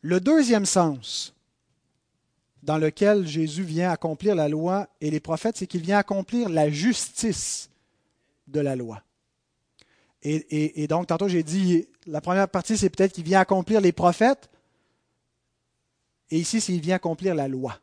Le 0.00 0.20
deuxième 0.20 0.64
sens 0.64 1.34
dans 2.62 2.78
lequel 2.78 3.26
Jésus 3.26 3.62
vient 3.62 3.90
accomplir 3.90 4.34
la 4.34 4.48
loi 4.48 4.88
et 5.02 5.10
les 5.10 5.20
prophètes, 5.20 5.58
c'est 5.58 5.66
qu'il 5.66 5.82
vient 5.82 5.98
accomplir 5.98 6.48
la 6.48 6.70
justice 6.70 7.68
de 8.46 8.60
la 8.60 8.74
loi. 8.74 9.02
Et, 10.22 10.86
donc, 10.88 11.06
tantôt, 11.06 11.28
j'ai 11.28 11.42
dit, 11.42 11.86
la 12.06 12.20
première 12.20 12.48
partie, 12.48 12.76
c'est 12.76 12.90
peut-être 12.90 13.12
qu'il 13.12 13.24
vient 13.24 13.40
accomplir 13.40 13.80
les 13.80 13.92
prophètes, 13.92 14.50
et 16.30 16.38
ici, 16.38 16.60
c'est 16.60 16.72
qu'il 16.72 16.82
vient 16.82 16.96
accomplir 16.96 17.34
la 17.34 17.48
loi. 17.48 17.78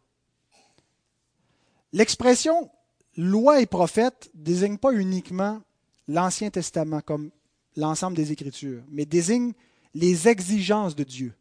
L'expression 1.93 2.69
loi 3.15 3.61
et 3.61 3.65
prophète 3.65 4.29
désigne 4.33 4.77
pas 4.77 4.91
uniquement 4.91 5.61
l'Ancien 6.07 6.49
Testament 6.49 7.01
comme 7.01 7.31
l'ensemble 7.75 8.15
des 8.15 8.31
Écritures, 8.31 8.83
mais 8.89 9.05
désigne 9.05 9.53
les 9.93 10.27
exigences 10.27 10.95
de 10.95 11.03
Dieu. 11.03 11.33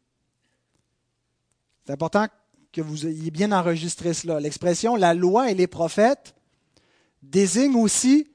C'est 1.85 1.93
important 1.93 2.27
que 2.71 2.81
vous 2.81 3.05
ayez 3.05 3.31
bien 3.31 3.51
enregistré 3.51 4.13
cela. 4.13 4.39
L'expression 4.39 4.95
la 4.95 5.13
loi 5.13 5.51
et 5.51 5.55
les 5.55 5.67
prophètes 5.67 6.35
désigne 7.21 7.75
aussi 7.75 8.27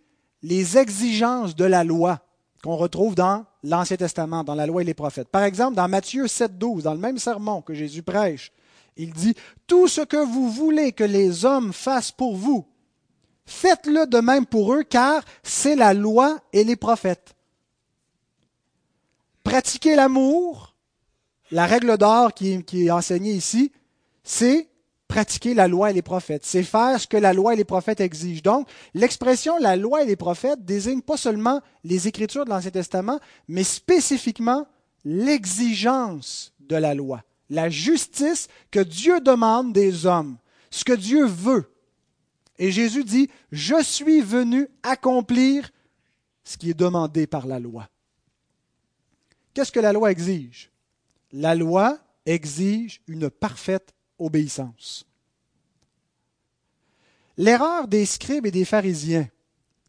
les 0.42 0.78
exigences 0.78 1.55
de 1.55 1.64
la 1.64 1.84
loi 1.84 2.20
qu'on 2.62 2.76
retrouve 2.76 3.14
dans 3.14 3.44
l'Ancien 3.62 3.96
Testament, 3.96 4.44
dans 4.44 4.55
la 4.55 4.66
loi 4.66 4.82
et 4.82 4.84
les 4.84 4.94
prophètes. 4.94 5.28
Par 5.28 5.44
exemple, 5.44 5.76
dans 5.76 5.88
Matthieu 5.88 6.26
7, 6.26 6.59
12, 6.59 6.84
dans 6.84 6.94
le 6.94 7.01
même 7.01 7.18
sermon 7.18 7.62
que 7.62 7.74
Jésus 7.74 8.03
prêche, 8.03 8.53
il 8.96 9.12
dit 9.12 9.34
Tout 9.66 9.88
ce 9.88 10.03
que 10.03 10.16
vous 10.16 10.51
voulez 10.51 10.92
que 10.92 11.05
les 11.05 11.44
hommes 11.44 11.72
fassent 11.72 12.12
pour 12.12 12.36
vous, 12.36 12.66
faites-le 13.46 14.07
de 14.07 14.18
même 14.18 14.46
pour 14.46 14.74
eux, 14.74 14.82
car 14.82 15.22
c'est 15.42 15.76
la 15.76 15.94
loi 15.94 16.38
et 16.53 16.64
les 16.64 16.76
prophètes. 16.76 17.34
Pratiquer 19.45 19.97
l'amour, 19.97 20.74
la 21.51 21.66
règle 21.66 21.97
d'or 21.99 22.34
qui, 22.34 22.62
est 22.72 22.91
enseignée 22.91 23.32
ici, 23.32 23.72
c'est 24.22 24.68
pratiquer 25.09 25.55
la 25.55 25.66
loi 25.66 25.91
et 25.91 25.95
les 25.95 26.03
prophètes. 26.03 26.45
C'est 26.45 26.62
faire 26.62 27.01
ce 27.01 27.07
que 27.07 27.16
la 27.16 27.32
loi 27.32 27.55
et 27.55 27.57
les 27.57 27.64
prophètes 27.64 28.01
exigent. 28.01 28.43
Donc, 28.43 28.68
l'expression 28.95 29.57
la 29.59 29.76
loi 29.76 30.03
et 30.03 30.07
les 30.07 30.16
prophètes 30.16 30.64
désigne 30.64 31.03
pas 31.03 31.16
seulement 31.16 31.61
les 31.82 32.07
écritures 32.07 32.45
de 32.45 32.51
l'Ancien 32.51 32.70
Testament, 32.70 33.18
mais 33.49 33.64
spécifiquement 33.64 34.66
l'exigence 35.05 36.53
de 36.61 36.76
la 36.76 36.95
loi, 36.95 37.24
la 37.49 37.68
justice 37.68 38.49
que 38.70 38.80
Dieu 38.80 39.20
demande 39.20 39.72
des 39.72 40.07
hommes, 40.07 40.36
ce 40.70 40.84
que 40.84 40.93
Dieu 40.93 41.26
veut. 41.26 41.72
Et 42.59 42.70
Jésus 42.70 43.05
dit, 43.05 43.28
je 43.51 43.82
suis 43.82 44.20
venu 44.20 44.68
accomplir 44.82 45.70
ce 46.45 46.57
qui 46.57 46.70
est 46.70 46.78
demandé 46.78 47.26
par 47.26 47.47
la 47.47 47.59
loi. 47.59 47.88
Qu'est-ce 49.55 49.72
que 49.72 49.80
la 49.80 49.92
loi 49.92 50.11
exige? 50.11 50.70
La 51.32 51.55
loi 51.55 51.98
exige 52.26 53.01
une 53.07 53.30
parfaite 53.30 53.94
obéissance. 54.18 55.07
L'erreur 57.36 57.88
des 57.88 58.07
scribes 58.07 58.46
et 58.46 58.51
des 58.51 58.64
pharisiens 58.64 59.28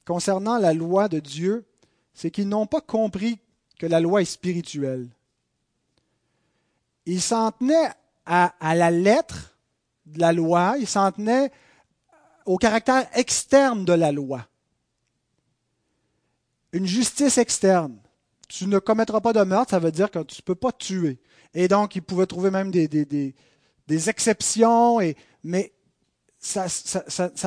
concernant 0.06 0.58
la 0.58 0.74
loi 0.74 1.08
de 1.08 1.20
Dieu, 1.20 1.66
c'est 2.14 2.32
qu'ils 2.32 2.48
n'ont 2.48 2.68
pas 2.68 2.82
compris 2.82 3.40
que 3.80 3.86
la 3.86 4.00
loi 4.00 4.22
est 4.22 4.26
spirituelle. 4.26 5.10
Ils 7.06 7.22
s'en 7.22 7.52
tenaient 7.52 7.92
à, 8.26 8.76
la 8.76 8.92
lettre 8.92 9.58
de 10.06 10.20
la 10.20 10.32
loi, 10.32 10.76
ils 10.80 10.88
s'en 10.88 11.12
tenaient 11.12 11.52
au 12.46 12.58
caractère 12.58 13.08
externe 13.14 13.86
de 13.86 13.94
la 13.94 14.12
loi. 14.12 14.48
Une 16.74 16.86
justice 16.86 17.38
externe. 17.38 18.01
Tu 18.52 18.68
ne 18.68 18.80
commettras 18.80 19.22
pas 19.22 19.32
de 19.32 19.44
meurtre, 19.44 19.72
ça 19.72 19.80
veut 19.80 19.94
dire 19.94 20.12
que 20.12 20.20
tu 20.24 20.42
ne 20.42 20.44
peux 20.44 20.56
pas 20.56 20.74
tuer. 20.74 21.20
Et 21.54 21.70
donc, 21.70 21.96
ils 21.96 22.02
pouvaient 22.02 22.26
trouver 22.26 22.52
même 22.52 22.70
des, 22.70 22.88
des 22.88 24.10
exceptions, 24.10 25.00
et, 25.00 25.16
mais 25.44 25.72
ça, 26.38 26.66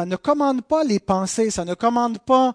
ne 0.07 0.17
commande 0.17 0.63
pas 0.63 0.83
les 0.83 1.01
pensées, 1.01 1.51
ça 1.51 1.65
ne 1.65 1.75
commande 1.75 2.19
pas 2.21 2.55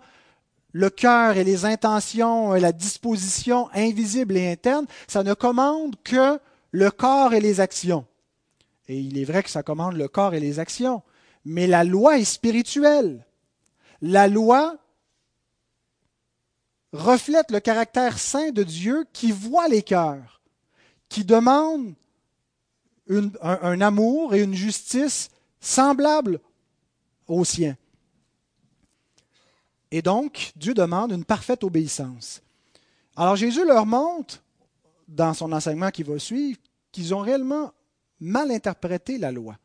le 0.71 0.89
cœur 0.89 1.37
et 1.37 1.43
les 1.43 1.65
intentions, 1.65 2.55
et 2.55 2.59
la 2.59 2.71
disposition 2.71 3.69
invisible 3.73 4.35
et 4.35 4.51
interne, 4.51 4.85
ça 5.07 5.23
ne 5.23 5.33
commande 5.33 5.95
que 6.03 6.39
le 6.71 6.91
corps 6.91 7.33
et 7.33 7.41
les 7.41 7.59
actions. 7.59 8.05
Et 8.87 8.97
il 8.99 9.19
est 9.19 9.25
vrai 9.25 9.43
que 9.43 9.49
ça 9.49 9.63
commande 9.63 9.95
le 9.95 10.07
corps 10.07 10.33
et 10.33 10.39
les 10.39 10.59
actions, 10.59 11.03
mais 11.45 11.67
la 11.67 11.83
loi 11.83 12.17
est 12.17 12.25
spirituelle. 12.25 13.25
La 14.01 14.27
loi 14.27 14.77
reflète 16.93 17.51
le 17.51 17.59
caractère 17.59 18.17
saint 18.17 18.51
de 18.51 18.63
Dieu 18.63 19.05
qui 19.13 19.31
voit 19.31 19.67
les 19.67 19.83
cœurs, 19.83 20.41
qui 21.07 21.23
demande 21.23 21.93
un, 23.41 23.81
amour 23.81 24.33
et 24.33 24.41
une 24.41 24.53
justice 24.53 25.29
semblables 25.59 26.39
aux 27.27 27.45
siens. 27.45 27.77
Et 29.91 30.01
donc, 30.01 30.51
Dieu 30.55 30.73
demande 30.73 31.11
une 31.11 31.25
parfaite 31.25 31.63
obéissance. 31.63 32.41
Alors 33.15 33.35
Jésus 33.35 33.65
leur 33.65 33.85
montre, 33.85 34.43
dans 35.07 35.33
son 35.33 35.51
enseignement 35.51 35.89
qui 35.89 36.03
va 36.03 36.19
suivre, 36.19 36.59
qu'ils 36.91 37.15
ont 37.15 37.21
réellement 37.21 37.71
mal 38.19 38.51
interprété 38.51 39.17
la 39.17 39.31
loi. 39.31 39.57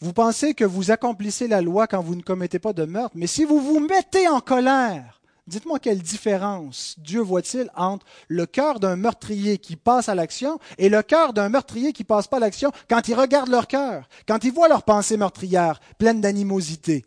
Vous 0.00 0.12
pensez 0.12 0.54
que 0.54 0.64
vous 0.64 0.90
accomplissez 0.90 1.48
la 1.48 1.60
loi 1.60 1.86
quand 1.86 2.00
vous 2.00 2.14
ne 2.14 2.22
commettez 2.22 2.58
pas 2.58 2.72
de 2.72 2.84
meurtre, 2.84 3.16
mais 3.16 3.26
si 3.26 3.44
vous 3.44 3.60
vous 3.60 3.80
mettez 3.80 4.28
en 4.28 4.40
colère 4.40 5.17
Dites-moi 5.48 5.78
quelle 5.78 6.02
différence 6.02 6.94
Dieu 6.98 7.22
voit-il 7.22 7.70
entre 7.74 8.04
le 8.28 8.44
cœur 8.44 8.80
d'un 8.80 8.96
meurtrier 8.96 9.56
qui 9.56 9.76
passe 9.76 10.10
à 10.10 10.14
l'action 10.14 10.60
et 10.76 10.90
le 10.90 11.02
cœur 11.02 11.32
d'un 11.32 11.48
meurtrier 11.48 11.94
qui 11.94 12.04
passe 12.04 12.26
pas 12.26 12.36
à 12.36 12.40
l'action 12.40 12.70
quand 12.86 13.08
ils 13.08 13.14
regardent 13.14 13.48
leur 13.48 13.66
cœur, 13.66 14.10
quand 14.26 14.44
ils 14.44 14.52
voient 14.52 14.68
leur 14.68 14.82
pensée 14.82 15.16
meurtrière 15.16 15.80
pleine 15.96 16.20
d'animosité? 16.20 17.06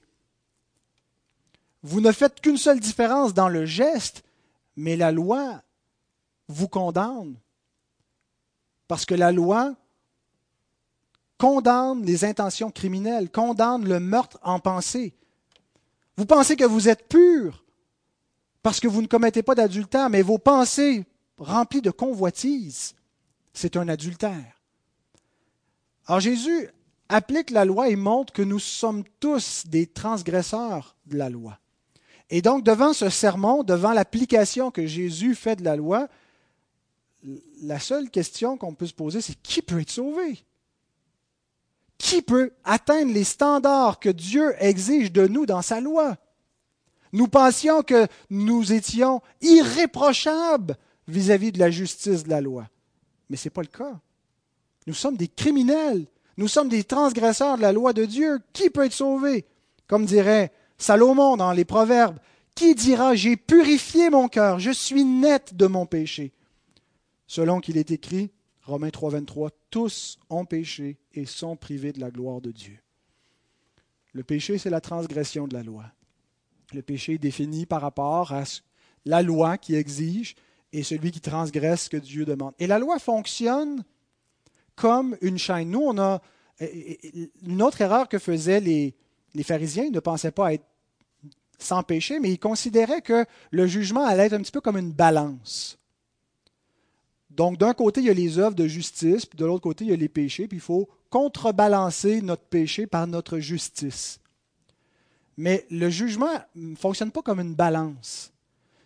Vous 1.83 2.01
ne 2.01 2.11
faites 2.11 2.41
qu'une 2.41 2.57
seule 2.57 2.79
différence 2.79 3.35
dans 3.35 3.47
le 3.47 3.67
geste, 3.67 4.23
mais 4.75 4.95
la 4.95 5.11
loi 5.11 5.61
vous 6.47 6.67
condamne. 6.67 7.35
Parce 8.87 9.05
que 9.05 9.13
la 9.13 9.31
loi 9.31 9.75
condamne 11.37 12.03
les 12.03 12.25
intentions 12.25 12.71
criminelles, 12.71 13.29
condamne 13.29 13.87
le 13.87 13.99
meurtre 13.99 14.39
en 14.41 14.59
pensée. 14.59 15.13
Vous 16.17 16.25
pensez 16.25 16.55
que 16.55 16.65
vous 16.65 16.89
êtes 16.89 17.07
pur, 17.07 17.63
parce 18.63 18.79
que 18.79 18.87
vous 18.87 19.01
ne 19.01 19.07
commettez 19.07 19.43
pas 19.43 19.55
d'adultère, 19.55 20.09
mais 20.09 20.21
vos 20.21 20.37
pensées 20.37 21.05
remplies 21.37 21.81
de 21.81 21.91
convoitises, 21.91 22.93
c'est 23.53 23.75
un 23.75 23.87
adultère. 23.87 24.61
Alors 26.05 26.19
Jésus 26.19 26.69
applique 27.09 27.49
la 27.49 27.65
loi 27.65 27.89
et 27.89 27.95
montre 27.95 28.33
que 28.33 28.41
nous 28.41 28.59
sommes 28.59 29.03
tous 29.19 29.63
des 29.67 29.87
transgresseurs 29.87 30.95
de 31.05 31.17
la 31.17 31.29
loi. 31.29 31.59
Et 32.29 32.41
donc, 32.41 32.63
devant 32.63 32.93
ce 32.93 33.09
sermon, 33.09 33.63
devant 33.63 33.91
l'application 33.91 34.71
que 34.71 34.87
Jésus 34.87 35.35
fait 35.35 35.57
de 35.57 35.65
la 35.65 35.75
loi, 35.75 36.07
la 37.61 37.79
seule 37.79 38.09
question 38.09 38.57
qu'on 38.57 38.73
peut 38.73 38.87
se 38.87 38.93
poser, 38.93 39.19
c'est 39.21 39.35
qui 39.35 39.61
peut 39.61 39.81
être 39.81 39.91
sauvé? 39.91 40.43
Qui 41.97 42.21
peut 42.21 42.53
atteindre 42.63 43.13
les 43.13 43.25
standards 43.25 43.99
que 43.99 44.09
Dieu 44.09 44.55
exige 44.59 45.11
de 45.11 45.27
nous 45.27 45.45
dans 45.45 45.61
sa 45.61 45.81
loi? 45.81 46.17
Nous 47.13 47.27
pensions 47.27 47.81
que 47.83 48.07
nous 48.29 48.73
étions 48.73 49.21
irréprochables 49.41 50.77
vis-à-vis 51.07 51.51
de 51.51 51.59
la 51.59 51.69
justice 51.69 52.23
de 52.23 52.29
la 52.29 52.41
loi. 52.41 52.67
Mais 53.29 53.37
ce 53.37 53.47
n'est 53.47 53.51
pas 53.53 53.61
le 53.61 53.67
cas. 53.67 53.99
Nous 54.87 54.93
sommes 54.93 55.17
des 55.17 55.27
criminels. 55.27 56.05
Nous 56.37 56.47
sommes 56.47 56.69
des 56.69 56.83
transgresseurs 56.83 57.57
de 57.57 57.61
la 57.61 57.71
loi 57.71 57.93
de 57.93 58.05
Dieu. 58.05 58.39
Qui 58.53 58.69
peut 58.69 58.85
être 58.85 58.93
sauvé? 58.93 59.45
Comme 59.87 60.05
dirait 60.05 60.51
Salomon 60.77 61.37
dans 61.37 61.51
les 61.51 61.65
Proverbes, 61.65 62.17
qui 62.55 62.75
dira 62.75 63.15
J'ai 63.15 63.37
purifié 63.37 64.09
mon 64.09 64.27
cœur, 64.27 64.59
je 64.59 64.71
suis 64.71 65.03
net 65.03 65.55
de 65.55 65.67
mon 65.67 65.85
péché? 65.85 66.33
Selon 67.27 67.59
qu'il 67.59 67.77
est 67.77 67.91
écrit, 67.91 68.31
Romains 68.63 68.89
3, 68.89 69.11
23, 69.11 69.49
tous 69.69 70.19
ont 70.29 70.45
péché 70.45 70.97
et 71.13 71.25
sont 71.25 71.55
privés 71.55 71.93
de 71.93 71.99
la 71.99 72.11
gloire 72.11 72.41
de 72.41 72.51
Dieu. 72.51 72.79
Le 74.13 74.23
péché, 74.23 74.57
c'est 74.57 74.69
la 74.69 74.81
transgression 74.81 75.47
de 75.47 75.53
la 75.53 75.63
loi. 75.63 75.85
Le 76.73 76.81
péché 76.81 77.13
est 77.13 77.17
défini 77.17 77.65
par 77.65 77.81
rapport 77.81 78.31
à 78.31 78.43
la 79.05 79.21
loi 79.21 79.57
qui 79.57 79.75
exige 79.75 80.35
et 80.73 80.83
celui 80.83 81.11
qui 81.11 81.21
transgresse 81.21 81.83
ce 81.83 81.89
que 81.89 81.97
Dieu 81.97 82.25
demande. 82.25 82.53
Et 82.59 82.67
la 82.67 82.79
loi 82.79 82.99
fonctionne 82.99 83.83
comme 84.75 85.17
une 85.21 85.37
chaîne. 85.37 85.71
Nous, 85.71 85.81
on 85.81 85.97
a 85.97 86.21
une 87.43 87.61
autre 87.61 87.81
erreur 87.81 88.07
que 88.07 88.19
faisaient 88.19 88.59
les, 88.59 88.95
les 89.33 89.43
pharisiens, 89.43 89.85
ils 89.85 89.91
ne 89.91 89.99
pensaient 89.99 90.31
pas 90.31 90.53
être 90.53 90.65
sans 91.57 91.83
péché, 91.83 92.19
mais 92.19 92.31
ils 92.31 92.39
considéraient 92.39 93.01
que 93.01 93.25
le 93.51 93.67
jugement 93.67 94.05
allait 94.05 94.27
être 94.27 94.33
un 94.33 94.41
petit 94.41 94.51
peu 94.51 94.61
comme 94.61 94.77
une 94.77 94.91
balance. 94.91 95.77
Donc, 97.29 97.57
d'un 97.57 97.73
côté, 97.73 98.01
il 98.01 98.07
y 98.07 98.09
a 98.09 98.13
les 98.13 98.39
œuvres 98.39 98.55
de 98.55 98.67
justice, 98.67 99.25
puis 99.25 99.37
de 99.37 99.45
l'autre 99.45 99.63
côté, 99.63 99.85
il 99.85 99.91
y 99.91 99.93
a 99.93 99.97
les 99.97 100.09
péchés, 100.09 100.47
puis 100.47 100.57
il 100.57 100.61
faut 100.61 100.89
contrebalancer 101.09 102.21
notre 102.21 102.43
péché 102.43 102.87
par 102.87 103.07
notre 103.07 103.39
justice. 103.39 104.19
Mais 105.37 105.65
le 105.69 105.89
jugement 105.89 106.31
ne 106.55 106.75
fonctionne 106.75 107.11
pas 107.11 107.21
comme 107.21 107.39
une 107.39 107.55
balance. 107.55 108.31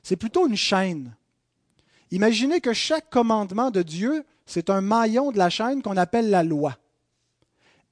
C'est 0.03 0.15
plutôt 0.15 0.47
une 0.47 0.55
chaîne. 0.55 1.13
Imaginez 2.11 2.61
que 2.61 2.73
chaque 2.73 3.09
commandement 3.09 3.71
de 3.71 3.81
Dieu, 3.81 4.23
c'est 4.45 4.69
un 4.69 4.81
maillon 4.81 5.31
de 5.31 5.37
la 5.37 5.49
chaîne 5.49 5.81
qu'on 5.81 5.97
appelle 5.97 6.29
la 6.29 6.43
loi. 6.43 6.77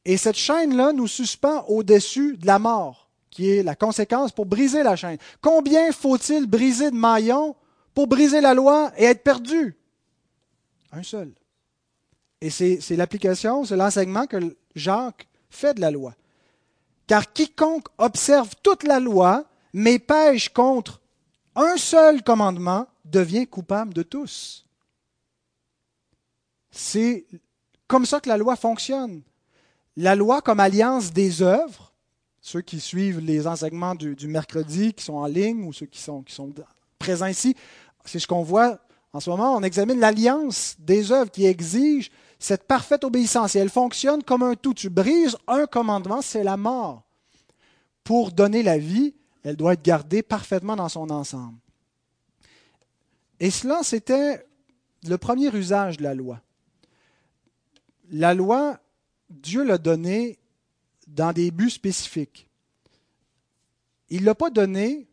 Et 0.05 0.17
cette 0.17 0.35
chaîne-là 0.35 0.93
nous 0.93 1.07
suspend 1.07 1.65
au-dessus 1.67 2.37
de 2.37 2.45
la 2.45 2.59
mort, 2.59 3.09
qui 3.29 3.49
est 3.49 3.63
la 3.63 3.75
conséquence 3.75 4.31
pour 4.31 4.45
briser 4.45 4.83
la 4.83 4.95
chaîne. 4.95 5.17
Combien 5.41 5.91
faut-il 5.91 6.45
briser 6.45 6.91
de 6.91 6.95
maillons 6.95 7.55
pour 7.93 8.07
briser 8.07 8.41
la 8.41 8.53
loi 8.53 8.91
et 8.97 9.05
être 9.05 9.23
perdu? 9.23 9.75
Un 10.91 11.03
seul. 11.03 11.31
Et 12.41 12.49
c'est 12.49 12.95
l'application, 12.95 13.63
c'est 13.65 13.77
l'enseignement 13.77 14.27
que 14.27 14.55
Jacques 14.75 15.27
fait 15.49 15.73
de 15.73 15.81
la 15.81 15.89
loi. 15.89 16.13
Car 17.07 17.31
quiconque 17.33 17.87
observe 17.97 18.51
toute 18.63 18.83
la 18.83 18.99
loi, 18.99 19.45
mais 19.73 19.99
pêche 19.99 20.49
contre 20.49 21.01
un 21.55 21.77
seul 21.77 22.23
commandement, 22.23 22.87
devient 23.05 23.45
coupable 23.45 23.93
de 23.93 24.03
tous. 24.03 24.65
C'est 26.71 27.25
comme 27.87 28.05
ça 28.05 28.19
que 28.19 28.29
la 28.29 28.37
loi 28.37 28.55
fonctionne. 28.55 29.21
La 29.95 30.15
loi 30.15 30.41
comme 30.41 30.59
alliance 30.59 31.13
des 31.13 31.43
œuvres, 31.43 31.93
ceux 32.41 32.61
qui 32.61 32.79
suivent 32.79 33.19
les 33.19 33.45
enseignements 33.45 33.93
du, 33.93 34.27
mercredi, 34.27 34.93
qui 34.93 35.03
sont 35.03 35.13
en 35.13 35.27
ligne, 35.27 35.63
ou 35.63 35.73
ceux 35.73 35.85
qui 35.85 36.01
sont, 36.01 36.23
qui 36.23 36.33
sont 36.33 36.51
présents 36.97 37.27
ici, 37.27 37.55
c'est 38.05 38.19
ce 38.19 38.27
qu'on 38.27 38.41
voit 38.41 38.79
en 39.13 39.19
ce 39.19 39.29
moment. 39.29 39.55
On 39.55 39.61
examine 39.61 39.99
l'alliance 39.99 40.75
des 40.79 41.11
œuvres 41.11 41.31
qui 41.31 41.45
exige 41.45 42.09
cette 42.43 42.67
parfaite 42.67 43.05
obéissance. 43.05 43.55
Et 43.55 43.59
elle 43.59 43.69
fonctionne 43.69 44.21
comme 44.21 44.43
un 44.43 44.55
tout. 44.55 44.73
Tu 44.73 44.89
brises 44.89 45.37
un 45.47 45.65
commandement, 45.65 46.21
c'est 46.21 46.43
la 46.43 46.57
mort. 46.57 47.03
Pour 48.03 48.33
donner 48.33 48.63
la 48.63 48.77
vie, 48.77 49.15
elle 49.43 49.55
doit 49.55 49.73
être 49.73 49.81
gardée 49.81 50.21
parfaitement 50.21 50.75
dans 50.75 50.89
son 50.89 51.09
ensemble. 51.09 51.57
Et 53.39 53.49
cela, 53.49 53.79
c'était 53.81 54.45
le 55.07 55.17
premier 55.17 55.55
usage 55.55 55.95
de 55.95 56.03
la 56.03 56.13
loi. 56.13 56.41
La 58.11 58.33
loi 58.33 58.77
Dieu 59.29 59.63
l'a 59.63 59.77
donné 59.77 60.37
dans 61.07 61.31
des 61.31 61.49
buts 61.49 61.69
spécifiques. 61.69 62.49
Il 64.09 64.21
ne 64.21 64.25
l'a 64.25 64.35
pas 64.35 64.49
donné, 64.49 65.07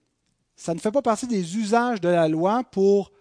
ça 0.57 0.75
ne 0.75 0.81
fait 0.81 0.91
pas 0.91 1.01
partie 1.01 1.29
des 1.29 1.57
usages 1.57 2.01
de 2.01 2.09
la 2.09 2.27
loi 2.27 2.65
pour 2.65 3.13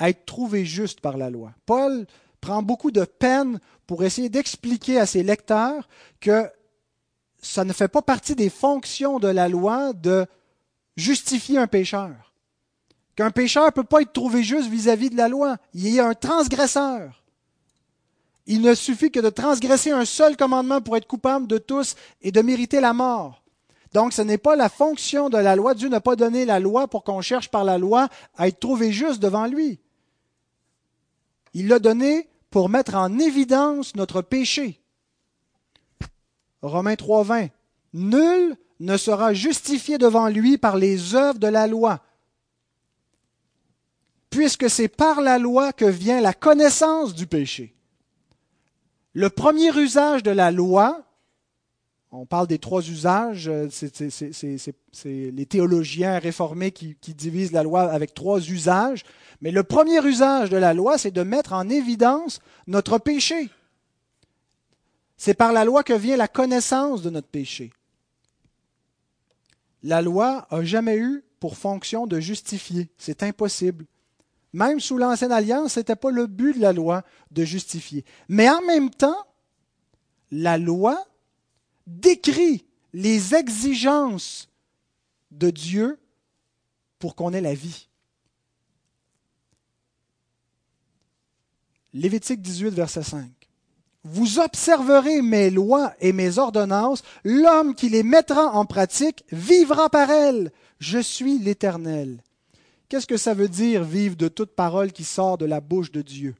être 0.00 0.26
trouvé 0.26 0.64
juste 0.64 1.00
par 1.00 1.16
la 1.16 1.30
loi. 1.30 1.54
Paul 1.64 2.06
prend 2.42 2.60
beaucoup 2.60 2.90
de 2.90 3.04
peine 3.04 3.58
pour 3.86 4.04
essayer 4.04 4.28
d'expliquer 4.28 4.98
à 4.98 5.06
ses 5.06 5.22
lecteurs 5.22 5.88
que 6.20 6.50
ça 7.40 7.64
ne 7.64 7.72
fait 7.72 7.88
pas 7.88 8.02
partie 8.02 8.34
des 8.34 8.50
fonctions 8.50 9.18
de 9.18 9.28
la 9.28 9.48
loi 9.48 9.94
de 9.94 10.26
justifier 10.96 11.56
un 11.56 11.66
pécheur. 11.66 12.34
Qu'un 13.16 13.30
pécheur 13.30 13.66
ne 13.66 13.70
peut 13.70 13.84
pas 13.84 14.02
être 14.02 14.12
trouvé 14.12 14.42
juste 14.42 14.68
vis-à-vis 14.68 15.06
-vis 15.06 15.12
de 15.12 15.16
la 15.16 15.28
loi. 15.28 15.56
Il 15.72 15.98
a 16.00 16.08
un 16.08 16.14
transgresseur. 16.14 17.22
Il 18.46 18.60
ne 18.60 18.74
suffit 18.74 19.10
que 19.10 19.20
de 19.20 19.30
transgresser 19.30 19.92
un 19.92 20.04
seul 20.04 20.36
commandement 20.36 20.80
pour 20.80 20.96
être 20.96 21.06
coupable 21.06 21.46
de 21.46 21.58
tous 21.58 21.94
et 22.22 22.32
de 22.32 22.42
mériter 22.42 22.80
la 22.80 22.92
mort. 22.92 23.42
Donc 23.92 24.12
ce 24.12 24.22
n'est 24.22 24.38
pas 24.38 24.56
la 24.56 24.68
fonction 24.68 25.30
de 25.30 25.38
la 25.38 25.54
loi. 25.54 25.74
Dieu 25.74 25.88
n'a 25.88 26.00
pas 26.00 26.16
donné 26.16 26.44
la 26.44 26.58
loi 26.58 26.88
pour 26.88 27.04
qu'on 27.04 27.20
cherche 27.20 27.50
par 27.50 27.64
la 27.64 27.78
loi 27.78 28.08
à 28.36 28.48
être 28.48 28.58
trouvé 28.58 28.90
juste 28.90 29.20
devant 29.20 29.46
lui. 29.46 29.78
Il 31.54 31.68
l'a 31.68 31.78
donné 31.78 32.28
pour 32.52 32.68
mettre 32.68 32.94
en 32.94 33.18
évidence 33.18 33.96
notre 33.96 34.20
péché. 34.20 34.78
Romains 36.60 36.94
3.20. 36.94 37.48
Nul 37.94 38.56
ne 38.78 38.96
sera 38.96 39.32
justifié 39.32 39.96
devant 39.96 40.28
lui 40.28 40.58
par 40.58 40.76
les 40.76 41.14
œuvres 41.14 41.38
de 41.38 41.46
la 41.48 41.66
loi, 41.66 42.00
puisque 44.28 44.68
c'est 44.68 44.88
par 44.88 45.22
la 45.22 45.38
loi 45.38 45.72
que 45.72 45.86
vient 45.86 46.20
la 46.20 46.34
connaissance 46.34 47.14
du 47.14 47.26
péché. 47.26 47.74
Le 49.14 49.30
premier 49.30 49.74
usage 49.76 50.22
de 50.22 50.30
la 50.30 50.50
loi, 50.50 51.02
on 52.14 52.26
parle 52.26 52.46
des 52.46 52.58
trois 52.58 52.82
usages, 52.82 53.48
euh, 53.48 53.68
c'est 53.70 55.32
les 55.32 55.46
théologiens 55.46 56.18
réformés 56.18 56.70
qui, 56.70 56.94
divisent 57.14 57.52
la 57.52 57.62
loi 57.62 57.90
avec 57.90 58.12
trois 58.12 58.38
usages, 58.38 59.02
mais 59.40 59.50
le 59.50 59.62
premier 59.62 60.04
usage 60.06 60.50
de 60.50 60.58
la 60.58 60.74
loi, 60.74 60.98
c'est 60.98 61.10
de 61.10 61.22
mettre 61.22 61.54
en 61.54 61.70
évidence 61.70 62.40
notre 62.66 62.98
péché. 62.98 63.48
C'est 65.16 65.34
par 65.34 65.54
la 65.54 65.64
loi 65.64 65.82
que 65.82 65.94
vient 65.94 66.16
la 66.18 66.28
connaissance 66.28 67.00
de 67.00 67.08
notre 67.08 67.28
péché. 67.28 67.72
La 69.82 70.02
loi 70.02 70.46
n'a 70.50 70.64
jamais 70.64 70.98
eu 70.98 71.24
pour 71.40 71.56
fonction 71.56 72.06
de 72.06 72.20
justifier. 72.20 72.90
C'est 72.98 73.22
impossible. 73.22 73.86
Même 74.52 74.80
sous 74.80 74.98
l'Ancienne 74.98 75.32
Alliance, 75.32 75.74
ce 75.74 75.80
n'était 75.80 75.96
pas 75.96 76.10
le 76.10 76.26
but 76.26 76.56
de 76.56 76.60
la 76.60 76.74
loi 76.74 77.04
de 77.30 77.42
justifier. 77.44 78.04
Mais 78.28 78.50
en 78.50 78.60
même 78.62 78.90
temps, 78.90 79.26
la 80.30 80.58
loi 80.58 81.06
décrit 81.86 82.64
les 82.92 83.34
exigences 83.34 84.48
de 85.30 85.50
Dieu 85.50 85.98
pour 86.98 87.14
qu'on 87.14 87.32
ait 87.32 87.40
la 87.40 87.54
vie. 87.54 87.88
Lévitique 91.94 92.40
18, 92.40 92.70
verset 92.70 93.02
5. 93.02 93.30
Vous 94.04 94.40
observerez 94.40 95.22
mes 95.22 95.50
lois 95.50 95.94
et 96.00 96.12
mes 96.12 96.38
ordonnances, 96.38 97.02
l'homme 97.22 97.74
qui 97.74 97.88
les 97.88 98.02
mettra 98.02 98.48
en 98.52 98.64
pratique 98.64 99.24
vivra 99.30 99.90
par 99.90 100.10
elles. 100.10 100.50
Je 100.78 100.98
suis 100.98 101.38
l'Éternel. 101.38 102.22
Qu'est-ce 102.88 103.06
que 103.06 103.16
ça 103.16 103.34
veut 103.34 103.48
dire 103.48 103.84
vivre 103.84 104.16
de 104.16 104.28
toute 104.28 104.54
parole 104.54 104.92
qui 104.92 105.04
sort 105.04 105.38
de 105.38 105.44
la 105.44 105.60
bouche 105.60 105.92
de 105.92 106.02
Dieu? 106.02 106.34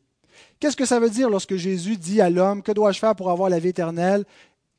Qu'est-ce 0.58 0.76
que 0.76 0.84
ça 0.84 1.00
veut 1.00 1.10
dire 1.10 1.30
lorsque 1.30 1.56
Jésus 1.56 1.96
dit 1.96 2.20
à 2.20 2.30
l'homme, 2.30 2.62
que 2.62 2.72
dois-je 2.72 2.98
faire 2.98 3.14
pour 3.14 3.30
avoir 3.30 3.48
la 3.48 3.58
vie 3.58 3.68
éternelle 3.68 4.24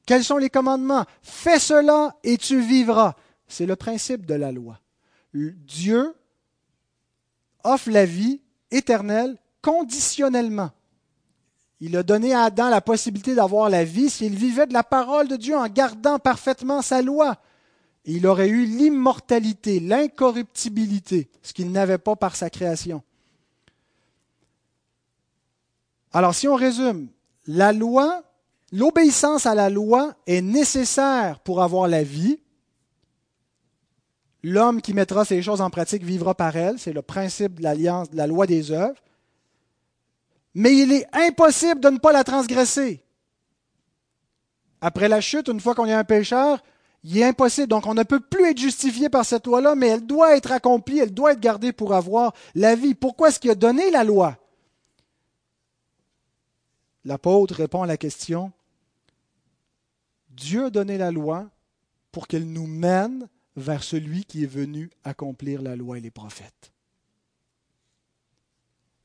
Quels 0.06 0.24
sont 0.24 0.38
les 0.38 0.50
commandements? 0.50 1.06
Fais 1.22 1.60
cela 1.60 2.16
et 2.24 2.38
tu 2.38 2.60
vivras. 2.60 3.16
C'est 3.48 3.66
le 3.66 3.76
principe 3.76 4.26
de 4.26 4.34
la 4.34 4.52
loi. 4.52 4.80
Dieu 5.34 6.14
offre 7.64 7.90
la 7.90 8.06
vie 8.06 8.42
éternelle 8.72 9.38
conditionnellement. 9.62 10.72
Il 11.80 11.98
a 11.98 12.04
donné 12.04 12.34
à 12.34 12.44
Adam 12.44 12.70
la 12.70 12.82
possibilité 12.82 13.36
d'avoir 13.36 13.70
la 13.70 13.84
vie 13.84 14.10
s'il 14.10 14.36
vivait 14.36 14.68
de 14.68 14.74
la 14.74 14.84
parole 14.84 15.28
de 15.28 15.36
Dieu 15.36 15.56
en 15.56 15.68
gardant 15.68 16.20
parfaitement 16.20 16.82
sa 16.82 17.02
loi 17.02 17.38
il 18.06 18.28
aurait 18.28 18.50
eu 18.50 18.66
l'immortalité, 18.66 19.80
l'incorruptibilité, 19.80 21.30
ce 21.42 21.54
qu'il 21.54 21.72
n'avait 21.72 21.98
pas 21.98 22.16
par 22.16 22.36
sa 22.36 22.50
création. 22.50 23.02
Alors 26.12 26.36
si 26.36 26.48
on 26.48 26.56
résume, 26.56 27.08
la 27.48 27.72
loi, 27.72 28.24
l'obéissance 28.74 29.46
à 29.46 29.54
la 29.54 29.70
loi 29.70 30.16
est 30.26 30.42
nécessaire 30.42 31.40
pour 31.42 31.62
avoir 31.62 31.88
la 31.88 32.04
vie. 32.04 32.40
L'homme 34.42 34.82
qui 34.82 34.94
mettra 34.94 35.24
ces 35.24 35.42
choses 35.44 35.62
en 35.62 35.70
pratique 35.70 36.04
vivra 36.04 36.34
par 36.34 36.58
elles, 36.58 36.80
c'est 36.80 36.92
le 36.92 37.04
principe 37.04 37.60
de 37.60 37.64
l'alliance, 37.64 38.10
de 38.10 38.18
la 38.18 38.26
loi 38.28 38.48
des 38.48 38.72
œuvres. 38.72 39.00
Mais 40.56 40.76
il 40.76 40.92
est 40.92 41.08
impossible 41.14 41.80
de 41.80 41.90
ne 41.90 42.00
pas 42.00 42.12
la 42.12 42.24
transgresser. 42.24 43.04
Après 44.82 45.08
la 45.08 45.22
chute, 45.22 45.48
une 45.48 45.62
fois 45.62 45.76
qu'on 45.76 45.86
est 45.86 45.94
un 45.94 46.04
pécheur, 46.04 46.62
il 47.04 47.18
est 47.20 47.24
impossible. 47.24 47.68
Donc, 47.68 47.86
on 47.86 47.94
ne 47.94 48.04
peut 48.04 48.20
plus 48.20 48.50
être 48.50 48.58
justifié 48.58 49.08
par 49.08 49.24
cette 49.24 49.46
loi-là, 49.46 49.76
mais 49.76 49.90
elle 49.90 50.06
doit 50.06 50.36
être 50.36 50.52
accomplie, 50.52 51.00
elle 51.00 51.14
doit 51.14 51.34
être 51.34 51.40
gardée 51.40 51.74
pour 51.74 51.94
avoir 51.94 52.34
la 52.56 52.76
vie. 52.76 52.96
Pourquoi 52.96 53.30
est-ce 53.30 53.40
qu'il 53.40 53.52
a 53.52 53.56
donné 53.56 53.92
la 53.92 54.04
loi? 54.04 54.36
L'apôtre 57.06 57.56
répond 57.56 57.84
à 57.84 57.88
la 57.88 57.98
question, 57.98 58.52
Dieu 60.36 60.66
a 60.66 60.70
donné 60.70 60.98
la 60.98 61.12
loi 61.12 61.50
pour 62.12 62.28
qu'elle 62.28 62.52
nous 62.52 62.68
mène 62.68 63.28
vers 63.56 63.84
celui 63.84 64.26
qui 64.26 64.44
est 64.44 64.48
venu 64.48 64.90
accomplir 65.04 65.62
la 65.62 65.76
loi 65.76 65.98
et 65.98 66.02
les 66.02 66.12
prophètes. 66.12 66.72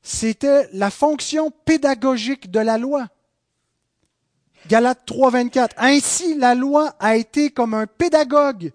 C'était 0.01 0.67
la 0.73 0.89
fonction 0.89 1.51
pédagogique 1.51 2.49
de 2.49 2.59
la 2.59 2.77
loi. 2.77 3.07
Galates 4.67 5.05
3, 5.05 5.31
24. 5.31 5.75
Ainsi, 5.77 6.35
la 6.35 6.55
loi 6.55 6.95
a 6.99 7.15
été 7.15 7.51
comme 7.51 7.73
un 7.73 7.87
pédagogue 7.87 8.71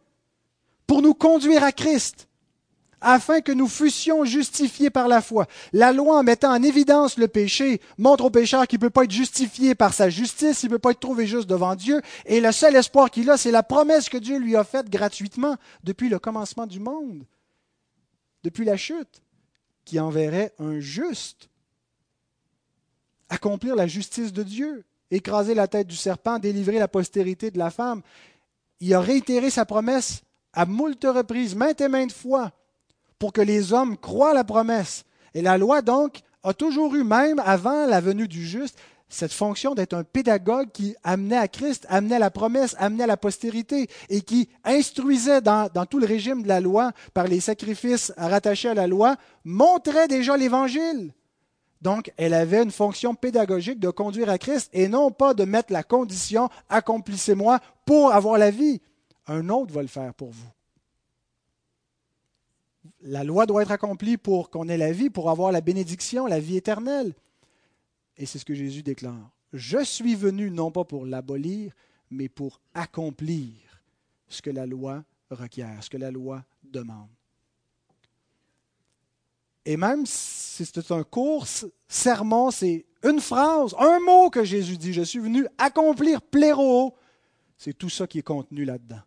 pour 0.87 1.03
nous 1.03 1.15
conduire 1.15 1.65
à 1.65 1.73
Christ 1.73 2.29
afin 3.05 3.43
que 3.43 3.53
nous 3.53 3.69
fussions 3.69 4.25
justifiés 4.25 4.91
par 4.91 5.07
la 5.07 5.21
foi. 5.21 5.47
La 5.73 5.93
loi, 5.93 6.19
en 6.19 6.23
mettant 6.23 6.53
en 6.53 6.63
évidence 6.63 7.19
le 7.19 7.29
péché, 7.29 7.81
montre 7.99 8.25
au 8.25 8.31
pécheur 8.31 8.67
qu'il 8.67 8.79
ne 8.79 8.87
peut 8.87 8.91
pas 8.91 9.05
être 9.05 9.11
justifié 9.11 9.75
par 9.75 9.93
sa 9.93 10.09
justice, 10.09 10.63
il 10.63 10.67
ne 10.67 10.71
peut 10.71 10.79
pas 10.79 10.91
être 10.93 11.01
trouvé 11.01 11.27
juste 11.27 11.49
devant 11.49 11.77
Dieu, 11.77 12.01
et 12.25 12.41
le 12.41 12.51
seul 12.51 12.75
espoir 12.75 13.11
qu'il 13.11 13.31
a, 13.31 13.37
c'est 13.37 13.51
la 13.51 13.63
promesse 13.63 14.09
que 14.09 14.17
Dieu 14.17 14.39
lui 14.39 14.57
a 14.57 14.65
faite 14.65 14.89
gratuitement 14.89 15.57
depuis 15.85 16.09
le 16.09 16.19
commencement 16.19 16.67
du 16.67 16.81
monde, 16.81 17.25
depuis 18.43 18.65
la 18.65 18.79
chute, 18.79 19.23
qui 19.85 20.01
enverrait 20.01 20.55
un 20.59 20.81
juste 20.81 21.51
accomplir 23.29 23.77
la 23.77 23.87
justice 23.87 24.33
de 24.33 24.43
Dieu, 24.43 24.85
écraser 25.11 25.55
la 25.55 25.69
tête 25.69 25.87
du 25.87 25.97
serpent, 25.97 26.39
délivrer 26.39 26.79
la 26.79 26.89
postérité 26.89 27.51
de 27.51 27.59
la 27.59 27.71
femme. 27.71 28.01
Il 28.81 28.95
a 28.95 29.01
réitéré 29.01 29.51
sa 29.51 29.67
promesse 29.67 30.23
à 30.55 30.65
moult 30.65 31.05
reprises, 31.05 31.55
maintes 31.55 31.83
et 31.83 31.89
maintes 31.89 32.13
fois 32.13 32.53
pour 33.19 33.33
que 33.33 33.41
les 33.41 33.73
hommes 33.73 33.97
croient 33.97 34.31
à 34.31 34.35
la 34.35 34.45
promesse. 34.45 35.05
Et 35.35 35.43
la 35.43 35.59
loi, 35.59 35.83
donc, 35.83 36.21
a 36.43 36.53
toujours 36.53 36.95
eu, 36.95 37.05
même 37.05 37.41
avant 37.45 37.87
la 37.87 38.01
venue 38.01 38.29
du 38.29 38.47
juste, 38.47 38.79
cette 39.09 39.33
fonction 39.33 39.75
d'être 39.75 39.95
un 39.95 40.03
pédagogue 40.03 40.71
qui 40.73 40.97
amenait 41.05 41.37
à 41.37 41.49
Christ, 41.49 41.87
amenait 41.89 42.17
à 42.17 42.21
la 42.21 42.31
promesse, 42.31 42.75
amenait 42.79 43.05
à 43.05 43.09
la 43.09 43.17
postérité 43.17 43.89
et 44.09 44.23
qui 44.23 44.49
instruisait 44.65 45.41
dans, 45.41 45.69
tout 45.89 45.99
le 45.99 46.07
régime 46.07 46.43
de 46.43 46.49
la 46.49 46.61
loi 46.61 46.93
par 47.13 47.27
les 47.27 47.41
sacrifices 47.41 48.13
rattachés 48.17 48.71
à 48.71 48.75
la 48.75 48.87
loi, 48.87 49.17
montrait 49.45 50.09
déjà 50.09 50.37
l'Évangile. 50.37 51.13
Donc, 51.81 52.13
elle 52.17 52.35
avait 52.35 52.63
une 52.63 52.71
fonction 52.71 53.15
pédagogique 53.15 53.79
de 53.79 53.91
conduire 53.91 54.31
à 54.31 54.39
Christ 54.39 54.71
et 54.73 54.89
non 54.89 55.11
pas 55.11 55.35
de 55.35 55.45
mettre 55.45 55.73
la 55.73 55.83
condition 55.83 56.49
accomplissez-moi 56.69 57.61
pour 57.85 58.13
avoir 58.13 58.39
la 58.39 58.51
vie. 58.51 58.81
Un 59.27 59.49
autre 59.49 59.73
va 59.73 59.83
le 59.83 59.89
faire 59.89 60.15
pour 60.15 60.31
vous 60.31 60.49
la 63.03 63.25
loi 63.25 63.47
doit 63.47 63.63
être 63.63 63.71
accomplie 63.71 64.17
pour 64.17 64.51
qu'on 64.51 64.69
ait 64.69 64.77
la 64.77 64.93
vie, 64.93 65.11
pour 65.11 65.31
avoir 65.31 65.53
la 65.53 65.61
bénédiction, 65.61 66.27
la 66.27 66.41
vie 66.41 66.57
éternelle. 66.57 67.15
Et 68.17 68.27
c'est 68.27 68.39
ce 68.39 68.45
que 68.45 68.55
Jésus 68.55 68.83
déclare. 68.83 69.31
Je 69.53 69.83
suis 69.85 70.15
venu 70.15 70.51
non 70.51 70.71
pas 70.71 70.85
pour 70.85 71.07
l'abolir, 71.07 71.73
mais 72.11 72.29
pour 72.29 72.61
accomplir 72.75 73.53
ce 74.29 74.43
que 74.43 74.51
la 74.51 74.67
loi 74.67 75.05
requiert, 75.31 75.83
ce 75.83 75.91
que 75.91 75.97
la 75.97 76.11
loi 76.11 76.45
demande. 76.63 77.09
Et 79.65 79.77
même 79.77 80.05
si 80.05 80.65
c'est 80.65 80.91
un 80.91 81.05
court 81.05 81.47
sermon, 81.89 82.51
c'est 82.51 82.85
une 83.03 83.21
phrase, 83.21 83.75
un 83.79 83.99
mot 84.01 84.29
que 84.29 84.45
Jésus 84.45 84.77
dit, 84.77 84.93
je 84.93 85.03
suis 85.03 85.19
venu 85.19 85.47
accomplir 85.57 86.21
pléro, 86.21 86.95
c'est 87.57 87.77
tout 87.77 87.89
ça 87.89 88.07
qui 88.07 88.19
est 88.19 88.23
contenu 88.23 88.65
là-dedans 88.65 89.01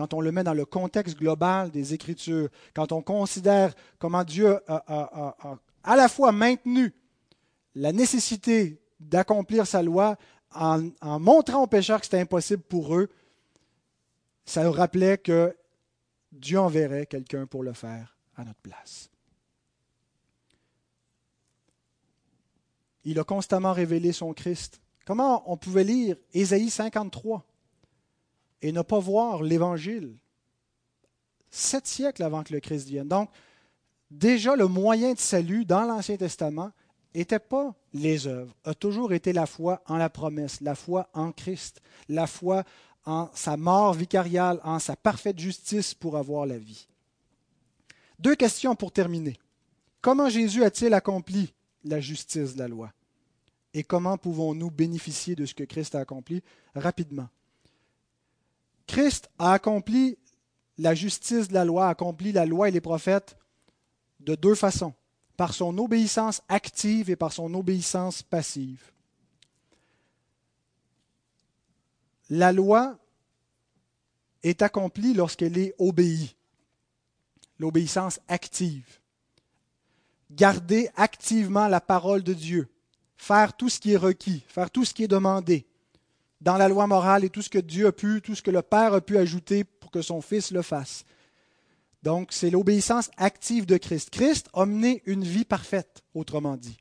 quand 0.00 0.14
on 0.14 0.22
le 0.22 0.32
met 0.32 0.44
dans 0.44 0.54
le 0.54 0.64
contexte 0.64 1.18
global 1.18 1.70
des 1.70 1.92
Écritures, 1.92 2.48
quand 2.74 2.90
on 2.90 3.02
considère 3.02 3.74
comment 3.98 4.24
Dieu 4.24 4.58
a, 4.66 5.36
à 5.84 5.94
la 5.94 6.08
fois 6.08 6.32
maintenu 6.32 6.94
la 7.74 7.92
nécessité 7.92 8.80
d'accomplir 8.98 9.66
sa 9.66 9.82
loi 9.82 10.16
en, 10.54 10.88
montrant 11.20 11.64
aux 11.64 11.66
pécheurs 11.66 12.00
que 12.00 12.06
c'était 12.06 12.20
impossible 12.20 12.62
pour 12.62 12.96
eux, 12.96 13.10
ça 14.46 14.64
nous 14.64 14.72
rappelait 14.72 15.18
que 15.18 15.54
Dieu 16.32 16.58
enverrait 16.58 17.04
quelqu'un 17.04 17.44
pour 17.44 17.62
le 17.62 17.74
faire 17.74 18.16
à 18.36 18.44
notre 18.44 18.60
place. 18.60 19.10
Il 23.04 23.18
a 23.18 23.24
constamment 23.24 23.74
révélé 23.74 24.12
son 24.12 24.32
Christ. 24.32 24.80
Comment 25.04 25.42
on 25.44 25.58
pouvait 25.58 25.84
lire 25.84 26.16
Ésaïe 26.32 26.70
53 26.70 27.44
et 28.62 28.72
ne 28.72 28.82
pas 28.82 28.98
voir 28.98 29.42
l'Évangile. 29.42 30.16
Sept 31.50 31.86
siècles 31.86 32.22
avant 32.22 32.42
que 32.42 32.52
le 32.52 32.60
Christ 32.60 32.88
vienne. 32.88 33.08
Donc, 33.08 33.30
déjà, 34.10 34.56
le 34.56 34.66
moyen 34.66 35.14
de 35.14 35.18
salut 35.18 35.64
dans 35.64 35.82
l'Ancien 35.82 36.16
Testament 36.16 36.70
n'était 37.14 37.38
pas 37.38 37.74
les 37.92 38.26
œuvres, 38.26 38.54
a 38.64 38.74
toujours 38.74 39.12
été 39.12 39.32
la 39.32 39.46
foi 39.46 39.82
en 39.86 39.96
la 39.96 40.08
promesse, 40.08 40.60
la 40.60 40.74
foi 40.76 41.08
en 41.12 41.32
Christ, 41.32 41.80
la 42.08 42.26
foi 42.26 42.64
en 43.04 43.28
sa 43.34 43.56
mort 43.56 43.94
vicariale, 43.94 44.60
en 44.62 44.78
sa 44.78 44.94
parfaite 44.94 45.38
justice 45.38 45.94
pour 45.94 46.16
avoir 46.16 46.46
la 46.46 46.58
vie. 46.58 46.86
Deux 48.18 48.36
questions 48.36 48.76
pour 48.76 48.92
terminer. 48.92 49.38
Comment 50.00 50.28
Jésus 50.28 50.62
a-t-il 50.62 50.94
accompli 50.94 51.52
la 51.84 52.00
justice 52.00 52.54
de 52.54 52.58
la 52.60 52.68
loi? 52.68 52.92
Et 53.72 53.82
comment 53.82 54.18
pouvons-nous 54.18 54.70
bénéficier 54.70 55.34
de 55.34 55.46
ce 55.46 55.54
que 55.54 55.64
Christ 55.64 55.94
a 55.94 56.00
accompli 56.00 56.42
rapidement? 56.74 57.28
Christ 58.90 59.30
a 59.38 59.52
accompli 59.52 60.18
la 60.76 60.96
justice 60.96 61.46
de 61.46 61.54
la 61.54 61.64
loi, 61.64 61.86
a 61.86 61.90
accompli 61.90 62.32
la 62.32 62.44
loi 62.44 62.68
et 62.68 62.72
les 62.72 62.80
prophètes 62.80 63.36
de 64.18 64.34
deux 64.34 64.56
façons, 64.56 64.94
par 65.36 65.54
son 65.54 65.78
obéissance 65.78 66.42
active 66.48 67.08
et 67.08 67.14
par 67.14 67.32
son 67.32 67.54
obéissance 67.54 68.24
passive. 68.24 68.90
La 72.30 72.50
loi 72.50 72.98
est 74.42 74.60
accomplie 74.60 75.14
lorsqu'elle 75.14 75.56
est 75.56 75.72
obéie, 75.78 76.34
l'obéissance 77.60 78.18
active. 78.26 78.98
Garder 80.32 80.90
activement 80.96 81.68
la 81.68 81.80
parole 81.80 82.24
de 82.24 82.34
Dieu, 82.34 82.68
faire 83.16 83.56
tout 83.56 83.68
ce 83.68 83.78
qui 83.78 83.92
est 83.92 83.96
requis, 83.96 84.42
faire 84.48 84.70
tout 84.70 84.84
ce 84.84 84.94
qui 84.94 85.04
est 85.04 85.08
demandé, 85.08 85.69
dans 86.40 86.56
la 86.56 86.68
loi 86.68 86.86
morale 86.86 87.24
et 87.24 87.30
tout 87.30 87.42
ce 87.42 87.50
que 87.50 87.58
Dieu 87.58 87.86
a 87.86 87.92
pu, 87.92 88.20
tout 88.22 88.34
ce 88.34 88.42
que 88.42 88.50
le 88.50 88.62
Père 88.62 88.94
a 88.94 89.00
pu 89.00 89.18
ajouter 89.18 89.64
pour 89.64 89.90
que 89.90 90.02
son 90.02 90.20
Fils 90.20 90.50
le 90.50 90.62
fasse. 90.62 91.04
Donc, 92.02 92.28
c'est 92.32 92.50
l'obéissance 92.50 93.10
active 93.18 93.66
de 93.66 93.76
Christ. 93.76 94.10
Christ 94.10 94.48
a 94.54 94.64
mené 94.64 95.02
une 95.04 95.24
vie 95.24 95.44
parfaite, 95.44 96.02
autrement 96.14 96.56
dit. 96.56 96.78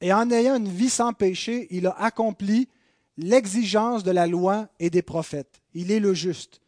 Et 0.00 0.12
en 0.12 0.30
ayant 0.30 0.56
une 0.56 0.68
vie 0.68 0.88
sans 0.88 1.12
péché, 1.12 1.66
il 1.70 1.86
a 1.86 2.00
accompli 2.00 2.68
l'exigence 3.18 4.04
de 4.04 4.10
la 4.10 4.26
loi 4.26 4.68
et 4.78 4.90
des 4.90 5.02
prophètes. 5.02 5.60
Il 5.74 5.90
est 5.90 6.00
le 6.00 6.14
juste. 6.14 6.60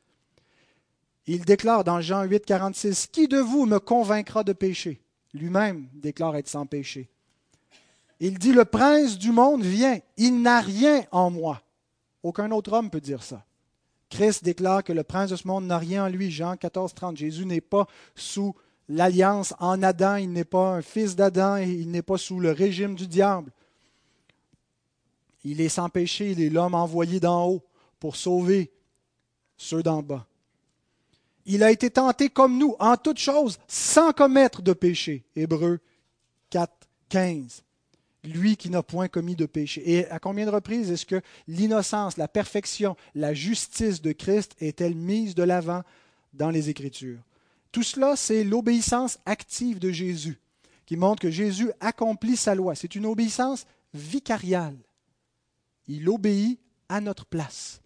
Il 1.26 1.44
déclare 1.44 1.84
dans 1.84 2.00
Jean 2.00 2.24
8, 2.24 2.44
46, 2.44 3.06
Qui 3.06 3.28
de 3.28 3.38
vous 3.38 3.64
me 3.64 3.78
convaincra 3.78 4.42
de 4.42 4.52
péché 4.52 5.00
Lui-même 5.32 5.88
déclare 5.94 6.36
être 6.36 6.48
sans 6.48 6.66
péché. 6.66 7.08
Il 8.18 8.38
dit, 8.38 8.52
Le 8.52 8.64
prince 8.64 9.16
du 9.16 9.30
monde 9.30 9.62
vient, 9.62 10.00
il 10.16 10.42
n'a 10.42 10.60
rien 10.60 11.04
en 11.12 11.30
moi. 11.30 11.62
Aucun 12.22 12.50
autre 12.50 12.72
homme 12.72 12.90
peut 12.90 13.00
dire 13.00 13.22
ça. 13.22 13.44
Christ 14.10 14.44
déclare 14.44 14.84
que 14.84 14.92
le 14.92 15.04
prince 15.04 15.30
de 15.30 15.36
ce 15.36 15.46
monde 15.46 15.66
n'a 15.66 15.78
rien 15.78 16.04
en 16.04 16.08
lui. 16.08 16.30
Jean 16.30 16.56
14, 16.56 16.94
30. 16.94 17.16
Jésus 17.16 17.46
n'est 17.46 17.60
pas 17.60 17.86
sous 18.14 18.54
l'alliance 18.88 19.54
en 19.60 19.82
Adam, 19.82 20.16
il 20.16 20.32
n'est 20.32 20.44
pas 20.44 20.74
un 20.74 20.82
fils 20.82 21.14
d'Adam, 21.14 21.56
il 21.56 21.90
n'est 21.90 22.02
pas 22.02 22.18
sous 22.18 22.40
le 22.40 22.50
régime 22.50 22.96
du 22.96 23.06
diable. 23.06 23.52
Il 25.44 25.60
est 25.60 25.68
sans 25.68 25.88
péché, 25.88 26.32
il 26.32 26.40
est 26.42 26.50
l'homme 26.50 26.74
envoyé 26.74 27.20
d'en 27.20 27.46
haut 27.46 27.64
pour 28.00 28.16
sauver 28.16 28.72
ceux 29.56 29.82
d'en 29.82 30.02
bas. 30.02 30.26
Il 31.46 31.62
a 31.62 31.70
été 31.70 31.88
tenté 31.90 32.28
comme 32.28 32.58
nous 32.58 32.74
en 32.80 32.96
toutes 32.96 33.18
choses 33.18 33.58
sans 33.68 34.12
commettre 34.12 34.60
de 34.60 34.72
péché. 34.72 35.24
Hébreu 35.36 35.78
4, 36.50 36.72
15 37.08 37.62
lui 38.24 38.56
qui 38.56 38.70
n'a 38.70 38.82
point 38.82 39.08
commis 39.08 39.36
de 39.36 39.46
péché. 39.46 39.82
Et 39.84 40.06
à 40.10 40.18
combien 40.18 40.46
de 40.46 40.50
reprises 40.50 40.90
est-ce 40.90 41.06
que 41.06 41.20
l'innocence, 41.48 42.16
la 42.16 42.28
perfection, 42.28 42.96
la 43.14 43.34
justice 43.34 44.02
de 44.02 44.12
Christ 44.12 44.54
est-elle 44.60 44.94
mise 44.94 45.34
de 45.34 45.42
l'avant 45.42 45.82
dans 46.32 46.50
les 46.50 46.68
Écritures? 46.68 47.20
Tout 47.72 47.82
cela, 47.82 48.16
c'est 48.16 48.44
l'obéissance 48.44 49.18
active 49.26 49.78
de 49.78 49.90
Jésus, 49.90 50.38
qui 50.86 50.96
montre 50.96 51.22
que 51.22 51.30
Jésus 51.30 51.70
accomplit 51.80 52.36
sa 52.36 52.54
loi. 52.54 52.74
C'est 52.74 52.94
une 52.94 53.06
obéissance 53.06 53.64
vicariale. 53.94 54.76
Il 55.86 56.08
obéit 56.08 56.60
à 56.88 57.00
notre 57.00 57.26
place. 57.26 57.80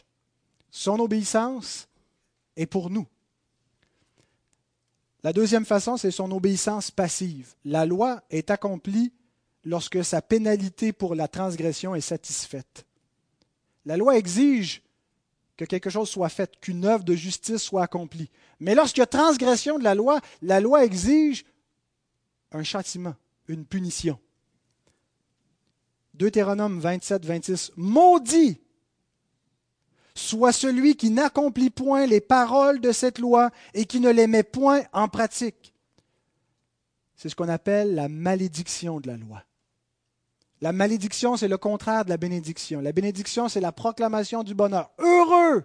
Son 0.71 0.99
obéissance 0.99 1.87
est 2.57 2.67
pour 2.67 2.91
nous. 2.91 3.07
La 5.23 5.33
deuxième 5.33 5.65
façon, 5.65 5.97
c'est 5.97 6.11
son 6.11 6.31
obéissance 6.33 6.91
passive. 6.91 7.55
La 7.65 7.87
loi 7.87 8.23
est 8.29 8.51
accomplie 8.51 9.13
lorsque 9.65 10.05
sa 10.05 10.23
pénalité 10.23 10.93
pour 10.93 11.15
la 11.15 11.29
transgression 11.29 11.95
est 11.95 12.01
satisfaite. 12.01 12.87
La 13.87 13.97
loi 13.97 14.17
exige 14.17 14.83
que 15.57 15.65
quelque 15.65 15.91
chose 15.91 16.09
soit 16.09 16.29
fait, 16.29 16.59
qu'une 16.61 16.85
œuvre 16.85 17.05
de 17.05 17.15
justice 17.15 17.63
soit 17.63 17.83
accomplie. 17.83 18.31
Mais 18.61 18.75
lorsqu'il 18.75 19.01
y 19.01 19.03
a 19.03 19.07
transgression 19.07 19.79
de 19.79 19.85
la 19.85 19.95
loi, 19.95 20.21
la 20.43 20.61
loi 20.61 20.85
exige 20.85 21.45
un 22.53 22.63
châtiment, 22.63 23.15
une 23.49 23.65
punition. 23.65 24.19
Deutéronome 26.15 26.81
27, 26.81 27.25
26. 27.25 27.73
Maudit 27.77 28.61
soit 30.15 30.53
celui 30.53 30.97
qui 30.97 31.11
n'accomplit 31.11 31.71
point 31.71 32.07
les 32.07 32.21
paroles 32.21 32.81
de 32.81 32.93
cette 32.93 33.19
loi 33.19 33.51
et 33.75 33.85
qui 33.85 34.01
ne 34.01 34.11
les 34.11 34.29
met 34.29 34.45
point 34.45 34.83
en 34.93 35.09
pratique. 35.09 35.75
C'est 37.17 37.29
ce 37.29 37.35
qu'on 37.35 37.49
appelle 37.49 37.95
la 37.95 38.09
malédiction 38.09 39.01
de 39.01 39.09
la 39.09 39.17
loi. 39.17 39.43
La 40.65 40.73
malédiction, 40.73 41.37
c'est 41.37 41.47
le 41.47 41.59
contraire 41.59 42.07
de 42.07 42.09
la 42.09 42.17
bénédiction. 42.17 42.81
La 42.81 42.93
bénédiction, 42.93 43.51
c'est 43.51 43.61
la 43.61 43.71
proclamation 43.71 44.43
du 44.43 44.55
bonheur. 44.55 44.91
Heureux 44.99 45.63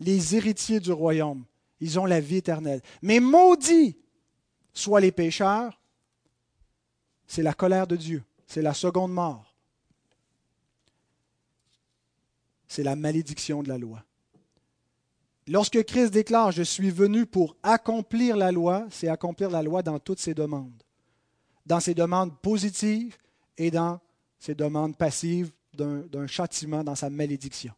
les 0.00 0.34
héritiers 0.34 0.80
du 0.80 0.90
royaume. 0.90 1.44
Ils 1.80 2.00
ont 2.00 2.06
la 2.06 2.18
vie 2.18 2.36
éternelle. 2.36 2.80
Mais 3.02 3.20
maudits 3.20 3.98
soient 4.72 5.02
les 5.02 5.12
pécheurs. 5.12 5.78
C'est 7.26 7.42
la 7.42 7.52
colère 7.52 7.86
de 7.86 7.94
Dieu. 7.94 8.24
C'est 8.46 8.62
la 8.62 8.72
seconde 8.72 9.12
mort. 9.12 9.54
C'est 12.68 12.84
la 12.84 12.96
malédiction 12.96 13.62
de 13.62 13.68
la 13.68 13.76
loi. 13.76 14.02
Lorsque 15.46 15.84
Christ 15.84 16.14
déclare 16.14 16.52
Je 16.52 16.62
suis 16.62 16.90
venu 16.90 17.26
pour 17.26 17.54
accomplir 17.62 18.38
la 18.38 18.50
loi, 18.50 18.86
c'est 18.90 19.08
accomplir 19.08 19.50
la 19.50 19.62
loi 19.62 19.82
dans 19.82 19.98
toutes 19.98 20.20
ses 20.20 20.32
demandes. 20.32 20.82
Dans 21.66 21.80
ses 21.80 21.92
demandes 21.92 22.34
positives 22.40 23.18
et 23.58 23.70
dans 23.70 24.00
ses 24.38 24.54
demandes 24.54 24.96
passives 24.96 25.52
d'un 25.74 26.26
châtiment, 26.26 26.82
dans 26.84 26.94
sa 26.94 27.10
malédiction. 27.10 27.72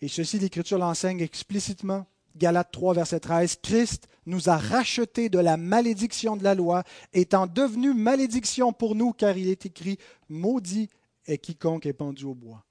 Et 0.00 0.08
ceci, 0.08 0.38
l'Écriture 0.38 0.78
l'enseigne 0.78 1.20
explicitement. 1.20 2.06
Galates 2.36 2.70
3, 2.70 2.94
verset 2.94 3.20
13, 3.20 3.56
Christ 3.62 4.08
nous 4.24 4.48
a 4.48 4.56
rachetés 4.56 5.28
de 5.28 5.38
la 5.38 5.56
malédiction 5.56 6.36
de 6.36 6.44
la 6.44 6.54
loi, 6.54 6.84
étant 7.12 7.46
devenu 7.46 7.92
malédiction 7.92 8.72
pour 8.72 8.94
nous, 8.94 9.12
car 9.12 9.36
il 9.36 9.48
est 9.48 9.66
écrit, 9.66 9.98
Maudit 10.28 10.88
est 11.26 11.38
quiconque 11.38 11.86
est 11.86 11.92
pendu 11.92 12.24
au 12.24 12.34
bois. 12.34 12.64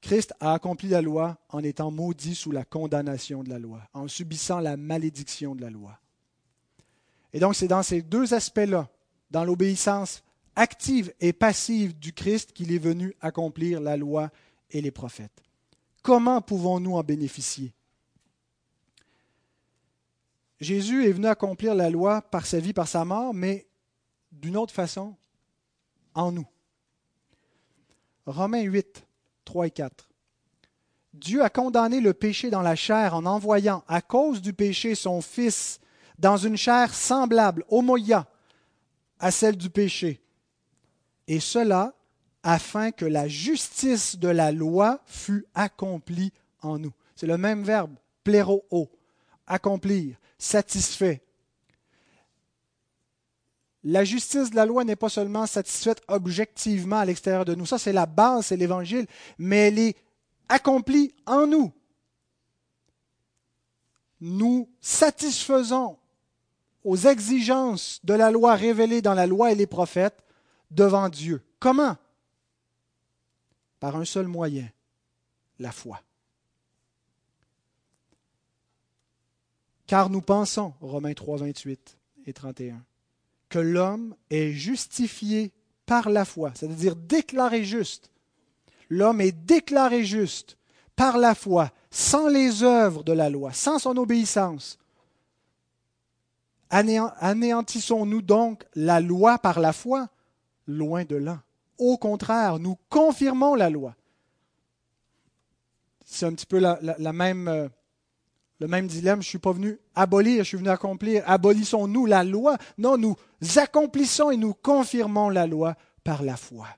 Christ 0.00 0.34
a 0.40 0.52
accompli 0.52 0.88
la 0.88 1.00
loi 1.00 1.38
en 1.48 1.60
étant 1.60 1.92
maudit 1.92 2.34
sous 2.34 2.50
la 2.50 2.64
condamnation 2.64 3.44
de 3.44 3.50
la 3.50 3.60
loi, 3.60 3.82
en 3.94 4.08
subissant 4.08 4.58
la 4.58 4.76
malédiction 4.76 5.54
de 5.54 5.62
la 5.62 5.70
loi. 5.70 5.98
Et 7.32 7.38
donc 7.38 7.54
c'est 7.54 7.68
dans 7.68 7.84
ces 7.84 8.02
deux 8.02 8.34
aspects-là, 8.34 8.88
dans 9.30 9.44
l'obéissance 9.44 10.24
active 10.56 11.12
et 11.20 11.32
passive 11.32 11.98
du 11.98 12.12
Christ, 12.12 12.52
qu'il 12.52 12.72
est 12.72 12.78
venu 12.78 13.14
accomplir 13.20 13.80
la 13.80 13.96
loi 13.96 14.30
et 14.70 14.80
les 14.80 14.90
prophètes. 14.90 15.42
Comment 16.02 16.40
pouvons-nous 16.40 16.96
en 16.96 17.02
bénéficier? 17.02 17.72
Jésus 20.60 21.06
est 21.06 21.12
venu 21.12 21.26
accomplir 21.26 21.74
la 21.74 21.90
loi 21.90 22.22
par 22.22 22.46
sa 22.46 22.60
vie, 22.60 22.72
par 22.72 22.86
sa 22.86 23.04
mort, 23.04 23.34
mais 23.34 23.66
d'une 24.30 24.56
autre 24.56 24.72
façon, 24.72 25.16
en 26.14 26.32
nous. 26.32 26.46
Romains 28.26 28.62
8, 28.62 29.04
3 29.44 29.66
et 29.66 29.70
4. 29.70 30.08
Dieu 31.14 31.42
a 31.42 31.50
condamné 31.50 32.00
le 32.00 32.14
péché 32.14 32.48
dans 32.48 32.62
la 32.62 32.76
chair 32.76 33.14
en 33.14 33.26
envoyant, 33.26 33.84
à 33.88 34.00
cause 34.00 34.40
du 34.40 34.52
péché, 34.52 34.94
son 34.94 35.20
Fils 35.20 35.80
dans 36.18 36.36
une 36.36 36.56
chair 36.56 36.94
semblable, 36.94 37.64
homoïa, 37.68 38.28
à 39.18 39.30
celle 39.30 39.56
du 39.56 39.68
péché. 39.68 40.21
Et 41.32 41.40
cela 41.40 41.94
afin 42.42 42.90
que 42.90 43.06
la 43.06 43.26
justice 43.26 44.18
de 44.18 44.28
la 44.28 44.52
loi 44.52 45.00
fût 45.06 45.46
accomplie 45.54 46.30
en 46.60 46.78
nous. 46.78 46.92
C'est 47.16 47.26
le 47.26 47.38
même 47.38 47.62
verbe, 47.62 47.94
pléro, 48.22 48.66
accomplir, 49.46 50.16
satisfait. 50.36 51.22
La 53.82 54.04
justice 54.04 54.50
de 54.50 54.56
la 54.56 54.66
loi 54.66 54.84
n'est 54.84 54.94
pas 54.94 55.08
seulement 55.08 55.46
satisfaite 55.46 56.02
objectivement 56.06 56.98
à 56.98 57.06
l'extérieur 57.06 57.46
de 57.46 57.54
nous, 57.54 57.64
ça 57.64 57.78
c'est 57.78 57.94
la 57.94 58.04
base, 58.04 58.48
c'est 58.48 58.58
l'évangile, 58.58 59.06
mais 59.38 59.68
elle 59.68 59.78
est 59.78 59.96
accomplie 60.50 61.14
en 61.24 61.46
nous. 61.46 61.72
Nous 64.20 64.68
satisfaisons 64.82 65.96
aux 66.84 66.98
exigences 66.98 68.00
de 68.04 68.12
la 68.12 68.30
loi 68.30 68.54
révélées 68.54 69.00
dans 69.00 69.14
la 69.14 69.26
loi 69.26 69.50
et 69.50 69.54
les 69.54 69.66
prophètes 69.66 70.21
devant 70.74 71.08
Dieu. 71.08 71.42
Comment? 71.58 71.96
Par 73.80 73.96
un 73.96 74.04
seul 74.04 74.26
moyen, 74.26 74.68
la 75.58 75.72
foi. 75.72 76.00
Car 79.86 80.08
nous 80.08 80.22
pensons, 80.22 80.72
Romains 80.80 81.14
3, 81.14 81.38
28 81.38 81.98
et 82.26 82.32
31, 82.32 82.82
que 83.48 83.58
l'homme 83.58 84.14
est 84.30 84.52
justifié 84.52 85.52
par 85.84 86.08
la 86.08 86.24
foi, 86.24 86.52
c'est-à-dire 86.54 86.96
déclaré 86.96 87.64
juste. 87.64 88.10
L'homme 88.88 89.20
est 89.20 89.32
déclaré 89.32 90.04
juste 90.04 90.56
par 90.96 91.18
la 91.18 91.34
foi, 91.34 91.70
sans 91.90 92.28
les 92.28 92.62
œuvres 92.62 93.02
de 93.02 93.12
la 93.12 93.28
loi, 93.28 93.52
sans 93.52 93.78
son 93.78 93.96
obéissance. 93.96 94.78
Anéantissons-nous 96.70 98.22
donc 98.22 98.64
la 98.74 99.00
loi 99.00 99.38
par 99.38 99.60
la 99.60 99.74
foi? 99.74 100.08
Loin 100.72 101.04
de 101.04 101.16
là. 101.16 101.42
Au 101.78 101.98
contraire, 101.98 102.58
nous 102.58 102.78
confirmons 102.88 103.54
la 103.54 103.68
loi. 103.68 103.94
C'est 106.04 106.26
un 106.26 106.32
petit 106.32 106.46
peu 106.46 106.58
la, 106.58 107.12
même, 107.12 107.48
euh, 107.48 107.68
le 108.58 108.68
même 108.68 108.86
dilemme. 108.86 109.20
Je 109.20 109.26
ne 109.26 109.30
suis 109.30 109.38
pas 109.38 109.52
venu 109.52 109.78
abolir, 109.94 110.44
je 110.44 110.48
suis 110.48 110.56
venu 110.56 110.70
accomplir. 110.70 111.22
Abolissons-nous 111.26 112.06
la 112.06 112.24
loi? 112.24 112.56
Non, 112.78 112.96
nous 112.96 113.16
accomplissons 113.56 114.30
et 114.30 114.36
nous 114.36 114.54
confirmons 114.54 115.28
la 115.28 115.46
loi 115.46 115.76
par 116.04 116.22
la 116.22 116.36
foi. 116.36 116.68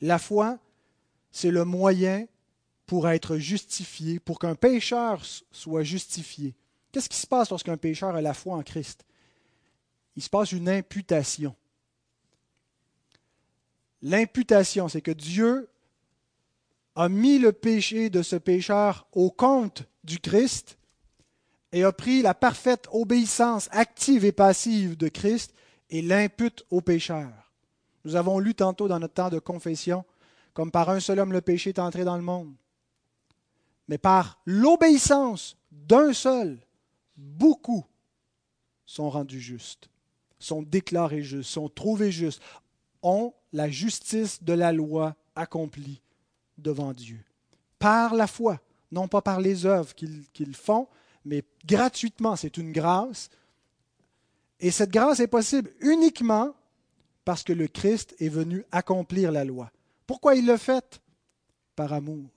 La 0.00 0.18
foi, 0.18 0.58
c'est 1.30 1.50
le 1.50 1.64
moyen 1.64 2.26
pour 2.86 3.08
être 3.08 3.36
justifié, 3.36 4.18
pour 4.18 4.38
qu'un 4.38 4.54
pécheur 4.56 5.22
soit 5.50 5.82
justifié. 5.82 6.54
Qu'est-ce 6.92 7.08
qui 7.08 7.18
se 7.18 7.26
passe 7.26 7.50
lorsqu'un 7.50 7.76
pécheur 7.76 8.14
a 8.14 8.20
la 8.20 8.34
foi 8.34 8.56
en 8.56 8.62
Christ? 8.62 9.04
Il 10.16 10.22
se 10.22 10.30
passe 10.30 10.52
une 10.52 10.68
imputation. 10.68 11.54
L'imputation, 14.04 14.86
c'est 14.88 15.00
que 15.00 15.10
Dieu 15.10 15.70
a 16.94 17.08
mis 17.08 17.38
le 17.38 17.52
péché 17.52 18.10
de 18.10 18.22
ce 18.22 18.36
pécheur 18.36 19.06
au 19.12 19.30
compte 19.30 19.84
du 20.04 20.18
Christ 20.18 20.78
et 21.72 21.84
a 21.84 21.90
pris 21.90 22.20
la 22.20 22.34
parfaite 22.34 22.86
obéissance 22.92 23.68
active 23.72 24.26
et 24.26 24.30
passive 24.30 24.98
de 24.98 25.08
Christ 25.08 25.54
et 25.88 26.02
l'impute 26.02 26.66
au 26.70 26.82
pécheur. 26.82 27.32
Nous 28.04 28.14
avons 28.14 28.38
lu 28.38 28.54
tantôt 28.54 28.88
dans 28.88 28.98
notre 28.98 29.14
temps 29.14 29.30
de 29.30 29.38
confession, 29.38 30.04
comme 30.52 30.70
par 30.70 30.90
un 30.90 31.00
seul 31.00 31.18
homme 31.18 31.32
le 31.32 31.40
péché 31.40 31.70
est 31.70 31.78
entré 31.78 32.04
dans 32.04 32.16
le 32.16 32.22
monde. 32.22 32.54
Mais 33.88 33.96
par 33.96 34.38
l'obéissance 34.44 35.56
d'un 35.72 36.12
seul, 36.12 36.58
beaucoup 37.16 37.86
sont 38.84 39.08
rendus 39.08 39.40
justes, 39.40 39.88
sont 40.38 40.62
déclarés 40.62 41.22
justes, 41.22 41.50
sont 41.50 41.70
trouvés 41.70 42.12
justes, 42.12 42.42
ont 43.02 43.32
la 43.54 43.70
justice 43.70 44.42
de 44.42 44.52
la 44.52 44.72
loi 44.72 45.14
accomplie 45.36 46.02
devant 46.58 46.92
Dieu. 46.92 47.20
Par 47.78 48.14
la 48.14 48.26
foi, 48.26 48.60
non 48.90 49.06
pas 49.06 49.22
par 49.22 49.40
les 49.40 49.64
œuvres 49.64 49.94
qu'ils 49.94 50.56
font, 50.56 50.88
mais 51.24 51.44
gratuitement, 51.64 52.34
c'est 52.34 52.56
une 52.56 52.72
grâce. 52.72 53.30
Et 54.58 54.72
cette 54.72 54.90
grâce 54.90 55.20
est 55.20 55.28
possible 55.28 55.70
uniquement 55.80 56.52
parce 57.24 57.44
que 57.44 57.52
le 57.52 57.68
Christ 57.68 58.16
est 58.18 58.28
venu 58.28 58.64
accomplir 58.72 59.30
la 59.30 59.44
loi. 59.44 59.70
Pourquoi 60.06 60.34
il 60.34 60.46
le 60.46 60.56
fait? 60.56 61.00
Par 61.76 61.92
amour, 61.92 62.28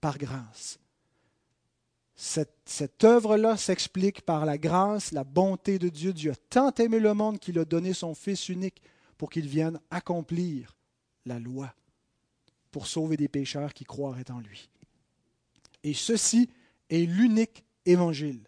par 0.00 0.18
grâce. 0.18 0.80
Cette, 2.16 2.56
cette 2.64 3.04
œuvre-là 3.04 3.56
s'explique 3.56 4.22
par 4.22 4.44
la 4.44 4.58
grâce, 4.58 5.12
la 5.12 5.22
bonté 5.22 5.78
de 5.78 5.88
Dieu. 5.88 6.12
Dieu 6.12 6.32
a 6.32 6.36
tant 6.50 6.72
aimé 6.74 6.98
le 6.98 7.14
monde 7.14 7.38
qu'il 7.38 7.60
a 7.60 7.64
donné 7.64 7.92
son 7.92 8.12
Fils 8.12 8.48
unique 8.48 8.82
pour 9.18 9.28
qu'il 9.30 9.46
vienne 9.46 9.78
accomplir 9.90 10.76
la 11.26 11.38
loi, 11.38 11.74
pour 12.70 12.86
sauver 12.86 13.16
des 13.16 13.28
pécheurs 13.28 13.74
qui 13.74 13.84
croiraient 13.84 14.30
en 14.30 14.40
lui. 14.40 14.70
Et 15.84 15.94
ceci 15.94 16.48
est 16.88 17.04
l'unique 17.04 17.64
évangile. 17.84 18.40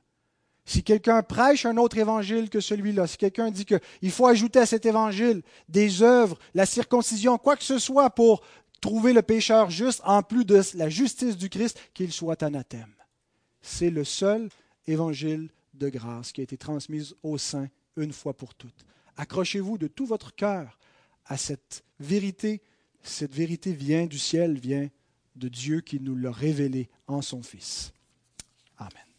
Si 0.64 0.82
quelqu'un 0.84 1.22
prêche 1.22 1.66
un 1.66 1.76
autre 1.76 1.98
évangile 1.98 2.48
que 2.48 2.60
celui-là, 2.60 3.06
si 3.06 3.16
quelqu'un 3.16 3.50
dit 3.50 3.64
qu'il 3.64 4.10
faut 4.10 4.26
ajouter 4.26 4.60
à 4.60 4.66
cet 4.66 4.86
évangile 4.86 5.42
des 5.68 6.02
œuvres, 6.02 6.38
la 6.54 6.64
circoncision, 6.64 7.38
quoi 7.38 7.56
que 7.56 7.64
ce 7.64 7.78
soit 7.78 8.10
pour 8.10 8.42
trouver 8.80 9.12
le 9.12 9.22
pécheur 9.22 9.70
juste, 9.70 10.00
en 10.04 10.22
plus 10.22 10.44
de 10.44 10.60
la 10.74 10.88
justice 10.88 11.36
du 11.36 11.48
Christ, 11.48 11.78
qu'il 11.92 12.12
soit 12.12 12.42
anathème. 12.42 12.94
C'est 13.60 13.90
le 13.90 14.04
seul 14.04 14.48
évangile 14.86 15.50
de 15.74 15.88
grâce 15.88 16.32
qui 16.32 16.40
a 16.40 16.44
été 16.44 16.56
transmis 16.56 17.12
au 17.22 17.36
saints 17.36 17.68
une 17.96 18.12
fois 18.12 18.34
pour 18.34 18.54
toutes. 18.54 18.86
Accrochez-vous 19.20 19.76
de 19.76 19.86
tout 19.86 20.06
votre 20.06 20.34
cœur 20.34 20.78
à 21.26 21.36
cette 21.36 21.84
vérité. 21.98 22.62
Cette 23.02 23.34
vérité 23.34 23.74
vient 23.74 24.06
du 24.06 24.18
ciel, 24.18 24.58
vient 24.58 24.88
de 25.36 25.48
Dieu 25.48 25.82
qui 25.82 26.00
nous 26.00 26.16
l'a 26.16 26.32
révélée 26.32 26.88
en 27.06 27.20
son 27.20 27.42
Fils. 27.42 27.92
Amen. 28.78 29.09